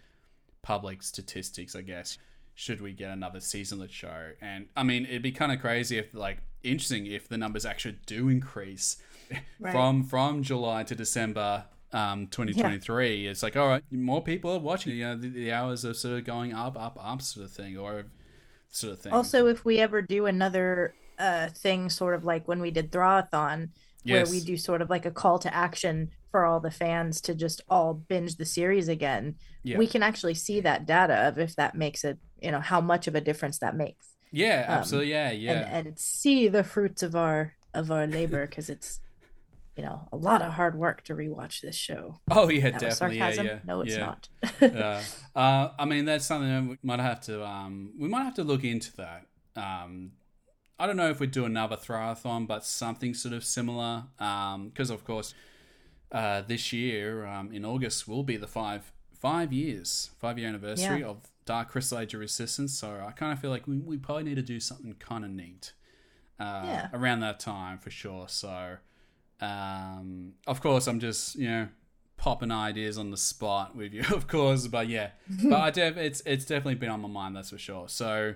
public 0.62 1.02
statistics, 1.02 1.74
I 1.76 1.82
guess. 1.82 2.18
Should 2.54 2.80
we 2.82 2.92
get 2.92 3.10
another 3.10 3.40
season 3.40 3.80
of 3.80 3.88
the 3.88 3.94
show? 3.94 4.32
And 4.42 4.66
I 4.76 4.82
mean, 4.82 5.06
it'd 5.06 5.22
be 5.22 5.32
kind 5.32 5.52
of 5.52 5.60
crazy 5.60 5.98
if 5.98 6.12
like 6.14 6.38
interesting 6.62 7.06
if 7.06 7.28
the 7.28 7.38
numbers 7.38 7.64
actually 7.64 7.98
do 8.06 8.28
increase 8.28 8.98
Right. 9.60 9.72
from 9.72 10.04
from 10.04 10.42
July 10.42 10.82
to 10.84 10.94
December 10.94 11.64
um 11.92 12.28
2023 12.28 13.26
it's 13.26 13.42
like 13.42 13.56
all 13.56 13.66
right 13.66 13.82
more 13.90 14.22
people 14.22 14.52
are 14.52 14.60
watching 14.60 14.94
you 14.96 15.04
know 15.04 15.16
the, 15.16 15.28
the 15.28 15.52
hours 15.52 15.84
are 15.84 15.92
sort 15.94 16.18
of 16.18 16.24
going 16.24 16.52
up 16.52 16.78
up 16.78 16.96
up 17.00 17.20
sort 17.20 17.46
of 17.46 17.52
thing 17.52 17.76
or 17.76 18.04
sort 18.70 18.92
of 18.94 19.00
thing 19.00 19.12
Also, 19.12 19.46
if 19.46 19.64
we 19.64 19.78
ever 19.78 20.02
do 20.02 20.26
another 20.26 20.94
uh 21.18 21.48
thing, 21.48 21.90
sort 21.90 22.14
of 22.14 22.24
like 22.24 22.46
when 22.48 22.60
we 22.60 22.70
did 22.70 22.90
Thrawathon, 22.92 23.70
where 24.04 24.26
we 24.26 24.40
do 24.40 24.56
sort 24.56 24.82
of 24.82 24.90
like 24.90 25.06
a 25.06 25.10
call 25.10 25.38
to 25.40 25.54
action 25.54 26.10
for 26.30 26.44
all 26.46 26.60
the 26.60 26.70
fans 26.70 27.20
to 27.22 27.34
just 27.34 27.60
all 27.68 27.92
binge 27.94 28.36
the 28.36 28.44
series 28.44 28.88
again, 28.88 29.34
Yeah. 29.62 29.78
we 29.78 29.86
can 29.86 30.02
actually 30.02 30.34
see 30.34 30.60
that 30.60 30.86
data 30.86 31.28
of 31.28 31.38
if 31.38 31.56
that 31.56 31.74
makes 31.74 32.04
it, 32.04 32.18
you 32.40 32.50
know, 32.52 32.60
how 32.60 32.80
much 32.80 33.08
of 33.08 33.14
a 33.14 33.20
difference 33.20 33.58
that 33.58 33.76
makes, 33.76 34.06
yeah 34.32 34.64
um, 34.68 34.78
absolutely 34.78 35.10
yeah 35.10 35.30
yeah 35.32 35.52
and 35.74 35.88
and 35.88 35.98
see 35.98 36.46
the 36.46 36.62
fruits 36.62 37.02
of 37.02 37.16
our 37.16 37.54
of 37.74 37.90
our 37.90 38.06
labor 38.18 38.46
because 38.46 38.70
it's, 38.70 39.00
you 39.76 39.82
know, 39.82 40.08
a 40.12 40.16
lot 40.16 40.40
of 40.42 40.52
hard 40.52 40.76
work 40.76 41.02
to 41.04 41.14
rewatch 41.14 41.60
this 41.60 41.74
show. 41.76 42.20
oh 42.30 42.48
yeah 42.48 42.70
That 42.70 42.82
was 42.82 42.98
definitely 42.98 43.18
yeah 43.18 43.42
yeah 43.42 43.58
No, 43.64 43.80
it's 43.80 43.94
yeah. 43.96 44.06
not. 44.06 44.28
yeah. 44.60 45.02
Uh, 45.34 45.70
I 45.78 45.84
mean, 45.84 46.04
that's 46.04 46.26
something 46.26 46.48
that 46.48 46.64
we 46.70 46.76
might 46.82 47.00
have 47.00 47.20
to 47.22 47.44
um, 47.44 47.92
we 47.98 48.08
might 48.08 48.24
have 48.24 48.34
to 48.34 48.44
look 48.44 48.62
into 48.64 48.92
that. 48.96 49.26
Um, 49.56 50.12
I 50.80 50.86
don't 50.86 50.96
know 50.96 51.10
if 51.10 51.20
we'd 51.20 51.30
do 51.30 51.44
another 51.44 51.76
throwathon, 51.76 52.46
but 52.46 52.64
something 52.64 53.14
sort 53.14 53.34
of 53.34 53.44
similar. 53.44 54.04
Because 54.18 54.90
of 54.90 55.04
course, 55.04 55.34
uh, 56.10 56.40
this 56.42 56.72
year 56.72 57.26
um, 57.26 57.52
in 57.52 57.64
August 57.64 58.08
will 58.08 58.22
be 58.24 58.36
the 58.36 58.48
five 58.48 58.90
five 59.12 59.52
years 59.52 60.10
five 60.18 60.38
year 60.38 60.48
anniversary 60.48 61.00
Yeah. 61.00 61.06
of 61.08 61.18
Dark 61.44 61.68
Crystal 61.70 61.98
Age 61.98 62.14
of 62.14 62.20
Resistance. 62.20 62.72
So 62.78 63.04
I 63.06 63.12
kind 63.12 63.32
of 63.32 63.38
feel 63.38 63.50
like 63.50 63.66
we, 63.66 63.78
we 63.78 63.96
probably 63.98 64.24
need 64.24 64.36
to 64.36 64.42
do 64.42 64.58
something 64.60 64.94
kind 64.94 65.24
of 65.24 65.30
neat 65.30 65.72
uh, 66.38 66.62
Yeah. 66.64 66.88
around 66.94 67.20
that 67.20 67.38
time 67.40 67.78
for 67.78 67.90
sure. 67.90 68.26
So 68.28 68.76
um, 69.40 70.32
of 70.46 70.60
course, 70.60 70.86
I'm 70.86 71.00
just 71.00 71.36
you 71.36 71.48
know 71.48 71.68
popping 72.16 72.50
ideas 72.50 72.98
on 72.98 73.10
the 73.10 73.16
spot 73.16 73.74
with 73.76 73.92
you, 73.92 74.02
of 74.14 74.26
course. 74.26 74.66
But 74.66 74.88
yeah, 74.88 75.10
but 75.44 75.60
I 75.60 75.70
def- 75.70 75.96
it's 75.96 76.22
it's 76.26 76.44
definitely 76.44 76.74
been 76.76 76.90
on 76.90 77.00
my 77.00 77.08
mind, 77.08 77.36
that's 77.36 77.50
for 77.50 77.58
sure. 77.58 77.88
So 77.88 78.34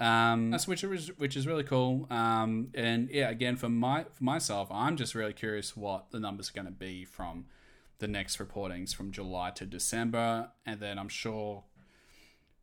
um, 0.00 0.50
that's 0.50 0.66
which 0.68 0.84
is 0.84 1.08
which 1.18 1.36
is 1.36 1.46
really 1.46 1.64
cool. 1.64 2.06
Um, 2.10 2.68
and 2.74 3.08
yeah, 3.10 3.30
again 3.30 3.56
for 3.56 3.68
my 3.68 4.04
for 4.12 4.24
myself, 4.24 4.68
I'm 4.70 4.96
just 4.96 5.14
really 5.14 5.32
curious 5.32 5.76
what 5.76 6.10
the 6.10 6.20
numbers 6.20 6.50
are 6.50 6.52
going 6.52 6.66
to 6.66 6.72
be 6.72 7.04
from 7.04 7.46
the 7.98 8.08
next 8.08 8.38
reportings 8.38 8.94
from 8.94 9.12
July 9.12 9.50
to 9.52 9.66
December, 9.66 10.50
and 10.66 10.80
then 10.80 10.98
I'm 10.98 11.08
sure 11.08 11.64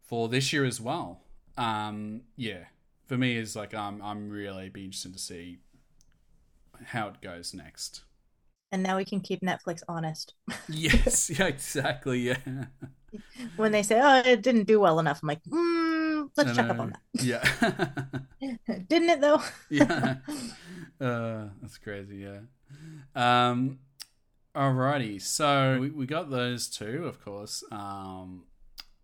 for 0.02 0.28
this 0.30 0.52
year 0.54 0.66
as 0.66 0.80
well. 0.82 1.22
Um, 1.58 2.22
yeah, 2.36 2.66
for 3.06 3.18
me 3.18 3.38
is 3.38 3.56
like 3.56 3.74
um, 3.74 4.02
I'm 4.04 4.30
really 4.30 4.70
be 4.70 4.86
interested 4.86 5.14
to 5.14 5.20
see 5.20 5.60
how 6.86 7.08
it 7.08 7.22
goes 7.22 7.54
next. 7.54 8.04
and 8.72 8.84
now 8.84 8.98
we 8.98 9.06
can 9.06 9.20
keep 9.22 9.42
Netflix 9.42 9.82
honest. 9.88 10.34
Yes, 10.68 11.30
yeah, 11.40 11.48
exactly. 11.48 12.20
Yeah, 12.20 12.66
when 13.56 13.72
they 13.72 13.84
say, 13.84 14.00
"Oh, 14.02 14.22
it 14.26 14.42
didn't 14.42 14.66
do 14.68 14.80
well 14.80 15.00
enough," 15.00 15.20
I'm 15.22 15.28
like, 15.28 15.44
mm, 15.44 15.81
"Let's 16.38 16.56
check 16.56 16.70
up 16.70 16.80
on 16.80 16.94
that. 16.94 17.02
Yeah. 17.22 17.44
Didn't 18.88 19.10
it 19.10 19.22
though? 19.22 19.42
yeah. 19.70 20.16
Uh, 21.00 21.48
that's 21.62 21.78
crazy, 21.78 22.18
yeah. 22.18 22.40
Um, 23.16 23.80
alrighty, 24.56 25.22
so 25.22 25.78
we, 25.80 25.90
we 25.90 26.06
got 26.06 26.30
those 26.30 26.68
two, 26.68 27.06
of 27.06 27.24
course, 27.24 27.64
um, 27.72 28.46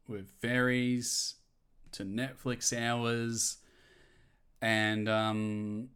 with 0.08 0.30
Faeries 0.40 1.36
to 1.94 2.04
Netflix 2.04 2.78
hours, 2.78 3.58
and 4.62 5.10
um, 5.10 5.90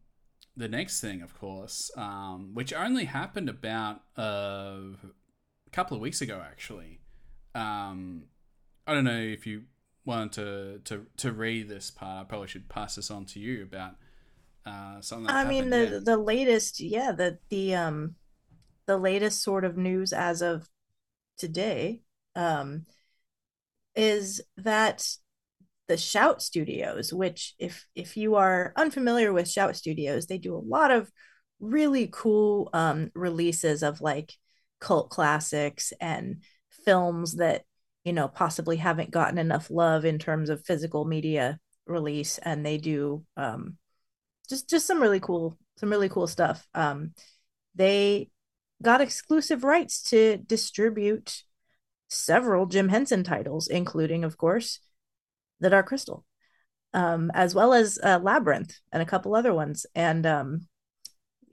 the 0.58 0.68
next 0.68 1.02
thing, 1.02 1.22
of 1.22 1.38
course, 1.40 1.92
um, 1.96 2.52
which 2.54 2.74
only 2.74 3.06
happened 3.06 3.50
about 3.50 4.02
uh, 4.18 4.92
a 5.02 5.70
couple 5.72 5.96
of 5.96 6.02
weeks 6.02 6.22
ago, 6.22 6.42
actually. 6.46 7.00
Um, 7.56 8.24
I 8.88 8.94
don't 8.94 9.04
know 9.04 9.20
if 9.20 9.46
you 9.46 9.64
wanted 10.06 10.32
to, 10.34 10.80
to, 10.86 11.06
to 11.18 11.32
read 11.32 11.70
this 11.70 11.92
part. 11.92 12.22
I 12.22 12.24
probably 12.28 12.48
should 12.48 12.70
pass 12.70 12.96
this 12.96 13.12
on 13.12 13.26
to 13.26 13.40
you 13.40 13.64
about 13.64 13.96
uh, 14.66 15.02
something. 15.02 15.30
I 15.30 15.46
mean 15.46 15.70
the 15.70 15.84
yeah. 15.94 16.00
the 16.04 16.18
latest, 16.18 16.80
yeah, 16.80 17.12
the 17.12 17.40
the 17.50 17.76
um 17.76 18.16
the 18.86 18.98
latest 18.98 19.44
sort 19.44 19.66
of 19.66 19.78
news 19.78 20.14
as 20.14 20.42
of 20.42 20.68
today 21.38 22.02
um 22.36 22.86
is 23.96 24.42
that 24.58 25.08
the 25.88 25.98
Shout 25.98 26.42
Studios, 26.42 27.14
which 27.14 27.56
if 27.60 27.86
if 27.96 28.16
you 28.16 28.36
are 28.36 28.74
unfamiliar 28.76 29.34
with 29.34 29.50
Shout 29.50 29.76
Studios, 29.76 30.28
they 30.28 30.38
do 30.38 30.56
a 30.56 30.58
lot 30.58 30.92
of 30.92 31.12
really 31.60 32.10
cool 32.12 32.70
um 32.74 33.12
releases 33.14 33.84
of 33.84 34.02
like 34.02 34.34
cult 34.80 35.10
classics 35.10 35.94
and 36.00 36.44
films 36.86 37.36
that 37.36 37.64
you 38.04 38.14
know 38.14 38.28
possibly 38.28 38.78
haven't 38.78 39.12
gotten 39.12 39.38
enough 39.38 39.70
love 39.70 40.06
in 40.06 40.18
terms 40.20 40.50
of 40.50 40.66
physical 40.66 41.06
media 41.06 41.60
release 41.86 42.38
and 42.40 42.66
they 42.66 42.78
do 42.78 43.24
um 43.38 43.78
just 44.50 44.70
just 44.70 44.88
some 44.88 45.02
really 45.02 45.20
cool 45.20 45.58
some 45.78 45.90
really 45.90 46.10
cool 46.10 46.28
stuff. 46.28 46.68
Um 46.74 47.14
they 47.76 48.30
got 48.82 49.02
exclusive 49.02 49.64
rights 49.64 50.02
to 50.02 50.38
distribute 50.38 51.44
several 52.10 52.66
jim 52.66 52.90
henson 52.90 53.24
titles 53.24 53.68
including 53.68 54.26
of 54.26 54.38
course 54.38 54.80
the 55.62 55.70
dark 55.70 55.86
crystal 55.86 56.26
um 56.94 57.32
as 57.34 57.56
well 57.56 57.74
as 57.74 57.98
uh, 58.04 58.20
labyrinth 58.22 58.74
and 58.92 59.02
a 59.02 59.06
couple 59.06 59.36
other 59.36 59.54
ones. 59.54 59.86
And 59.96 60.26
um 60.26 60.68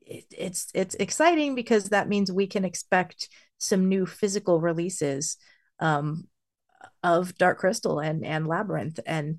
it, 0.07 0.25
it's 0.31 0.69
it's 0.75 0.95
exciting 0.97 1.55
because 1.55 1.91
that 1.91 2.09
means 2.09 2.33
we 2.33 2.47
can 2.47 2.65
expect 2.65 3.29
some 3.59 3.89
new 3.89 4.07
physical 4.07 4.61
releases 4.61 5.37
um 5.81 6.27
of 7.03 7.37
dark 7.39 7.59
crystal 7.59 8.01
and 8.01 8.25
and 8.25 8.47
labyrinth 8.47 9.01
and 9.07 9.39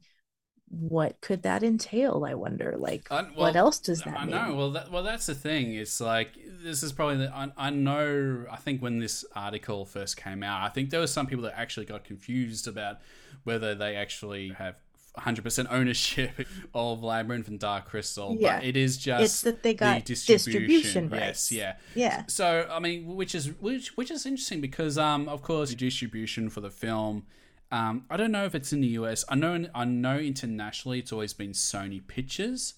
what 0.67 1.19
could 1.21 1.41
that 1.43 1.63
entail 1.63 2.23
i 2.27 2.33
wonder 2.33 2.75
like 2.77 3.11
I- 3.11 3.23
what 3.23 3.55
else 3.55 3.79
does 3.79 4.01
that 4.03 4.17
I 4.17 4.25
mean 4.25 4.35
know. 4.35 4.55
Well, 4.55 4.71
that, 4.71 4.91
well, 4.91 5.03
that's 5.03 5.25
the 5.25 5.33
thing. 5.35 5.73
It's 5.73 5.99
like 5.99 6.33
this 6.63 6.83
is 6.83 6.91
probably 6.91 7.17
the. 7.17 7.33
I, 7.33 7.51
I 7.57 7.69
know. 7.69 8.45
I 8.51 8.57
think 8.57 8.81
when 8.81 8.99
this 8.99 9.25
article 9.35 9.85
first 9.85 10.17
came 10.17 10.43
out, 10.43 10.61
I 10.61 10.69
think 10.69 10.89
there 10.89 10.99
were 10.99 11.07
some 11.07 11.25
people 11.25 11.43
that 11.45 11.57
actually 11.57 11.85
got 11.85 12.03
confused 12.03 12.67
about 12.67 12.97
whether 13.43 13.73
they 13.75 13.95
actually 13.95 14.49
have 14.49 14.75
100% 15.17 15.67
ownership 15.71 16.31
of 16.73 17.03
Labyrinth 17.03 17.47
and 17.47 17.59
Dark 17.59 17.85
Crystal. 17.85 18.35
Yeah. 18.39 18.57
But 18.59 18.65
it 18.67 18.77
is 18.77 18.97
just 18.97 19.23
It's 19.23 19.41
that 19.41 19.63
they 19.63 19.73
got 19.73 20.05
the 20.05 20.13
distribution. 20.13 20.51
distribution 20.51 21.09
Yes, 21.11 21.21
rights. 21.21 21.51
yeah. 21.51 21.75
yeah 21.95 22.23
So 22.27 22.67
I 22.69 22.79
mean, 22.79 23.15
which 23.15 23.33
is 23.35 23.47
which 23.59 23.95
which 23.97 24.11
is 24.11 24.25
interesting 24.25 24.61
because 24.61 24.97
um 24.97 25.27
of 25.29 25.41
course 25.41 25.73
distribution 25.73 26.49
for 26.49 26.61
the 26.61 26.69
film. 26.71 27.25
Um, 27.71 28.05
I 28.09 28.17
don't 28.17 28.31
know 28.31 28.45
if 28.45 28.55
it's 28.55 28.73
in 28.73 28.81
the 28.81 28.87
US. 28.99 29.23
I 29.29 29.35
know 29.35 29.65
I 29.75 29.85
know 29.85 30.17
internationally 30.17 30.97
it's 30.99 31.11
always 31.11 31.33
been 31.33 31.51
Sony 31.51 32.01
Pictures, 32.05 32.73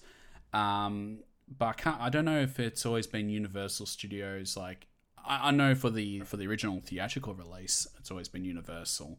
um, 0.52 1.20
but 1.58 1.66
I 1.66 1.72
can't. 1.72 2.00
I 2.00 2.10
don't 2.10 2.24
know 2.24 2.40
if 2.40 2.60
it's 2.60 2.84
always 2.84 3.06
been 3.06 3.28
Universal 3.28 3.86
Studios. 3.86 4.56
Like 4.56 4.86
I, 5.24 5.48
I 5.48 5.50
know 5.50 5.74
for 5.74 5.88
the 5.90 6.20
for 6.20 6.36
the 6.36 6.46
original 6.46 6.80
theatrical 6.84 7.34
release, 7.34 7.86
it's 7.98 8.10
always 8.10 8.28
been 8.28 8.44
Universal. 8.44 9.18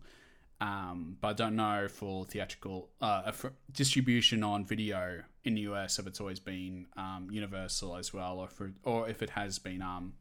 Um, 0.63 1.17
but 1.19 1.27
I 1.27 1.33
don't 1.33 1.57
know 1.57 1.89
for 1.89 2.23
theatrical 2.23 2.89
uh, 3.01 3.33
for 3.33 3.51
distribution 3.73 4.43
on 4.43 4.63
video 4.63 5.23
in 5.43 5.55
the 5.55 5.61
US 5.61 5.99
if 5.99 6.07
it's 6.07 6.21
always 6.21 6.39
been 6.39 6.85
um, 6.95 7.27
Universal 7.29 7.97
as 7.97 8.13
well, 8.13 8.39
or 8.39 8.47
for 8.47 8.71
or 8.83 9.09
if 9.09 9.21
it 9.21 9.31
has 9.31 9.59
been 9.59 9.81
um, 9.81 10.13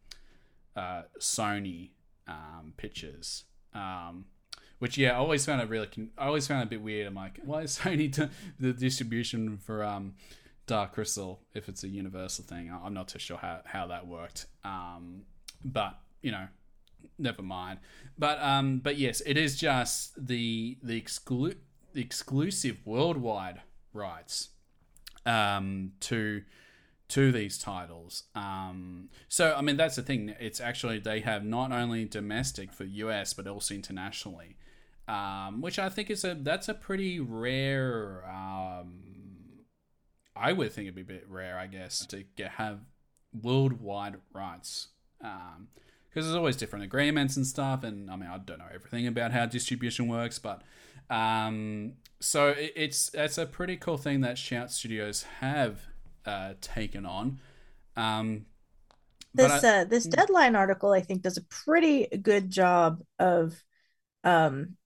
uh, 0.75 1.03
Sony 1.21 1.91
um, 2.27 2.75
Pictures. 2.77 3.45
Um, 3.73 4.25
which 4.81 4.99
yeah, 4.99 5.13
I 5.13 5.19
always 5.19 5.47
found 5.47 5.61
it 5.61 5.69
really. 5.69 5.87
Con- 5.87 6.11
I 6.19 6.27
always 6.27 6.49
found 6.49 6.63
it 6.63 6.67
a 6.67 6.71
bit 6.71 6.83
weird. 6.83 7.07
I'm 7.07 7.15
like, 7.15 7.39
why 7.45 7.63
is 7.63 7.79
Sony 7.83 8.11
do 8.11 8.29
the 8.59 8.73
distribution 8.73 9.59
for 9.59 9.85
um, 9.85 10.15
Dark 10.67 10.95
Crystal 10.95 11.41
if 11.55 11.69
it's 11.69 11.85
a 11.85 11.89
Universal 11.89 12.47
thing? 12.47 12.69
I- 12.69 12.85
I'm 12.85 12.95
not 12.95 13.07
too 13.07 13.21
sure 13.21 13.37
how 13.37 13.61
how 13.65 13.87
that 13.87 14.09
worked. 14.09 14.47
But 15.65 16.01
you 16.21 16.33
know, 16.33 16.49
never 17.19 17.43
mind. 17.43 17.79
But 18.19 18.41
um, 18.43 18.79
but 18.79 18.97
yes, 18.99 19.23
it 19.25 19.37
is 19.37 19.57
just 19.57 20.27
the 20.27 20.79
the 20.83 21.01
exclu- 21.01 21.57
the 21.93 22.01
exclusive 22.01 22.79
worldwide 22.85 23.61
rights 23.93 24.49
um 25.27 25.93
to 26.01 26.43
to 27.13 27.31
these 27.31 27.59
titles. 27.59 28.25
Um, 28.35 29.11
so 29.29 29.55
I 29.55 29.61
mean 29.61 29.77
that's 29.77 29.97
the 29.97 30.03
thing. 30.03 30.35
It's 30.41 30.61
actually 30.61 30.99
they 30.99 31.21
have 31.21 31.45
not 31.45 31.71
only 31.71 32.07
domestic 32.07 32.73
for 32.73 32.85
US 32.85 33.35
but 33.35 33.47
also 33.47 33.75
internationally, 33.75 34.57
um, 35.09 35.61
which 35.61 35.79
I 35.79 35.91
think 35.91 36.11
is 36.11 36.25
a 36.25 36.35
that's 36.35 36.69
a 36.71 36.75
pretty 36.75 37.21
rare. 37.21 38.25
Um, 38.27 39.01
I 40.35 40.53
would 40.53 40.73
think 40.73 40.87
it'd 40.87 40.95
be 40.95 41.03
a 41.03 41.05
bit 41.05 41.27
rare, 41.29 41.59
I 41.59 41.67
guess, 41.67 42.07
to 42.07 42.25
get 42.37 42.53
have 42.53 42.81
worldwide 43.39 44.17
rights. 44.33 44.89
Um, 45.23 45.69
because 46.13 46.27
there's 46.27 46.37
always 46.37 46.57
different 46.57 46.85
agreements 46.85 47.37
and 47.37 47.47
stuff, 47.47 47.85
and 47.85 48.11
I 48.11 48.17
mean 48.17 48.29
I 48.29 48.39
don't 48.39 48.59
know 48.59 48.67
everything 48.75 49.07
about 49.07 49.33
how 49.33 49.47
distribution 49.47 50.09
works, 50.09 50.39
but 50.39 50.63
um, 51.11 51.95
so 52.21 52.49
it, 52.51 52.73
it's 52.77 53.11
it's 53.15 53.39
a 53.39 53.47
pretty 53.47 53.77
cool 53.77 53.97
thing 53.99 54.21
that 54.23 54.39
Shout 54.39 54.71
Studios 54.71 55.25
have 55.41 55.81
uh, 56.27 56.55
taken 56.61 57.07
on. 57.07 57.41
Um, 57.97 58.47
this 59.35 59.63
I- 59.63 59.65
uh 59.65 59.85
this 59.85 60.07
deadline 60.07 60.55
article 60.57 60.93
i 60.93 61.01
think 61.01 61.23
does 61.23 61.37
a 61.37 61.43
pretty 61.45 62.07
good 62.23 62.51
job 62.51 63.03
of 63.19 63.55
um 64.25 64.77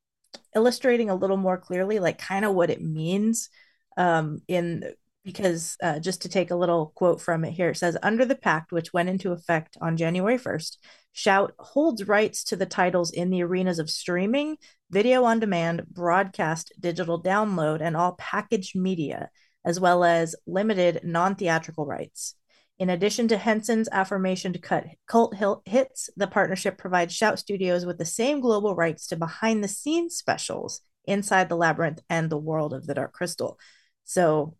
illustrating 0.54 1.10
a 1.10 1.14
little 1.14 1.36
more 1.38 1.58
clearly 1.58 1.98
like 2.00 2.18
kind 2.18 2.44
of 2.44 2.54
what 2.54 2.70
it 2.70 2.82
means 2.82 3.50
um 3.96 4.40
in 4.48 4.84
because 5.26 5.76
uh, 5.82 5.98
just 5.98 6.22
to 6.22 6.28
take 6.28 6.52
a 6.52 6.56
little 6.56 6.92
quote 6.94 7.20
from 7.20 7.44
it 7.44 7.50
here 7.50 7.70
it 7.70 7.76
says 7.76 7.98
under 8.02 8.24
the 8.24 8.36
pact 8.36 8.70
which 8.70 8.92
went 8.92 9.08
into 9.08 9.32
effect 9.32 9.76
on 9.80 9.96
january 9.96 10.38
1st 10.38 10.76
shout 11.12 11.52
holds 11.58 12.06
rights 12.06 12.44
to 12.44 12.56
the 12.56 12.64
titles 12.64 13.10
in 13.10 13.28
the 13.28 13.42
arenas 13.42 13.80
of 13.80 13.90
streaming 13.90 14.56
video 14.88 15.24
on 15.24 15.40
demand 15.40 15.84
broadcast 15.90 16.72
digital 16.80 17.20
download 17.20 17.82
and 17.82 17.96
all 17.96 18.12
packaged 18.12 18.76
media 18.76 19.28
as 19.64 19.80
well 19.80 20.04
as 20.04 20.36
limited 20.46 21.00
non-theatrical 21.02 21.84
rights 21.84 22.36
in 22.78 22.90
addition 22.90 23.26
to 23.28 23.38
Henson's 23.38 23.88
affirmation 23.90 24.52
to 24.52 24.58
cut 24.58 24.84
cult 25.06 25.34
hits, 25.64 26.10
the 26.14 26.26
partnership 26.26 26.76
provides 26.76 27.14
Shout 27.14 27.38
Studios 27.38 27.86
with 27.86 27.96
the 27.96 28.04
same 28.04 28.40
global 28.40 28.74
rights 28.74 29.06
to 29.06 29.16
behind 29.16 29.64
the 29.64 29.68
scenes 29.68 30.14
specials 30.14 30.82
inside 31.06 31.48
the 31.48 31.56
labyrinth 31.56 32.02
and 32.10 32.28
the 32.28 32.36
world 32.36 32.74
of 32.74 32.86
the 32.86 32.92
Dark 32.92 33.14
Crystal. 33.14 33.58
So 34.04 34.56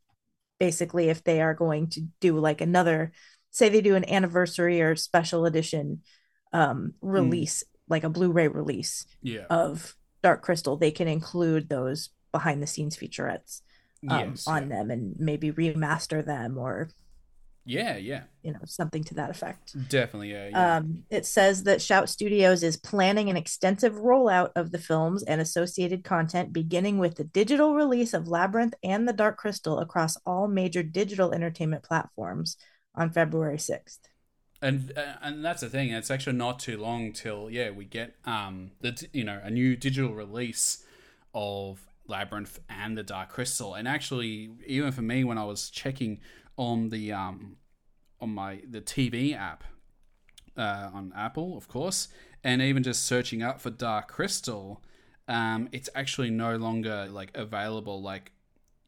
basically, 0.59 1.09
if 1.09 1.25
they 1.25 1.41
are 1.41 1.55
going 1.55 1.89
to 1.91 2.03
do 2.21 2.39
like 2.39 2.61
another, 2.61 3.13
say 3.51 3.69
they 3.69 3.81
do 3.81 3.95
an 3.95 4.09
anniversary 4.09 4.81
or 4.81 4.97
special 4.97 5.47
edition 5.47 6.03
um, 6.53 6.95
release, 7.01 7.65
like 7.89 8.05
a 8.05 8.11
Blu 8.11 8.33
ray 8.33 8.49
release 8.49 9.07
yeah, 9.23 9.45
of 9.51 9.95
Dark 10.23 10.43
Crystal, 10.43 10.77
they 10.77 10.91
can 10.91 11.09
include 11.09 11.69
those 11.69 12.11
behind 12.33 12.63
the 12.63 12.67
scenes 12.67 12.97
featurettes 12.97 13.63
um, 14.09 14.31
Yes, 14.31 14.47
on 14.47 14.63
yeah. 14.65 14.77
them 14.77 14.91
and 14.91 15.15
maybe 15.19 15.53
remaster 15.53 16.25
them 16.25 16.59
or 16.59 16.89
yeah, 17.67 17.97
yeah, 17.99 18.25
you 18.43 18.53
know 18.53 18.61
something 18.65 19.05
to 19.05 19.15
that 19.15 19.31
effect. 19.31 19.77
definitely, 19.89 20.33
yeah, 20.33 20.49
yeah. 20.49 20.77
Um, 20.77 21.05
it 21.11 21.27
says 21.27 21.65
that 21.65 21.83
Shout 21.83 22.09
Studios 22.09 22.63
is 22.63 22.77
planning 22.77 23.29
an 23.29 23.37
extensive 23.37 23.95
rollout 23.95 24.51
of 24.57 24.71
the 24.73 24.79
films 24.79 25.23
and 25.25 25.41
associated 25.41 26.05
content, 26.05 26.53
beginning 26.53 26.99
with 26.99 27.17
the 27.17 27.25
digital 27.25 27.75
release 27.75 28.15
of 28.15 28.29
Labyrinth 28.29 28.75
and 28.85 29.09
The 29.09 29.13
Dark 29.13 29.37
Crystal 29.39 29.81
across 29.81 30.17
all 30.25 30.49
major 30.49 30.83
digital 30.83 31.33
entertainment 31.33 31.83
platforms 31.83 32.57
on 32.95 33.11
February 33.11 33.59
6th. 33.59 33.99
and 34.63 34.93
uh, 34.97 35.15
and 35.23 35.45
that's 35.45 35.61
the 35.61 35.69
thing. 35.69 35.91
It's 35.91 36.11
actually 36.11 36.37
not 36.37 36.59
too 36.59 36.79
long 36.79 37.13
till 37.13 37.51
yeah 37.51 37.71
we 37.71 37.85
get 37.85 38.15
um 38.25 38.73
the 38.81 39.07
you 39.13 39.25
know 39.25 39.41
a 39.43 39.51
new 39.51 39.77
digital 39.77 40.15
release 40.15 40.85
of 41.35 41.81
Labyrinth 42.07 42.61
and 42.69 42.97
the 42.97 43.03
Dark 43.03 43.31
Crystal. 43.31 43.75
And 43.75 43.87
actually, 43.89 44.51
even 44.67 44.93
for 44.93 45.03
me, 45.03 45.25
when 45.25 45.39
I 45.39 45.45
was 45.45 45.71
checking 45.71 46.21
on 46.57 46.89
the 46.91 47.13
um 47.13 47.57
on 48.21 48.31
my 48.31 48.61
the 48.69 48.81
TV 48.81 49.37
app 49.37 49.65
uh, 50.57 50.91
on 50.93 51.13
Apple, 51.15 51.57
of 51.57 51.69
course, 51.69 52.09
and 52.43 52.63
even 52.63 52.83
just 52.83 53.05
searching 53.05 53.43
up 53.43 53.61
for 53.61 53.71
Dark 53.71 54.09
Crystal, 54.09 54.83
um, 55.29 55.69
it's 55.73 55.91
actually 55.95 56.31
no 56.31 56.57
longer 56.57 57.09
like 57.11 57.31
available. 57.35 58.01
Like 58.01 58.33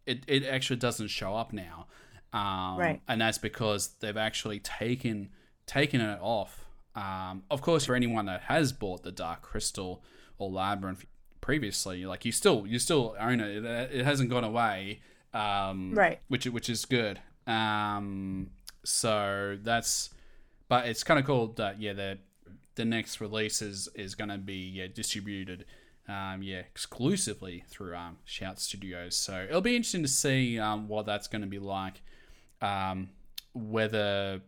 it, 0.06 0.20
it 0.26 0.44
actually 0.44 0.76
doesn't 0.76 1.08
show 1.08 1.34
up 1.36 1.52
now. 1.52 1.86
Um, 2.32 2.78
Right. 2.78 3.00
And 3.08 3.20
that's 3.20 3.38
because 3.38 3.88
they've 4.00 4.16
actually 4.16 4.60
taken 4.60 5.30
taken 5.66 6.00
it 6.00 6.18
off. 6.22 6.64
Um, 6.94 7.44
of 7.50 7.60
course, 7.62 7.84
for 7.84 7.94
anyone 7.94 8.26
that 8.26 8.42
has 8.42 8.72
bought 8.72 9.02
the 9.02 9.12
Dark 9.12 9.42
Crystal 9.42 10.02
or 10.38 10.50
Labyrinth 10.50 11.04
previously, 11.40 12.04
like 12.06 12.24
you 12.24 12.32
still 12.32 12.66
you 12.66 12.78
still 12.78 13.14
own 13.20 13.40
it. 13.40 13.64
It, 13.64 13.90
it 14.00 14.04
hasn't 14.04 14.30
gone 14.30 14.44
away. 14.44 15.00
Um, 15.34 15.92
Right. 15.94 16.20
Which 16.28 16.46
which 16.46 16.68
is 16.70 16.84
good. 16.86 17.20
Um, 17.48 18.50
so 18.84 19.58
that's, 19.62 20.10
but 20.68 20.86
it's 20.86 21.02
kind 21.02 21.18
of 21.18 21.26
cool 21.26 21.48
that 21.56 21.80
yeah 21.80 21.94
the 21.94 22.18
the 22.74 22.84
next 22.84 23.20
release 23.20 23.60
is 23.60 23.88
is 23.94 24.14
going 24.14 24.30
to 24.30 24.38
be 24.38 24.54
yeah 24.54 24.86
distributed. 24.92 25.64
Um, 26.08 26.42
yeah, 26.42 26.60
exclusively 26.60 27.64
through 27.68 27.94
um, 27.94 28.16
Shout 28.24 28.58
Studios. 28.58 29.14
So 29.14 29.44
it'll 29.46 29.60
be 29.60 29.76
interesting 29.76 30.02
to 30.02 30.08
see 30.08 30.58
um, 30.58 30.88
what 30.88 31.04
that's 31.04 31.26
going 31.26 31.42
to 31.42 31.48
be 31.48 31.58
like. 31.58 32.00
Um, 32.62 33.10
whether 33.52 34.40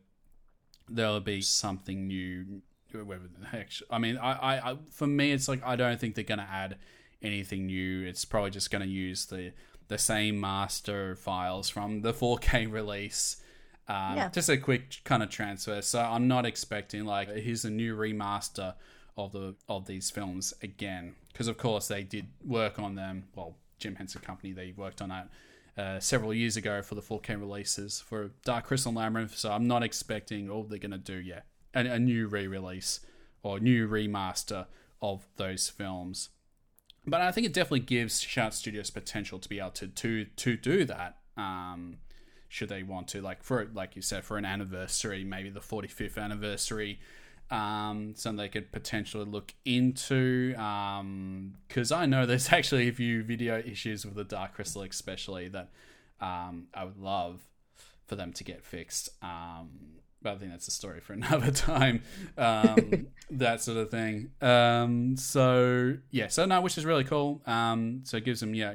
there'll 0.89 1.21
be 1.21 1.43
something 1.43 2.07
new. 2.07 2.63
Whether 2.93 3.29
actually, 3.53 3.89
I 3.91 3.99
mean, 3.99 4.17
I, 4.17 4.33
I, 4.33 4.71
I, 4.71 4.77
for 4.91 5.07
me, 5.07 5.33
it's 5.33 5.49
like 5.49 5.63
I 5.65 5.77
don't 5.77 6.01
think 6.01 6.15
they're 6.15 6.25
going 6.25 6.39
to 6.39 6.49
add 6.51 6.77
anything 7.23 7.67
new. 7.67 8.07
It's 8.07 8.25
probably 8.25 8.51
just 8.51 8.71
going 8.71 8.83
to 8.83 8.89
use 8.89 9.27
the 9.27 9.53
the 9.91 9.99
same 9.99 10.41
master 10.41 11.17
files 11.17 11.69
from 11.69 12.01
the 12.03 12.13
4K 12.13 12.73
release. 12.81 13.43
Um, 13.89 14.17
Yeah. 14.17 14.29
Just 14.31 14.49
a 14.49 14.57
quick 14.57 15.01
kind 15.05 15.21
of 15.23 15.31
transfer. 15.31 15.83
So 15.83 16.01
I'm 16.01 16.29
not 16.29 16.47
expecting 16.47 17.05
like 17.05 17.29
here's 17.29 17.65
a 17.65 17.71
new 17.71 17.97
remaster 17.97 18.75
of 19.19 19.33
the 19.33 19.57
of 19.69 19.87
these 19.87 20.09
films 20.11 20.55
again 20.63 21.17
because 21.33 21.49
of 21.49 21.59
course 21.59 21.89
they 21.89 22.05
did 22.05 22.29
work 22.47 22.79
on 22.79 22.95
them. 22.95 23.25
Well, 23.35 23.57
Jim 23.79 23.97
Henson 23.97 24.23
Company 24.23 24.53
they 24.53 24.73
worked 24.77 25.03
on 25.03 25.09
that 25.09 25.29
uh, 25.77 25.99
several 25.99 26.33
years 26.33 26.57
ago 26.57 26.83
for 26.83 26.95
the 26.95 27.03
4K 27.03 27.39
releases 27.41 28.01
for 28.01 28.31
Dark 28.45 28.67
Crystal 28.67 28.91
and 28.91 28.97
Labyrinth. 28.99 29.37
So 29.37 29.51
I'm 29.51 29.67
not 29.67 29.83
expecting 29.83 30.49
all 30.49 30.63
they're 30.63 30.79
gonna 30.79 30.99
do 30.99 31.17
yet 31.17 31.47
a, 31.75 31.81
a 31.81 31.99
new 31.99 32.29
re-release 32.29 33.01
or 33.43 33.59
new 33.59 33.89
remaster 33.89 34.67
of 35.03 35.27
those 35.37 35.69
films. 35.69 36.29
But 37.11 37.23
I 37.23 37.33
think 37.33 37.45
it 37.45 37.53
definitely 37.53 37.81
gives 37.81 38.21
Shout 38.21 38.55
Studios 38.55 38.91
potential 38.91 39.41
to 39.41 39.49
be 39.49 39.59
able 39.59 39.71
to 39.73 39.89
to 39.89 40.25
to 40.25 40.57
do 40.57 40.85
that. 40.85 41.19
Um, 41.37 41.99
should 42.49 42.69
they 42.69 42.85
want 42.85 43.09
to, 43.09 43.21
like 43.21 43.43
for 43.43 43.69
like 43.75 43.97
you 43.97 44.03
said, 44.03 44.25
for 44.25 44.39
an 44.39 44.45
anniversary, 44.45 45.25
maybe 45.25 45.51
the 45.51 45.61
45th 45.61 46.19
anniversary, 46.19 47.01
um, 47.51 48.15
something 48.17 48.37
they 48.37 48.49
could 48.49 48.71
potentially 48.71 49.25
look 49.25 49.55
into. 49.65 50.51
Because 51.69 51.91
I 51.91 52.07
know 52.07 52.27
there's 52.27 52.53
actually 52.53 52.89
a 52.89 52.93
few 52.93 53.25
video 53.25 53.59
issues 53.59 54.07
with 54.07 54.15
the 54.15 54.25
Dark 54.25 54.55
Crystal, 54.55 54.83
especially 54.83 55.49
that 55.49 55.71
um, 56.21 56.69
I 56.75 56.85
would 56.85 56.99
love 56.99 57.45
for 58.07 58.15
them 58.15 58.33
to 58.35 58.45
get 58.45 58.65
fixed. 58.65 59.11
Um, 59.21 60.01
but 60.23 60.35
I 60.35 60.39
think 60.39 60.51
that's 60.51 60.69
a 60.69 60.73
story 60.73 61.01
for 61.01 61.13
another 61.15 61.51
time. 61.51 62.03
Um, 62.37 63.09
that 63.31 63.63
sort 63.63 63.79
of 63.79 63.91
thing. 63.91 64.31
Um, 64.41 65.17
so 65.17 65.97
yeah, 66.11 66.29
so 66.29 66.47
no, 66.47 66.61
which 66.61 66.79
is 66.79 66.85
really 66.85 67.05
cool. 67.05 67.43
Um, 67.47 68.03
so 68.05 68.17
it 68.17 68.25
gives 68.25 68.41
them 68.41 68.55
yeah, 68.55 68.75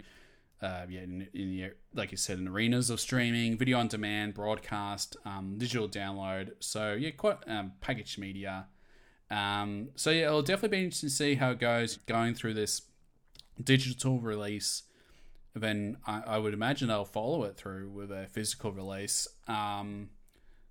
uh, 0.62 0.86
yeah, 0.90 1.02
in, 1.02 1.28
in 1.34 1.52
the 1.52 1.72
like 1.94 2.12
you 2.12 2.18
said, 2.18 2.40
in 2.40 2.48
arenas 2.48 2.90
of 2.90 3.00
streaming, 3.00 3.58
video 3.58 3.80
on 3.80 3.88
demand, 3.88 4.34
broadcast, 4.34 5.18
um, 5.26 5.56
digital 5.58 5.88
download. 5.88 6.52
So 6.60 6.94
yeah, 6.94 7.12
quite 7.12 7.38
um, 7.48 7.74
packaged 7.82 8.18
media. 8.18 8.68
Um, 9.32 9.90
so 9.96 10.12
yeah, 10.12 10.28
it'll 10.28 10.42
definitely 10.42 10.78
be 10.78 10.84
interesting 10.84 11.10
to 11.10 11.16
see 11.16 11.36
how 11.36 11.52
it 11.52 11.60
goes 11.60 11.98
going 11.98 12.36
through 12.36 12.54
this 12.54 12.84
digital 13.62 14.20
release. 14.20 14.84
Then 15.56 15.98
I, 16.06 16.22
I 16.28 16.38
would 16.38 16.54
imagine 16.54 16.90
they'll 16.90 17.06
follow 17.06 17.44
it 17.44 17.56
through 17.56 17.90
with 17.90 18.12
a 18.12 18.28
physical 18.30 18.72
release. 18.72 19.28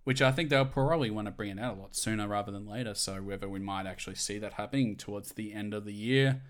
Which 0.04 0.20
I 0.22 0.32
think 0.32 0.50
they'll 0.50 0.66
probably 0.66 1.10
want 1.10 1.26
to 1.26 1.32
bring 1.32 1.50
it 1.50 1.58
out 1.58 1.78
a 1.78 1.80
lot 1.80 1.96
sooner 1.96 2.28
rather 2.28 2.52
than 2.52 2.66
later. 2.66 2.94
So 2.94 3.22
whether 3.22 3.48
we 3.48 3.58
might 3.58 3.86
actually 3.86 4.16
see 4.16 4.38
that 4.38 4.54
happening 4.54 4.96
towards 4.96 5.32
the 5.32 5.52
end 5.54 5.72
of 5.72 5.86
the 5.86 5.94
year, 5.94 6.42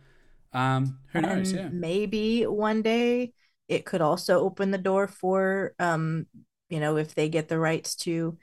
um, 0.53 0.99
who 1.13 1.23
knows? 1.23 1.53
And 1.53 1.55
Yeah, 1.55 1.71
maybe 1.71 2.45
one 2.47 2.83
day 2.83 3.33
it 3.69 3.85
could 3.85 4.01
also 4.01 4.41
open 4.41 4.71
the 4.71 4.79
door 4.79 5.07
for 5.07 5.75
um 5.79 6.27
you 6.69 6.81
know 6.81 6.97
if 6.97 7.15
they 7.15 7.29
get 7.29 7.49
the 7.49 7.59
rights 7.59 7.95
to 7.95 8.37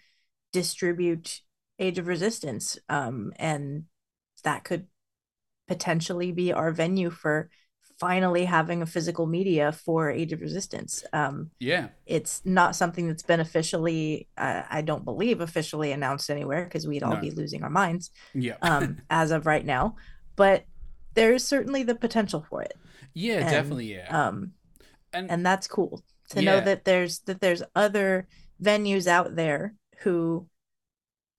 distribute 0.54 1.42
age 1.80 2.00
of 2.00 2.08
resistance 2.08 2.80
um 2.90 3.34
and 3.38 3.86
that 4.44 4.64
could 4.64 4.88
potentially 5.68 6.32
be 6.32 6.54
our 6.54 6.72
venue 6.72 7.10
for 7.10 7.50
finally 8.02 8.46
having 8.46 8.82
a 8.82 8.86
physical 8.96 9.26
media 9.38 9.72
for 9.86 10.00
age 10.10 10.34
of 10.34 10.42
resistance 10.42 10.94
um 11.14 11.36
yeah, 11.60 11.86
it's 12.18 12.42
not 12.60 12.76
something 12.82 13.06
that's 13.08 13.28
been 13.32 13.40
officially 13.48 14.28
uh, 14.46 14.64
i 14.78 14.82
don't 14.90 15.06
believe 15.12 15.40
officially 15.42 15.92
announced 15.92 16.30
anywhere 16.36 16.64
because 16.66 16.88
we'd 16.88 17.04
all 17.04 17.16
No. 17.18 17.22
be 17.28 17.32
losing 17.42 17.62
our 17.64 17.70
minds 17.84 18.10
yeah, 18.34 18.58
um 18.72 18.86
as 19.22 19.30
of 19.32 19.46
right 19.46 19.66
now 19.78 19.96
but 20.36 20.66
there's 21.14 21.44
certainly 21.44 21.84
the 21.84 21.96
potential 22.06 22.42
for 22.50 22.60
it 22.70 22.74
yeah, 23.14 23.40
and, 23.40 23.50
definitely, 23.58 23.94
yeah. 23.98 24.08
um 24.28 24.54
and 25.14 25.30
and 25.32 25.46
that's 25.46 25.68
cool 25.68 25.94
to 26.30 26.42
Yeah. 26.42 26.48
know 26.50 26.60
that 26.70 26.86
there's 26.86 27.20
that 27.28 27.40
there's 27.42 27.64
other 27.86 28.28
venues 28.70 29.06
out 29.08 29.36
there 29.36 29.76
who 30.04 30.48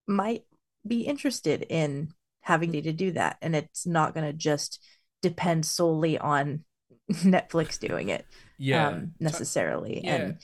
might 0.07 0.45
be 0.87 1.03
interested 1.03 1.63
in 1.69 2.13
having 2.41 2.73
to 2.73 2.93
do 2.93 3.09
that 3.13 3.37
and 3.43 3.55
it's 3.55 3.87
not 3.87 4.15
going 4.15 4.27
to 4.27 4.33
just 4.51 4.81
depend 5.23 5.65
solely 5.65 6.19
on 6.19 6.65
netflix 7.13 7.79
doing 7.79 8.09
it 8.11 8.27
yeah, 8.59 8.89
um, 8.89 9.13
necessarily. 9.19 10.03
Yeah. 10.05 10.15
and 10.15 10.37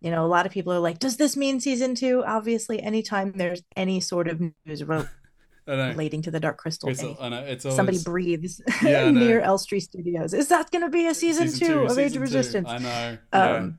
you 0.00 0.10
know 0.10 0.24
a 0.24 0.28
lot 0.28 0.46
of 0.46 0.52
people 0.52 0.72
are 0.72 0.78
like 0.78 0.98
does 0.98 1.16
this 1.16 1.36
mean 1.36 1.60
season 1.60 1.94
two? 1.94 2.24
Obviously 2.26 2.80
anytime 2.80 3.32
there's 3.36 3.62
any 3.76 4.00
sort 4.00 4.28
of 4.28 4.40
news 4.40 4.82
re- 4.84 5.04
I 5.66 5.76
know. 5.76 5.88
relating 5.88 6.22
to 6.22 6.30
the 6.30 6.40
dark 6.40 6.56
crystal 6.56 6.88
It's, 6.88 7.00
thing, 7.00 7.16
I 7.20 7.28
know. 7.28 7.40
It's 7.44 7.66
always, 7.66 7.76
somebody 7.76 7.98
breathes 7.98 8.62
Yeah, 8.82 9.10
near 9.10 9.40
elstree 9.40 9.80
studios. 9.80 10.32
Is 10.32 10.48
that 10.48 10.70
going 10.70 10.82
to 10.82 10.88
be 10.88 11.06
a 11.08 11.14
season, 11.14 11.52
two, 11.52 11.80
of 11.82 11.98
age 11.98 12.16
of 12.16 12.22
resistance? 12.22 12.68
I 12.70 12.78
know. 12.78 13.18
um 13.32 13.78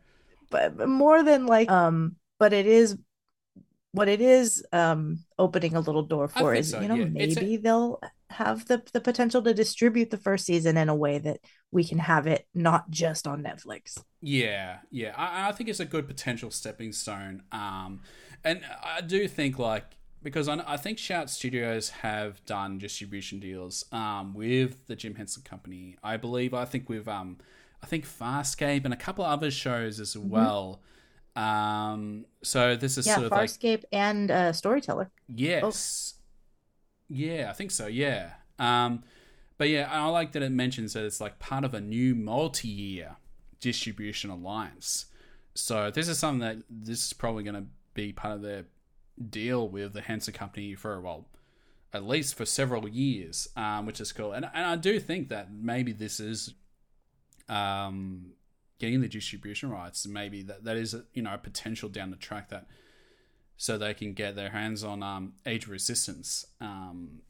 but, 0.52 0.78
but 0.78 0.88
more 0.90 1.24
than 1.24 1.48
like 1.48 1.72
um 1.72 2.16
but 2.38 2.54
it 2.54 2.68
is 2.68 2.96
what 3.92 4.08
it 4.08 4.22
is 4.22 4.64
um 4.72 5.20
opening 5.38 5.76
a 5.76 5.80
little 5.80 6.04
door 6.04 6.28
for 6.28 6.54
is 6.54 6.72
so, 6.72 6.80
you 6.80 6.88
know 6.88 6.96
yeah. 6.96 7.08
It's 7.16 7.38
a- 7.38 7.42
maybe 7.42 7.58
they'll 7.58 8.00
have 8.30 8.68
the 8.68 8.84
the 8.94 9.02
potential 9.02 9.42
to 9.42 9.54
distribute 9.54 10.12
the 10.12 10.18
first 10.18 10.46
season 10.46 10.78
in 10.78 10.90
a 10.90 10.96
way 10.96 11.18
that 11.18 11.40
we 11.72 11.84
can 11.84 11.98
have 12.00 12.28
it 12.28 12.48
not 12.54 12.90
just 12.90 13.28
on 13.28 13.44
Netflix. 13.44 14.02
Yeah, 14.22 14.78
yeah. 14.92 15.14
I, 15.16 15.50
I 15.50 15.52
think 15.52 15.70
it's 15.70 15.80
a 15.80 15.86
good 15.86 16.08
potential 16.08 16.52
stepping 16.52 16.92
stone. 16.92 17.44
Um, 17.52 18.02
and 18.44 18.62
I 18.84 19.02
do 19.02 19.28
think 19.28 19.60
like 19.60 19.98
because 20.22 20.48
I, 20.48 20.62
I 20.68 20.78
think 20.78 20.98
Shout 20.98 21.30
Studios 21.30 21.90
have 21.90 22.44
done 22.46 22.78
distribution 22.78 23.40
deals 23.40 23.86
um, 23.92 24.34
with 24.34 24.86
the 24.88 24.96
Jim 24.96 25.16
Henson 25.16 25.44
Company. 25.44 25.98
I 26.04 26.18
believe. 26.18 26.54
I 26.54 26.66
think 26.66 26.90
with 26.90 27.08
um, 27.08 27.38
I 27.82 27.88
think 27.88 28.06
Farscape 28.06 28.86
and 28.86 28.94
a 28.94 28.98
couple 28.98 29.24
of 29.26 29.32
other 29.32 29.52
shows 29.52 30.00
as 30.00 30.16
well. 30.18 30.82
Um, 31.40 32.26
so 32.44 32.76
this 32.76 32.98
is. 32.98 33.08
Yeah, 33.08 33.16
sort 33.16 33.26
of 33.28 33.32
like 33.32 33.50
Farscape 33.50 33.84
and 33.92 34.30
uh 34.30 34.52
Storyteller. 34.54 35.10
Yes. 35.28 36.16
Yeah, 37.08 37.48
I 37.50 37.54
think 37.54 37.72
so. 37.72 37.88
Yeah. 37.88 38.32
Um, 38.60 39.04
but 39.58 39.70
yeah, 39.70 39.90
I 39.90 40.06
like 40.08 40.34
that 40.34 40.44
it 40.44 40.52
mentions 40.52 40.94
that 40.94 41.06
it's 41.06 41.22
like 41.22 41.40
part 41.40 41.64
of 41.64 41.74
a 41.74 41.82
new 41.82 42.14
multi-year 42.14 43.16
distribution 43.60 44.30
alliance. 44.30 45.06
So 45.56 45.92
this 45.92 46.08
is 46.08 46.20
something 46.20 46.40
that 46.40 46.64
this 46.70 47.08
is 47.08 47.14
probably 47.14 47.44
going 47.44 47.56
to 47.56 47.66
be 47.94 48.14
part 48.14 48.36
of 48.36 48.42
their 48.42 48.66
deal 49.30 49.68
with 49.68 49.94
the 49.94 50.02
Henson 50.02 50.34
Company 50.34 50.76
for 50.76 51.00
well, 51.02 51.28
at 51.94 52.06
least 52.06 52.36
for 52.36 52.46
several 52.46 52.88
years, 52.88 53.50
um, 53.56 53.86
which 53.86 54.00
is 54.00 54.12
cool. 54.12 54.34
And 54.34 54.46
and 54.54 54.66
I 54.66 54.76
do 54.76 55.00
think 55.00 55.30
that 55.30 55.52
maybe 55.52 55.92
this 55.92 56.20
is 56.20 56.54
um, 57.48 58.34
getting 58.80 59.02
the 59.02 59.08
distribution 59.08 59.70
rights. 59.70 60.08
Maybe 60.08 60.42
that 60.44 60.64
that 60.64 60.78
is 60.78 60.96
you 61.14 61.22
know 61.22 61.34
a 61.34 61.38
potential 61.38 61.90
down 61.90 62.10
the 62.10 62.18
track 62.18 62.50
that 62.50 62.68
so 63.58 63.78
they 63.78 63.94
can 63.94 64.14
get 64.14 64.36
their 64.36 64.52
hands 64.52 64.84
on 64.84 65.04
um, 65.04 65.34
Age 65.46 65.68
Resistance. 65.68 66.46
Um, 66.62 67.22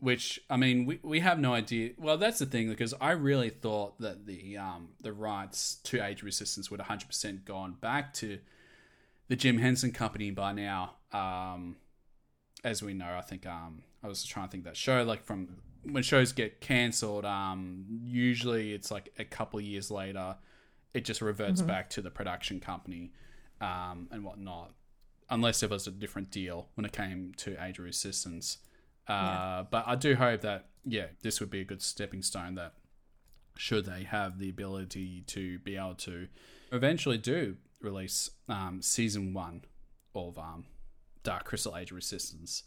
which 0.00 0.38
I 0.48 0.56
mean, 0.56 0.86
we, 0.86 1.00
we 1.02 1.20
have 1.20 1.40
no 1.40 1.54
idea. 1.54 1.90
Well, 1.98 2.18
that's 2.18 2.38
the 2.38 2.46
thing 2.46 2.68
because 2.68 2.94
I 3.00 3.12
really 3.12 3.50
thought 3.50 3.98
that 4.00 4.26
the 4.26 4.56
um, 4.56 4.90
the 5.00 5.12
rights 5.12 5.76
to 5.84 6.04
Age 6.04 6.22
Resistance 6.22 6.70
would 6.70 6.78
100 6.78 7.06
percent 7.06 7.44
gone 7.44 7.72
back 7.80 8.14
to 8.14 8.38
the 9.28 9.36
Jim 9.36 9.58
Henson 9.58 9.92
Company 9.92 10.30
by 10.30 10.52
now. 10.52 10.96
Um, 11.12 11.76
as 12.64 12.82
we 12.82 12.94
know, 12.94 13.16
I 13.16 13.22
think 13.22 13.46
um, 13.46 13.82
I 14.02 14.08
was 14.08 14.24
trying 14.24 14.46
to 14.46 14.52
think 14.52 14.64
that 14.64 14.76
show 14.76 15.02
like 15.02 15.24
from 15.24 15.48
when 15.82 16.02
shows 16.02 16.32
get 16.32 16.60
cancelled. 16.60 17.24
Um, 17.24 17.86
usually 18.04 18.72
it's 18.74 18.90
like 18.90 19.12
a 19.18 19.24
couple 19.24 19.58
of 19.58 19.64
years 19.64 19.90
later, 19.90 20.36
it 20.94 21.04
just 21.04 21.20
reverts 21.20 21.60
back 21.66 21.90
to 21.90 22.02
the 22.02 22.10
production 22.10 22.60
company 22.60 23.12
um, 23.60 24.08
and 24.10 24.24
whatnot 24.24 24.72
unless 25.30 25.60
there 25.60 25.68
was 25.68 25.86
a 25.86 25.90
different 25.90 26.30
deal 26.30 26.68
when 26.74 26.84
it 26.86 26.92
came 26.92 27.32
to 27.36 27.62
Age 27.62 27.78
of 27.78 27.84
Resistance. 27.84 28.58
Uh, 29.06 29.64
But 29.70 29.84
I 29.86 29.94
do 29.94 30.14
hope 30.14 30.40
that, 30.40 30.68
yeah, 30.84 31.06
this 31.22 31.40
would 31.40 31.50
be 31.50 31.60
a 31.60 31.64
good 31.64 31.82
stepping 31.82 32.22
stone 32.22 32.54
that 32.54 32.74
should 33.56 33.84
they 33.84 34.04
have 34.04 34.38
the 34.38 34.48
ability 34.48 35.22
to 35.26 35.58
be 35.58 35.76
able 35.76 35.96
to 35.96 36.28
eventually 36.72 37.18
do 37.18 37.56
release 37.80 38.30
um, 38.48 38.80
season 38.80 39.34
one 39.34 39.62
of 40.14 40.38
um, 40.38 40.64
Dark 41.22 41.44
Crystal 41.44 41.76
Age 41.76 41.90
of 41.90 41.96
Resistance. 41.96 42.62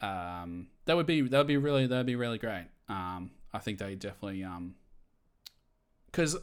Um, 0.00 0.68
that 0.84 0.96
would 0.96 1.06
be 1.06 1.22
that 1.22 1.38
would 1.38 1.46
be 1.48 1.56
really 1.56 1.86
that 1.86 1.96
would 1.96 2.06
be 2.06 2.16
really 2.16 2.38
great. 2.38 2.66
Um, 2.88 3.32
I 3.52 3.58
think 3.58 3.78
they 3.78 3.94
definitely 3.96 4.44
um, 4.44 4.76
because 6.06 6.36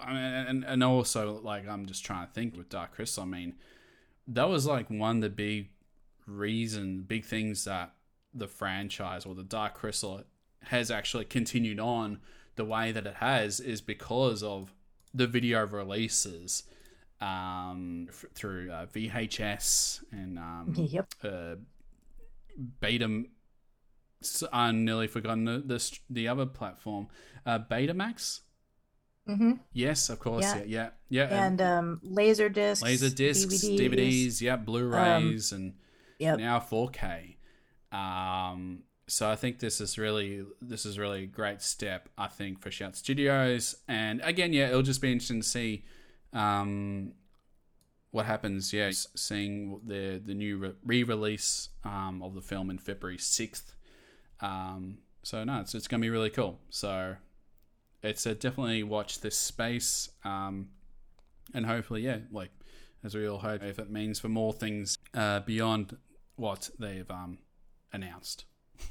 I 0.00 0.12
mean, 0.12 0.22
and 0.22 0.64
and 0.64 0.84
also 0.84 1.40
like 1.40 1.66
I'm 1.68 1.86
just 1.86 2.04
trying 2.04 2.26
to 2.26 2.32
think 2.32 2.56
with 2.56 2.68
Dark 2.68 2.92
Crystal. 2.92 3.22
I 3.22 3.26
mean, 3.26 3.54
that 4.28 4.48
was 4.48 4.66
like 4.66 4.88
one 4.90 5.16
of 5.16 5.22
the 5.22 5.30
big 5.30 5.70
reason, 6.26 7.02
big 7.02 7.24
things 7.24 7.64
that 7.64 7.94
the 8.34 8.46
franchise 8.48 9.24
or 9.26 9.34
the 9.34 9.42
Dark 9.42 9.74
Crystal 9.74 10.22
has 10.64 10.90
actually 10.90 11.24
continued 11.24 11.80
on 11.80 12.20
the 12.56 12.64
way 12.64 12.92
that 12.92 13.06
it 13.06 13.14
has 13.14 13.58
is 13.60 13.80
because 13.80 14.42
of 14.42 14.72
the 15.14 15.26
video 15.26 15.66
releases 15.66 16.64
um, 17.20 18.06
f- 18.08 18.24
through 18.34 18.70
uh, 18.70 18.86
VHS 18.86 20.04
and 20.12 20.38
um, 20.38 20.74
Yep. 20.76 21.14
uh, 21.24 21.54
Beta. 22.80 23.24
I 24.52 24.70
nearly 24.72 25.06
forgotten 25.06 25.44
the 25.46 25.58
the, 25.64 25.98
the 26.10 26.28
other 26.28 26.46
platform, 26.46 27.08
uh, 27.46 27.58
Betamax. 27.58 28.40
Hmm 29.36 29.52
Yes, 29.72 30.08
of 30.10 30.18
course. 30.18 30.42
Yeah, 30.44 30.56
Yeah. 30.58 30.90
yeah, 31.08 31.28
yeah. 31.30 31.44
And 31.46 31.60
um, 31.60 32.00
laser 32.02 32.48
discs, 32.48 32.82
laser 32.82 33.10
discs, 33.10 33.54
DVDs, 33.64 34.40
yeah, 34.40 34.56
Blu-rays, 34.56 35.52
and 35.52 35.74
Yep. 36.18 36.38
now 36.38 36.58
4K. 36.60 37.36
Um, 37.92 38.82
so 39.06 39.28
I 39.28 39.36
think 39.36 39.58
this 39.58 39.80
is 39.80 39.98
really 39.98 40.44
this 40.62 40.84
is 40.86 40.98
really 40.98 41.24
a 41.24 41.26
great 41.26 41.62
step. 41.62 42.08
I 42.16 42.28
think 42.28 42.60
for 42.60 42.70
Shout 42.70 42.94
Studios, 42.96 43.76
and 43.88 44.20
again, 44.22 44.52
yeah, 44.52 44.68
it'll 44.68 44.82
just 44.82 45.00
be 45.00 45.10
interesting 45.12 45.40
to 45.40 45.46
see 45.48 45.84
um, 46.32 47.12
what 48.12 48.26
happens. 48.26 48.72
Yeah, 48.72 48.90
seeing 49.16 49.80
the 49.84 50.20
the 50.24 50.34
new 50.34 50.58
re- 50.58 50.74
re-release 50.84 51.70
um, 51.84 52.22
of 52.22 52.34
the 52.34 52.40
film 52.42 52.70
in 52.70 52.78
February 52.78 53.18
sixth. 53.18 53.74
Um, 54.40 54.98
so 55.22 55.42
no, 55.44 55.60
it's 55.60 55.74
it's 55.74 55.88
gonna 55.88 56.00
be 56.02 56.10
really 56.10 56.30
cool. 56.30 56.60
So 56.70 57.16
it's 58.02 58.26
a 58.26 58.34
definitely 58.34 58.82
watch 58.82 59.20
this 59.20 59.36
space. 59.36 60.10
Um, 60.24 60.68
and 61.54 61.66
hopefully, 61.66 62.02
yeah, 62.02 62.18
like 62.30 62.50
as 63.04 63.14
we 63.14 63.26
all 63.26 63.38
hope, 63.38 63.62
if 63.62 63.78
it 63.78 63.90
means 63.90 64.18
for 64.20 64.28
more 64.28 64.52
things 64.52 64.98
uh, 65.14 65.40
beyond 65.40 65.96
what 66.36 66.70
they've 66.78 67.10
um, 67.10 67.38
announced. 67.92 68.44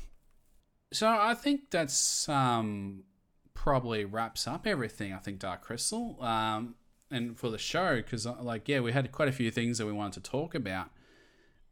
So 0.92 1.08
I 1.08 1.36
think 1.36 1.70
that's 1.70 2.28
um, 2.28 3.04
probably 3.54 4.06
wraps 4.06 4.48
up 4.48 4.66
everything. 4.66 5.14
I 5.14 5.18
think 5.18 5.38
Dark 5.38 5.62
Crystal, 5.62 6.18
um, 6.20 6.74
and 7.12 7.38
for 7.38 7.52
the 7.52 7.60
show, 7.60 7.98
because 7.98 8.26
like 8.26 8.68
yeah, 8.68 8.80
we 8.80 8.92
had 8.92 9.12
quite 9.12 9.28
a 9.28 9.32
few 9.32 9.52
things 9.52 9.78
that 9.78 9.86
we 9.86 9.92
wanted 9.92 10.24
to 10.24 10.32
talk 10.32 10.56
about. 10.56 10.90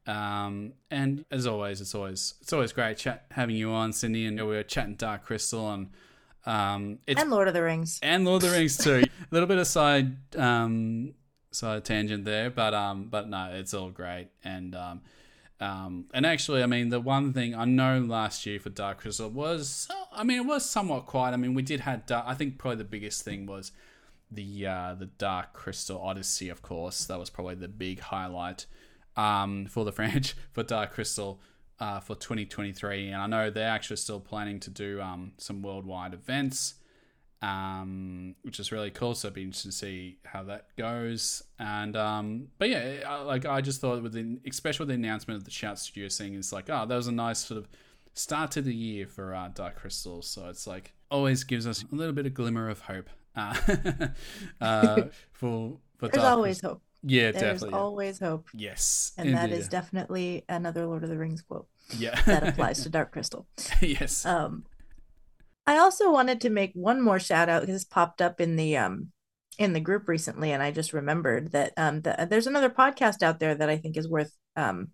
Um, 0.06 0.74
and 0.92 1.26
as 1.32 1.48
always, 1.48 1.82
it's 1.82 1.96
always 1.96 2.36
it's 2.42 2.54
always 2.54 2.72
great 2.74 2.98
chat 2.98 3.26
having 3.32 3.56
you 3.56 3.72
on, 3.72 3.90
Sydnni, 3.90 4.28
and 4.28 4.38
we 4.38 4.44
were 4.44 4.62
chatting 4.62 4.94
Dark 4.94 5.26
Crystal 5.26 5.72
and. 5.74 5.90
Um, 6.48 7.00
it's 7.06 7.22
and 7.22 7.30
Lord 7.30 7.48
of 7.48 7.54
the 7.54 7.62
Rings. 7.62 8.00
and 8.02 8.24
Lord 8.26 8.42
of 8.44 8.50
the 8.50 8.58
Rings 8.58 8.78
too. 8.78 9.04
A 9.22 9.28
little 9.32 9.48
bit 9.48 9.58
of 9.58 9.68
side 9.68 10.16
um 10.38 11.14
side 11.52 11.84
tangent 11.86 12.24
there, 12.26 12.50
but 12.50 12.74
um 12.74 13.10
but 13.10 13.28
no, 13.28 13.52
it's 13.54 13.74
all 13.74 13.90
great. 13.90 14.30
And 14.44 14.74
um 14.74 15.02
um 15.60 16.06
and 16.14 16.26
actually, 16.26 16.64
I 16.64 16.66
mean, 16.68 16.90
the 16.90 17.02
one 17.02 17.34
thing 17.34 17.54
I 17.54 17.66
know 17.66 18.00
last 18.00 18.46
year 18.46 18.60
for 18.60 18.70
Dark 18.70 19.00
Crystal 19.02 19.30
was, 19.30 19.88
I 20.14 20.24
mean, 20.24 20.38
it 20.38 20.46
was 20.46 20.64
somewhat 20.70 21.06
quiet. 21.06 21.34
I 21.34 21.38
mean, 21.38 21.54
we 21.54 21.64
did 21.64 21.82
have 21.82 22.06
Dark, 22.06 22.24
I 22.28 22.34
think 22.34 22.58
probably 22.58 22.78
the 22.78 22.84
biggest 22.86 23.24
thing 23.24 23.46
was 23.46 23.72
the 24.32 24.68
uh 24.68 24.96
the 24.98 25.08
Dark 25.08 25.54
Crystal 25.54 26.00
Odyssey, 26.02 26.48
of 26.50 26.62
course. 26.62 27.06
That 27.06 27.20
was 27.20 27.30
probably 27.30 27.56
the 27.56 27.68
big 27.68 28.00
highlight 28.00 28.66
um 29.18 29.66
for 29.66 29.84
the 29.84 29.92
franchise 29.98 30.36
for 30.54 30.64
Dark 30.64 30.94
Crystal 30.94 31.42
uh, 31.80 32.00
for 32.00 32.16
2023, 32.16 33.10
and 33.10 33.22
I 33.22 33.28
know 33.28 33.50
they're 33.50 33.70
actually 33.70 33.98
still 33.98 34.20
planning 34.20 34.60
to 34.62 34.70
do 34.70 35.00
um, 35.02 35.34
some 35.38 35.62
worldwide 35.62 36.14
events, 36.14 36.76
um, 37.42 38.36
which 38.42 38.60
is 38.60 38.72
really 38.72 38.90
cool. 38.90 39.14
So 39.14 39.28
it'd 39.28 39.36
be 39.36 39.44
interesting 39.44 39.72
to 39.72 39.78
see 39.78 40.18
how 40.26 40.44
that 40.44 40.76
goes. 40.78 41.44
And 41.60 41.96
um, 41.96 42.48
but 42.58 42.70
yeah, 42.70 43.02
I, 43.08 43.22
like 43.22 43.46
I 43.46 43.62
just 43.62 43.80
thought 43.82 44.02
with 44.02 44.14
the 44.14 44.40
especially 44.48 44.86
with 44.86 44.90
the 44.90 44.96
announcement 44.96 45.38
of 45.38 45.46
the 45.46 45.52
Shout 45.52 45.78
Studio 45.80 46.10
thing, 46.10 46.34
it's 46.36 46.52
like 46.52 46.70
oh 46.70 46.86
that 46.86 46.96
was 46.96 47.08
a 47.08 47.12
nice 47.12 47.40
sort 47.40 47.60
of 47.60 47.68
start 48.14 48.52
to 48.52 48.62
the 48.62 48.74
year 48.74 49.06
for 49.06 49.36
uh, 49.36 49.50
Dark 49.54 49.76
Crystal. 49.76 50.22
So 50.22 50.48
it's 50.50 50.66
like 50.66 50.94
always 51.12 51.44
gives 51.44 51.68
us 51.68 51.84
a 51.92 51.96
little 51.96 52.14
bit 52.14 52.26
of 52.26 52.34
glimmer 52.34 52.70
of 52.70 52.82
hope 52.82 53.10
uh, 53.36 53.56
uh, 54.62 55.04
for 55.32 55.78
for 55.98 56.08
There's 56.10 56.24
Dark 56.24 56.38
always 56.38 56.60
Crystal. 56.62 56.70
hope. 56.72 56.82
Yeah, 57.08 57.32
There's 57.32 57.62
definitely. 57.62 57.70
yeah. 57.72 57.78
always 57.78 58.20
hope. 58.20 58.50
Yes, 58.54 59.14
And 59.18 59.34
that 59.34 59.46
indeed, 59.46 59.60
is 59.62 59.68
definitely 59.70 60.44
another 60.50 60.86
Lord 60.86 61.04
of 61.04 61.10
the 61.10 61.18
Rings 61.18 61.42
quote 61.42 61.68
yeah 61.96 62.22
that 62.24 62.44
applies 62.44 62.84
to 62.84 62.90
Dark 62.90 63.12
Crystal. 63.12 63.48
yes. 63.82 64.26
Um, 64.26 64.66
I 65.66 65.78
also 65.78 66.12
wanted 66.12 66.42
to 66.42 66.50
make 66.50 66.72
one 66.74 67.02
more 67.02 67.20
shout 67.20 67.50
out 67.50 67.62
because 67.62 67.76
this 67.76 67.84
popped 67.86 68.22
up 68.22 68.40
in 68.40 68.56
the 68.56 68.78
um 68.78 69.12
in 69.58 69.74
the 69.74 69.80
group 69.80 70.08
recently, 70.08 70.52
and 70.52 70.62
I 70.62 70.72
just 70.72 70.94
remembered 70.94 71.52
that 71.52 71.74
um 71.78 72.02
the, 72.02 72.28
there's 72.30 72.48
another 72.48 72.70
podcast 72.70 73.24
out 73.24 73.40
there 73.40 73.56
that 73.56 73.70
I 73.70 73.78
think 73.78 73.98
is 73.98 74.08
worth 74.08 74.32
um 74.56 74.90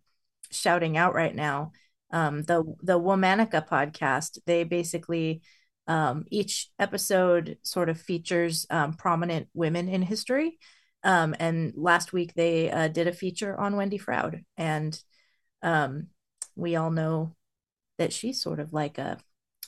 shouting 0.51 0.97
out 0.97 1.13
right 1.13 1.35
now. 1.35 1.71
Um, 2.11 2.43
the 2.43 2.63
the 2.81 2.99
Womanica 2.99 3.67
podcast. 3.67 4.39
They 4.45 4.63
basically 4.63 5.41
um 5.87 6.25
each 6.31 6.69
episode 6.79 7.57
sort 7.63 7.89
of 7.89 7.99
features 7.99 8.65
um, 8.69 8.93
prominent 8.93 9.49
women 9.53 9.89
in 9.89 10.01
history. 10.01 10.57
Um, 11.03 11.35
and 11.39 11.73
last 11.75 12.13
week 12.13 12.33
they 12.33 12.71
uh, 12.71 12.87
did 12.87 13.07
a 13.07 13.13
feature 13.13 13.59
on 13.59 13.75
Wendy 13.75 13.97
Froud, 13.97 14.41
and 14.57 14.97
um, 15.61 16.07
we 16.55 16.75
all 16.75 16.91
know 16.91 17.35
that 17.97 18.13
she's 18.13 18.41
sort 18.41 18.59
of 18.59 18.73
like 18.73 18.97
a 18.97 19.17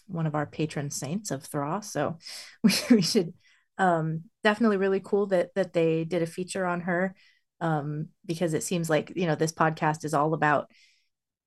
one 0.08 0.28
of 0.28 0.36
our 0.36 0.46
patron 0.46 0.92
saints 0.92 1.32
of 1.32 1.44
Thra. 1.44 1.82
So 1.84 2.18
we, 2.64 2.72
we 2.90 3.02
should 3.02 3.34
um, 3.78 4.24
definitely 4.44 4.78
really 4.78 5.02
cool 5.04 5.28
that 5.28 5.54
that 5.56 5.74
they 5.74 6.06
did 6.06 6.22
a 6.22 6.28
feature 6.28 6.66
on 6.66 6.82
her 6.82 7.16
um, 7.62 8.10
because 8.26 8.54
it 8.54 8.64
seems 8.64 8.90
like 8.90 9.12
you 9.16 9.28
know 9.28 9.36
this 9.36 9.54
podcast 9.54 10.06
is 10.06 10.14
all 10.14 10.34
about 10.34 10.70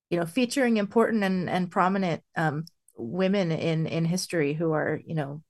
you 0.09 0.19
know 0.19 0.25
featuring 0.25 0.77
important 0.77 1.23
and 1.23 1.49
and 1.49 1.71
prominent 1.71 2.21
um, 2.35 2.65
women 2.97 3.51
in 3.51 3.87
in 3.87 4.05
history 4.05 4.53
who 4.53 4.71
are 4.73 4.99
you 5.05 5.15
know 5.15 5.41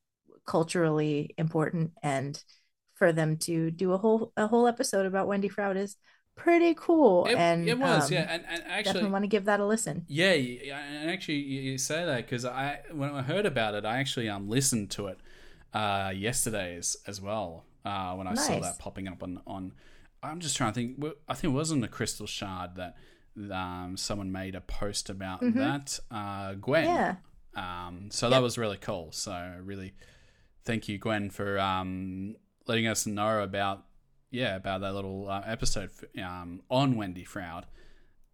culturally 0.45 1.33
important 1.37 1.91
and 2.01 2.41
for 2.99 3.11
them 3.11 3.37
to 3.37 3.71
do 3.71 3.93
a 3.93 3.97
whole 3.97 4.31
a 4.37 4.45
whole 4.45 4.67
episode 4.67 5.05
about 5.07 5.25
Wendy 5.27 5.47
Froud 5.47 5.77
is 5.77 5.95
pretty 6.35 6.73
cool 6.75 7.25
It, 7.25 7.35
and 7.35 7.67
it 7.67 7.77
was, 7.77 8.05
um, 8.05 8.13
yeah, 8.13 8.27
and, 8.29 8.43
and 8.47 8.63
actually, 8.67 8.83
definitely 8.83 9.11
want 9.11 9.23
to 9.23 9.27
give 9.27 9.45
that 9.45 9.59
a 9.59 9.65
listen 9.65 10.05
yeah, 10.07 10.77
and 10.77 11.09
actually, 11.09 11.39
you, 11.39 11.77
say 11.77 12.05
that 12.05 12.25
because 12.25 12.45
I, 12.45 12.79
when 12.91 13.09
I 13.09 13.21
heard 13.23 13.45
about 13.45 13.73
it, 13.73 13.85
I 13.85 13.97
actually 13.97 14.29
um 14.29 14.47
listened 14.47 14.91
to 14.91 15.07
it, 15.07 15.17
uh, 15.73 16.11
yesterday 16.15 16.77
as, 16.77 16.97
as 17.07 17.19
well. 17.19 17.65
Uh, 17.83 18.13
when 18.13 18.27
I 18.27 18.35
saw 18.35 18.59
that 18.59 18.77
popping 18.77 19.07
up 19.07 19.23
on 19.23 19.41
on, 19.47 19.73
I'm 20.21 20.39
just 20.41 20.55
trying 20.57 20.73
to 20.73 20.75
think. 20.75 21.03
I 21.27 21.33
think 21.33 21.53
it 21.53 21.57
was 21.57 21.71
on 21.71 21.79
the 21.79 21.87
Crystal 21.87 22.27
Shard 22.27 22.71
that 22.75 22.95
um 23.51 23.95
someone 23.97 24.31
made 24.31 24.55
a 24.55 24.61
post 24.61 25.09
about 25.09 25.39
that. 25.41 25.99
Uh, 26.11 26.53
Gwen. 26.53 26.85
Mm-hmm. 26.85 26.93
yeah 26.93 27.15
Um, 27.55 28.09
so 28.11 28.29
that 28.29 28.41
was 28.41 28.57
really 28.57 28.77
cool. 28.77 29.11
So 29.11 29.55
really, 29.63 29.93
thank 30.65 30.87
you, 30.87 30.97
Gwen, 30.97 31.29
for 31.29 31.59
um, 31.59 32.35
letting 32.69 32.87
us 32.87 33.05
know 33.05 33.41
about 33.41 33.83
yeah 34.31 34.55
about 34.55 34.81
that 34.81 34.93
little 34.93 35.27
uh, 35.29 35.41
episode 35.45 35.89
um, 36.23 36.61
on 36.69 36.95
Wendy 36.95 37.25
Froud. 37.25 37.65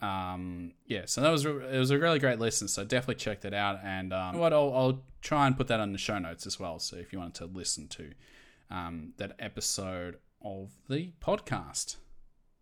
Um, 0.02 0.74
yeah, 0.86 1.04
so 1.06 1.22
that 1.22 1.32
was 1.32 1.46
re- 1.46 1.74
it 1.76 1.80
was 1.80 1.90
a 1.92 1.98
really 1.98 2.20
great 2.20 2.40
listen. 2.40 2.68
So 2.68 2.84
definitely 2.84 3.16
check 3.16 3.42
that 3.42 3.54
out. 3.54 3.80
And 3.84 4.14
um, 4.14 4.38
what 4.38 4.54
I'll, 4.54 4.74
I'll 4.76 5.04
try 5.22 5.48
and 5.48 5.58
put 5.58 5.68
that 5.70 5.80
on 5.80 5.92
the 5.94 5.98
show 5.98 6.20
notes 6.20 6.46
as 6.46 6.60
well. 6.60 6.80
So 6.80 6.98
if 6.98 7.12
you 7.14 7.20
wanted 7.20 7.36
to 7.36 7.46
listen 7.46 7.88
to 7.90 8.12
um, 8.70 9.14
that 9.18 9.32
episode 9.40 10.18
of 10.44 10.72
the 10.90 11.14
podcast. 11.22 11.96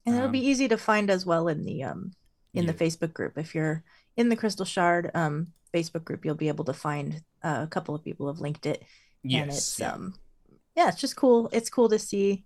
and 0.05 0.15
it'll 0.15 0.27
Um, 0.27 0.31
be 0.31 0.45
easy 0.45 0.67
to 0.69 0.77
find 0.77 1.09
as 1.09 1.25
well 1.25 1.47
in 1.47 1.63
the 1.65 1.83
um 1.83 2.11
in 2.53 2.65
the 2.67 2.73
facebook 2.73 3.13
group 3.13 3.37
if 3.37 3.55
you're 3.55 3.83
in 4.15 4.29
the 4.29 4.35
crystal 4.35 4.63
shard 4.65 5.09
um 5.15 5.47
facebook 5.73 6.03
group 6.05 6.23
you'll 6.23 6.35
be 6.45 6.47
able 6.47 6.63
to 6.65 6.71
find 6.73 7.23
uh, 7.43 7.61
a 7.63 7.67
couple 7.67 7.95
of 7.95 8.03
people 8.03 8.27
have 8.27 8.39
linked 8.39 8.65
it 8.65 8.79
and 9.23 9.31
Yes, 9.31 9.57
it's 9.57 9.79
yeah. 9.79 9.93
um 9.93 10.13
yeah 10.75 10.87
it's 10.87 11.01
just 11.01 11.15
cool 11.15 11.49
it's 11.51 11.69
cool 11.69 11.89
to 11.89 11.99
see 11.99 12.43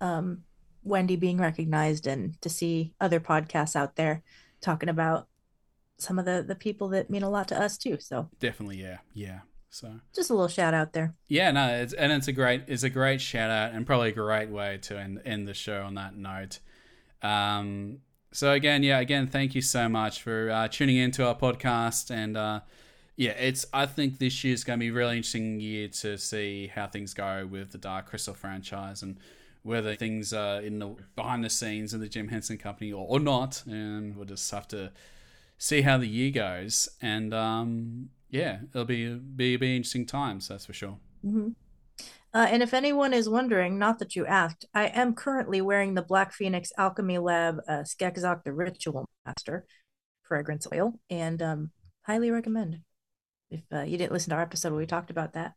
um 0.00 0.42
wendy 0.82 1.16
being 1.16 1.38
recognized 1.38 2.06
and 2.06 2.40
to 2.40 2.48
see 2.48 2.94
other 3.00 3.20
podcasts 3.20 3.76
out 3.76 3.96
there 3.96 4.22
talking 4.60 4.88
about 4.88 5.28
some 5.98 6.18
of 6.18 6.24
the 6.24 6.44
the 6.46 6.54
people 6.54 6.88
that 6.88 7.10
mean 7.10 7.22
a 7.22 7.30
lot 7.30 7.48
to 7.48 7.60
us 7.60 7.76
too 7.76 7.98
so 8.00 8.28
definitely, 8.38 8.80
yeah, 8.80 8.98
yeah. 9.14 9.40
So 9.70 9.92
just 10.14 10.30
a 10.30 10.32
little 10.32 10.48
shout 10.48 10.72
out 10.72 10.94
there 10.94 11.14
Yeah, 11.28 11.50
no, 11.50 11.68
it's, 11.68 11.92
and 11.92 12.10
it's 12.10 12.26
a 12.26 12.32
great 12.32 12.62
it's 12.68 12.84
a 12.84 12.90
great 12.90 13.20
shout 13.20 13.50
out 13.50 13.72
and 13.72 13.86
probably 13.86 14.08
a 14.08 14.12
great 14.12 14.48
way 14.48 14.78
to 14.82 14.98
end 14.98 15.20
end 15.26 15.46
the 15.46 15.54
show 15.54 15.82
on 15.82 15.94
that 15.94 16.16
note. 16.16 16.60
Um, 17.22 17.98
so 18.32 18.52
again, 18.52 18.82
yeah, 18.82 18.98
again, 18.98 19.26
thank 19.26 19.54
you 19.54 19.62
so 19.62 19.88
much 19.88 20.22
for 20.22 20.50
uh, 20.50 20.68
tuning 20.68 20.96
into 20.96 21.26
our 21.26 21.34
podcast, 21.34 22.10
and 22.10 22.36
uh, 22.36 22.60
yeah, 23.18 23.32
it's 23.32 23.66
I 23.72 23.86
think 23.86 24.18
this 24.18 24.44
year's 24.44 24.64
going 24.64 24.78
to 24.78 24.84
be 24.84 24.90
a 24.90 24.92
really 24.92 25.16
interesting 25.16 25.60
year 25.60 25.88
to 25.88 26.16
see 26.18 26.68
how 26.68 26.86
things 26.86 27.14
go 27.14 27.46
with 27.50 27.72
the 27.72 27.78
Dark 27.78 28.06
Crystal 28.06 28.34
franchise, 28.34 29.02
and 29.02 29.18
whether 29.64 29.96
things 29.96 30.32
are 30.32 30.60
in 30.60 30.78
the 30.78 30.94
behind 31.16 31.44
the 31.44 31.50
scenes 31.50 31.92
in 31.92 32.00
the 32.00 32.08
Jim 32.08 32.28
Henson 32.28 32.58
Company 32.58 32.92
or, 32.92 33.06
or 33.08 33.20
not, 33.20 33.64
and 33.66 34.16
we'll 34.16 34.24
just 34.24 34.50
have 34.52 34.68
to 34.68 34.92
see 35.58 35.82
how 35.82 35.98
the 35.98 36.08
year 36.08 36.30
goes. 36.30 36.88
And 37.02 37.34
um, 37.34 38.10
yeah, 38.30 38.60
it'll 38.70 38.84
be 38.86 39.14
be 39.14 39.56
be 39.56 39.76
interesting 39.76 40.06
times, 40.06 40.48
that's 40.48 40.66
for 40.66 40.72
sure. 40.74 40.98
hmm 41.22 41.50
Uh, 42.34 42.46
and 42.50 42.62
if 42.62 42.74
anyone 42.74 43.14
is 43.14 43.28
wondering, 43.28 43.78
not 43.78 43.98
that 43.98 44.14
you 44.16 44.26
asked, 44.26 44.66
I 44.74 44.88
am 44.88 45.14
currently 45.14 45.60
wearing 45.62 45.94
the 45.94 46.02
Black 46.02 46.32
Phoenix 46.32 46.72
Alchemy 46.78 47.18
Lab 47.18 47.60
uh, 47.68 47.84
Skekzok 47.84 48.44
the 48.44 48.52
Ritual 48.52 49.06
Master 49.26 49.66
fragrance 50.22 50.66
oil, 50.72 51.00
and 51.10 51.42
um, 51.42 51.70
highly 52.06 52.30
recommend. 52.30 52.80
If 53.50 53.62
uh, 53.72 53.80
you 53.82 53.96
didn't 53.98 54.12
listen 54.12 54.30
to 54.30 54.36
our 54.36 54.42
episode 54.42 54.70
where 54.72 54.78
we 54.78 54.86
talked 54.86 55.10
about 55.10 55.32
that, 55.34 55.54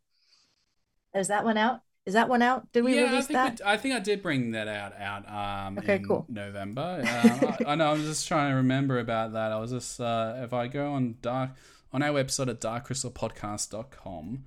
is 1.14 1.28
that 1.28 1.44
one 1.44 1.56
out? 1.58 1.80
Is 2.04 2.14
that 2.14 2.28
one 2.28 2.42
out? 2.42 2.72
Did 2.72 2.84
we 2.84 2.96
yeah, 2.96 3.02
release 3.10 3.26
think 3.26 3.34
that? 3.36 3.60
we- 3.60 3.70
I 3.70 3.76
think 3.76 3.94
I 3.94 4.00
did 4.00 4.22
bring 4.22 4.52
that 4.52 4.66
out 4.66 4.92
out 4.98 5.28
um, 5.68 5.78
Okay, 5.78 5.96
in 5.96 6.04
cool. 6.04 6.26
November. 6.28 7.02
Uh, 7.06 7.52
I, 7.66 7.72
I 7.72 7.74
know. 7.76 7.92
I'm 7.92 8.02
just 8.02 8.26
trying 8.26 8.50
to 8.50 8.56
remember 8.56 8.98
about 8.98 9.32
that. 9.34 9.52
I 9.52 9.58
was 9.58 9.70
just 9.70 10.00
uh, 10.00 10.34
if 10.38 10.52
I 10.52 10.66
go 10.66 10.92
on 10.92 11.16
dark 11.22 11.50
on 11.92 12.02
our 12.02 12.10
website 12.10 12.48
at 12.48 12.60
darkcrystalpodcast.com 12.60 14.44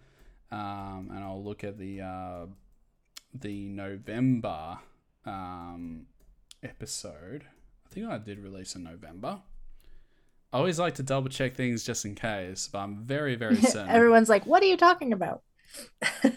um, 0.52 1.10
and 1.14 1.24
I'll 1.24 1.44
look 1.44 1.64
at 1.64 1.78
the 1.78 2.02
uh, 2.02 2.46
the 3.34 3.68
November 3.68 4.80
um, 5.26 6.08
episode. 6.64 7.46
I 7.86 7.90
think 7.94 8.08
I 8.08 8.18
did 8.18 8.40
release 8.40 8.76
in 8.76 8.84
November. 8.84 9.40
I 10.56 10.58
always 10.58 10.80
like 10.80 10.96
to 10.96 11.04
double 11.04 11.28
check 11.28 11.54
things 11.56 11.84
just 11.84 12.06
in 12.06 12.16
case, 12.16 12.70
but 12.72 12.80
I'm 12.80 13.04
very 13.04 13.36
very 13.44 13.58
certain. 13.58 13.90
Everyone's 13.90 14.30
like, 14.30 14.46
"What 14.46 14.64
are 14.64 14.68
you 14.68 14.78
talking 14.78 15.12
about?" 15.12 15.42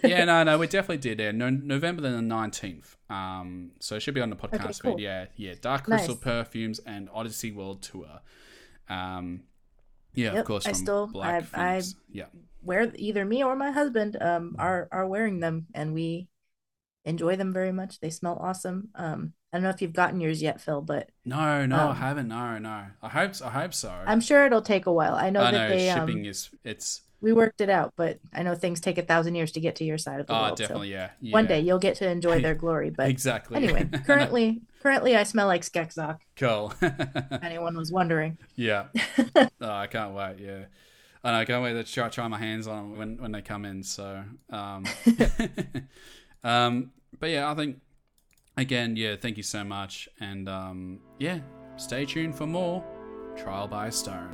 yeah, 0.02 0.24
no, 0.24 0.42
no, 0.42 0.58
we 0.58 0.66
definitely 0.76 0.98
did. 0.98 1.20
Yeah, 1.20 1.30
no, 1.30 1.50
November 1.50 2.02
the 2.02 2.20
nineteenth. 2.20 2.96
Um, 3.08 3.70
so 3.78 3.94
it 3.94 4.00
should 4.00 4.14
be 4.14 4.20
on 4.20 4.28
the 4.30 4.34
podcast 4.34 4.82
cool. 4.82 4.96
feed. 4.96 5.04
Yeah, 5.04 5.26
yeah. 5.36 5.54
Dark 5.60 5.84
Crystal 5.84 6.16
Nice. 6.16 6.24
Perfumes 6.24 6.80
and 6.80 7.08
Odyssey 7.14 7.52
World 7.52 7.80
Tour. 7.80 8.08
Um, 8.88 9.44
yeah, 10.14 10.32
of 10.32 10.44
course. 10.46 10.66
I 10.66 10.72
still- 10.72 11.06
Black 11.06 11.44
I- 11.54 11.76
I- 11.76 11.82
yeah, 12.10 12.24
Where 12.62 12.90
either 12.96 13.24
me 13.24 13.44
or 13.44 13.54
my 13.54 13.70
husband 13.70 14.16
um 14.20 14.56
are 14.58 14.88
are 14.90 15.06
wearing 15.06 15.38
them, 15.38 15.66
and 15.74 15.94
we 15.94 16.26
enjoy 17.04 17.36
them 17.36 17.52
very 17.52 17.70
much. 17.70 18.00
They 18.00 18.10
smell 18.10 18.36
awesome. 18.40 18.88
Um, 18.96 19.34
I 19.52 19.56
don't 19.56 19.62
know 19.64 19.70
if 19.70 19.80
you've 19.80 19.94
gotten 19.94 20.20
yours 20.20 20.42
yet, 20.42 20.60
Phil, 20.60 20.82
but 20.82 21.08
no, 21.24 21.64
no, 21.64 21.76
I 21.76 21.90
Um, 21.90 21.96
haven't. 21.96 22.28
No, 22.28 22.58
no. 22.58 22.84
I 23.02 23.08
hope. 23.08 23.32
I 23.42 23.48
hope 23.48 23.72
so. 23.72 23.90
I'm 24.06 24.20
sure 24.20 24.44
it'll 24.44 24.60
take 24.62 24.84
a 24.86 24.92
while. 24.92 25.14
I 25.14 25.30
know 25.30 25.40
I 25.40 25.50
that 25.50 25.68
know 25.70 25.76
they 25.76 25.86
shipping 25.92 26.18
um, 26.20 26.24
is. 26.26 26.50
It's. 26.64 27.00
we 27.22 27.32
worked 27.32 27.60
it 27.62 27.70
out, 27.70 27.94
but 27.96 28.18
I 28.34 28.42
know 28.42 28.54
things 28.54 28.78
take 28.80 28.98
a 28.98 29.02
thousand 29.02 29.36
years 29.36 29.52
to 29.52 29.60
get 29.60 29.76
to 29.76 29.84
your 29.84 29.96
side 29.96 30.20
of 30.20 30.26
the 30.26 30.34
Oh, 30.36 30.40
world. 30.42 30.58
so 30.58 30.64
definitely. 30.64 30.92
Yeah, 30.92 31.10
yeah. 31.22 31.32
One 31.32 31.46
day 31.46 31.60
you'll 31.60 31.78
get 31.78 31.96
to 31.96 32.08
enjoy 32.08 32.42
their 32.42 32.54
glory. 32.64 32.90
But 32.90 33.08
exactly. 33.08 33.56
anyway, 33.56 33.88
currently, 34.06 34.60
currently 34.82 35.16
I 35.16 35.22
smell 35.22 35.46
like 35.46 35.62
Skekzok. 35.62 36.18
cool. 36.36 36.74
Anyone 37.42 37.74
was 37.76 37.90
wondering, 37.90 38.36
Yeah. 38.54 38.88
oh, 39.34 39.48
I 39.60 39.86
can't 39.86 40.12
wait. 40.14 40.36
Yeah. 40.40 40.64
I 41.24 41.32
know, 41.32 41.38
I 41.38 41.44
can't 41.46 41.62
wait 41.64 41.72
to 41.72 41.84
try, 41.84 42.08
try 42.10 42.28
my 42.28 42.38
hands 42.38 42.68
on 42.68 42.76
them 42.90 42.98
when, 42.98 43.16
when 43.16 43.32
they 43.32 43.40
come 43.42 43.64
in. 43.64 43.82
So, 43.82 44.22
um, 44.50 44.84
um, 46.44 46.90
but 47.18 47.30
yeah, 47.30 47.50
I 47.50 47.54
think, 47.54 47.80
again, 48.58 48.96
yeah, 48.96 49.16
thank 49.16 49.36
you 49.36 49.42
so 49.42 49.64
much. 49.64 50.08
And 50.20 50.48
um, 50.48 50.98
yeah, 51.18 51.40
stay 51.76 52.04
tuned 52.04 52.34
for 52.34 52.46
more 52.46 52.84
Trial 53.36 53.68
by 53.68 53.88
Stone. 53.90 54.30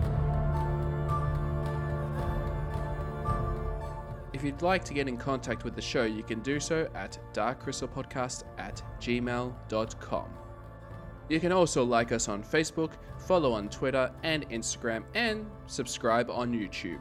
If 4.32 4.42
you'd 4.42 4.62
like 4.62 4.84
to 4.84 4.94
get 4.94 5.06
in 5.06 5.16
contact 5.16 5.64
with 5.64 5.76
the 5.76 5.82
show, 5.82 6.04
you 6.04 6.24
can 6.24 6.40
do 6.40 6.58
so 6.58 6.88
at 6.94 7.18
darkcrystalpodcast 7.32 8.44
at 8.58 8.82
gmail.com. 9.00 10.28
You 11.28 11.40
can 11.40 11.52
also 11.52 11.84
like 11.84 12.12
us 12.12 12.28
on 12.28 12.42
Facebook, 12.42 12.92
follow 13.26 13.52
on 13.52 13.68
Twitter 13.68 14.10
and 14.22 14.48
Instagram, 14.50 15.04
and 15.14 15.46
subscribe 15.66 16.30
on 16.30 16.52
YouTube. 16.52 17.00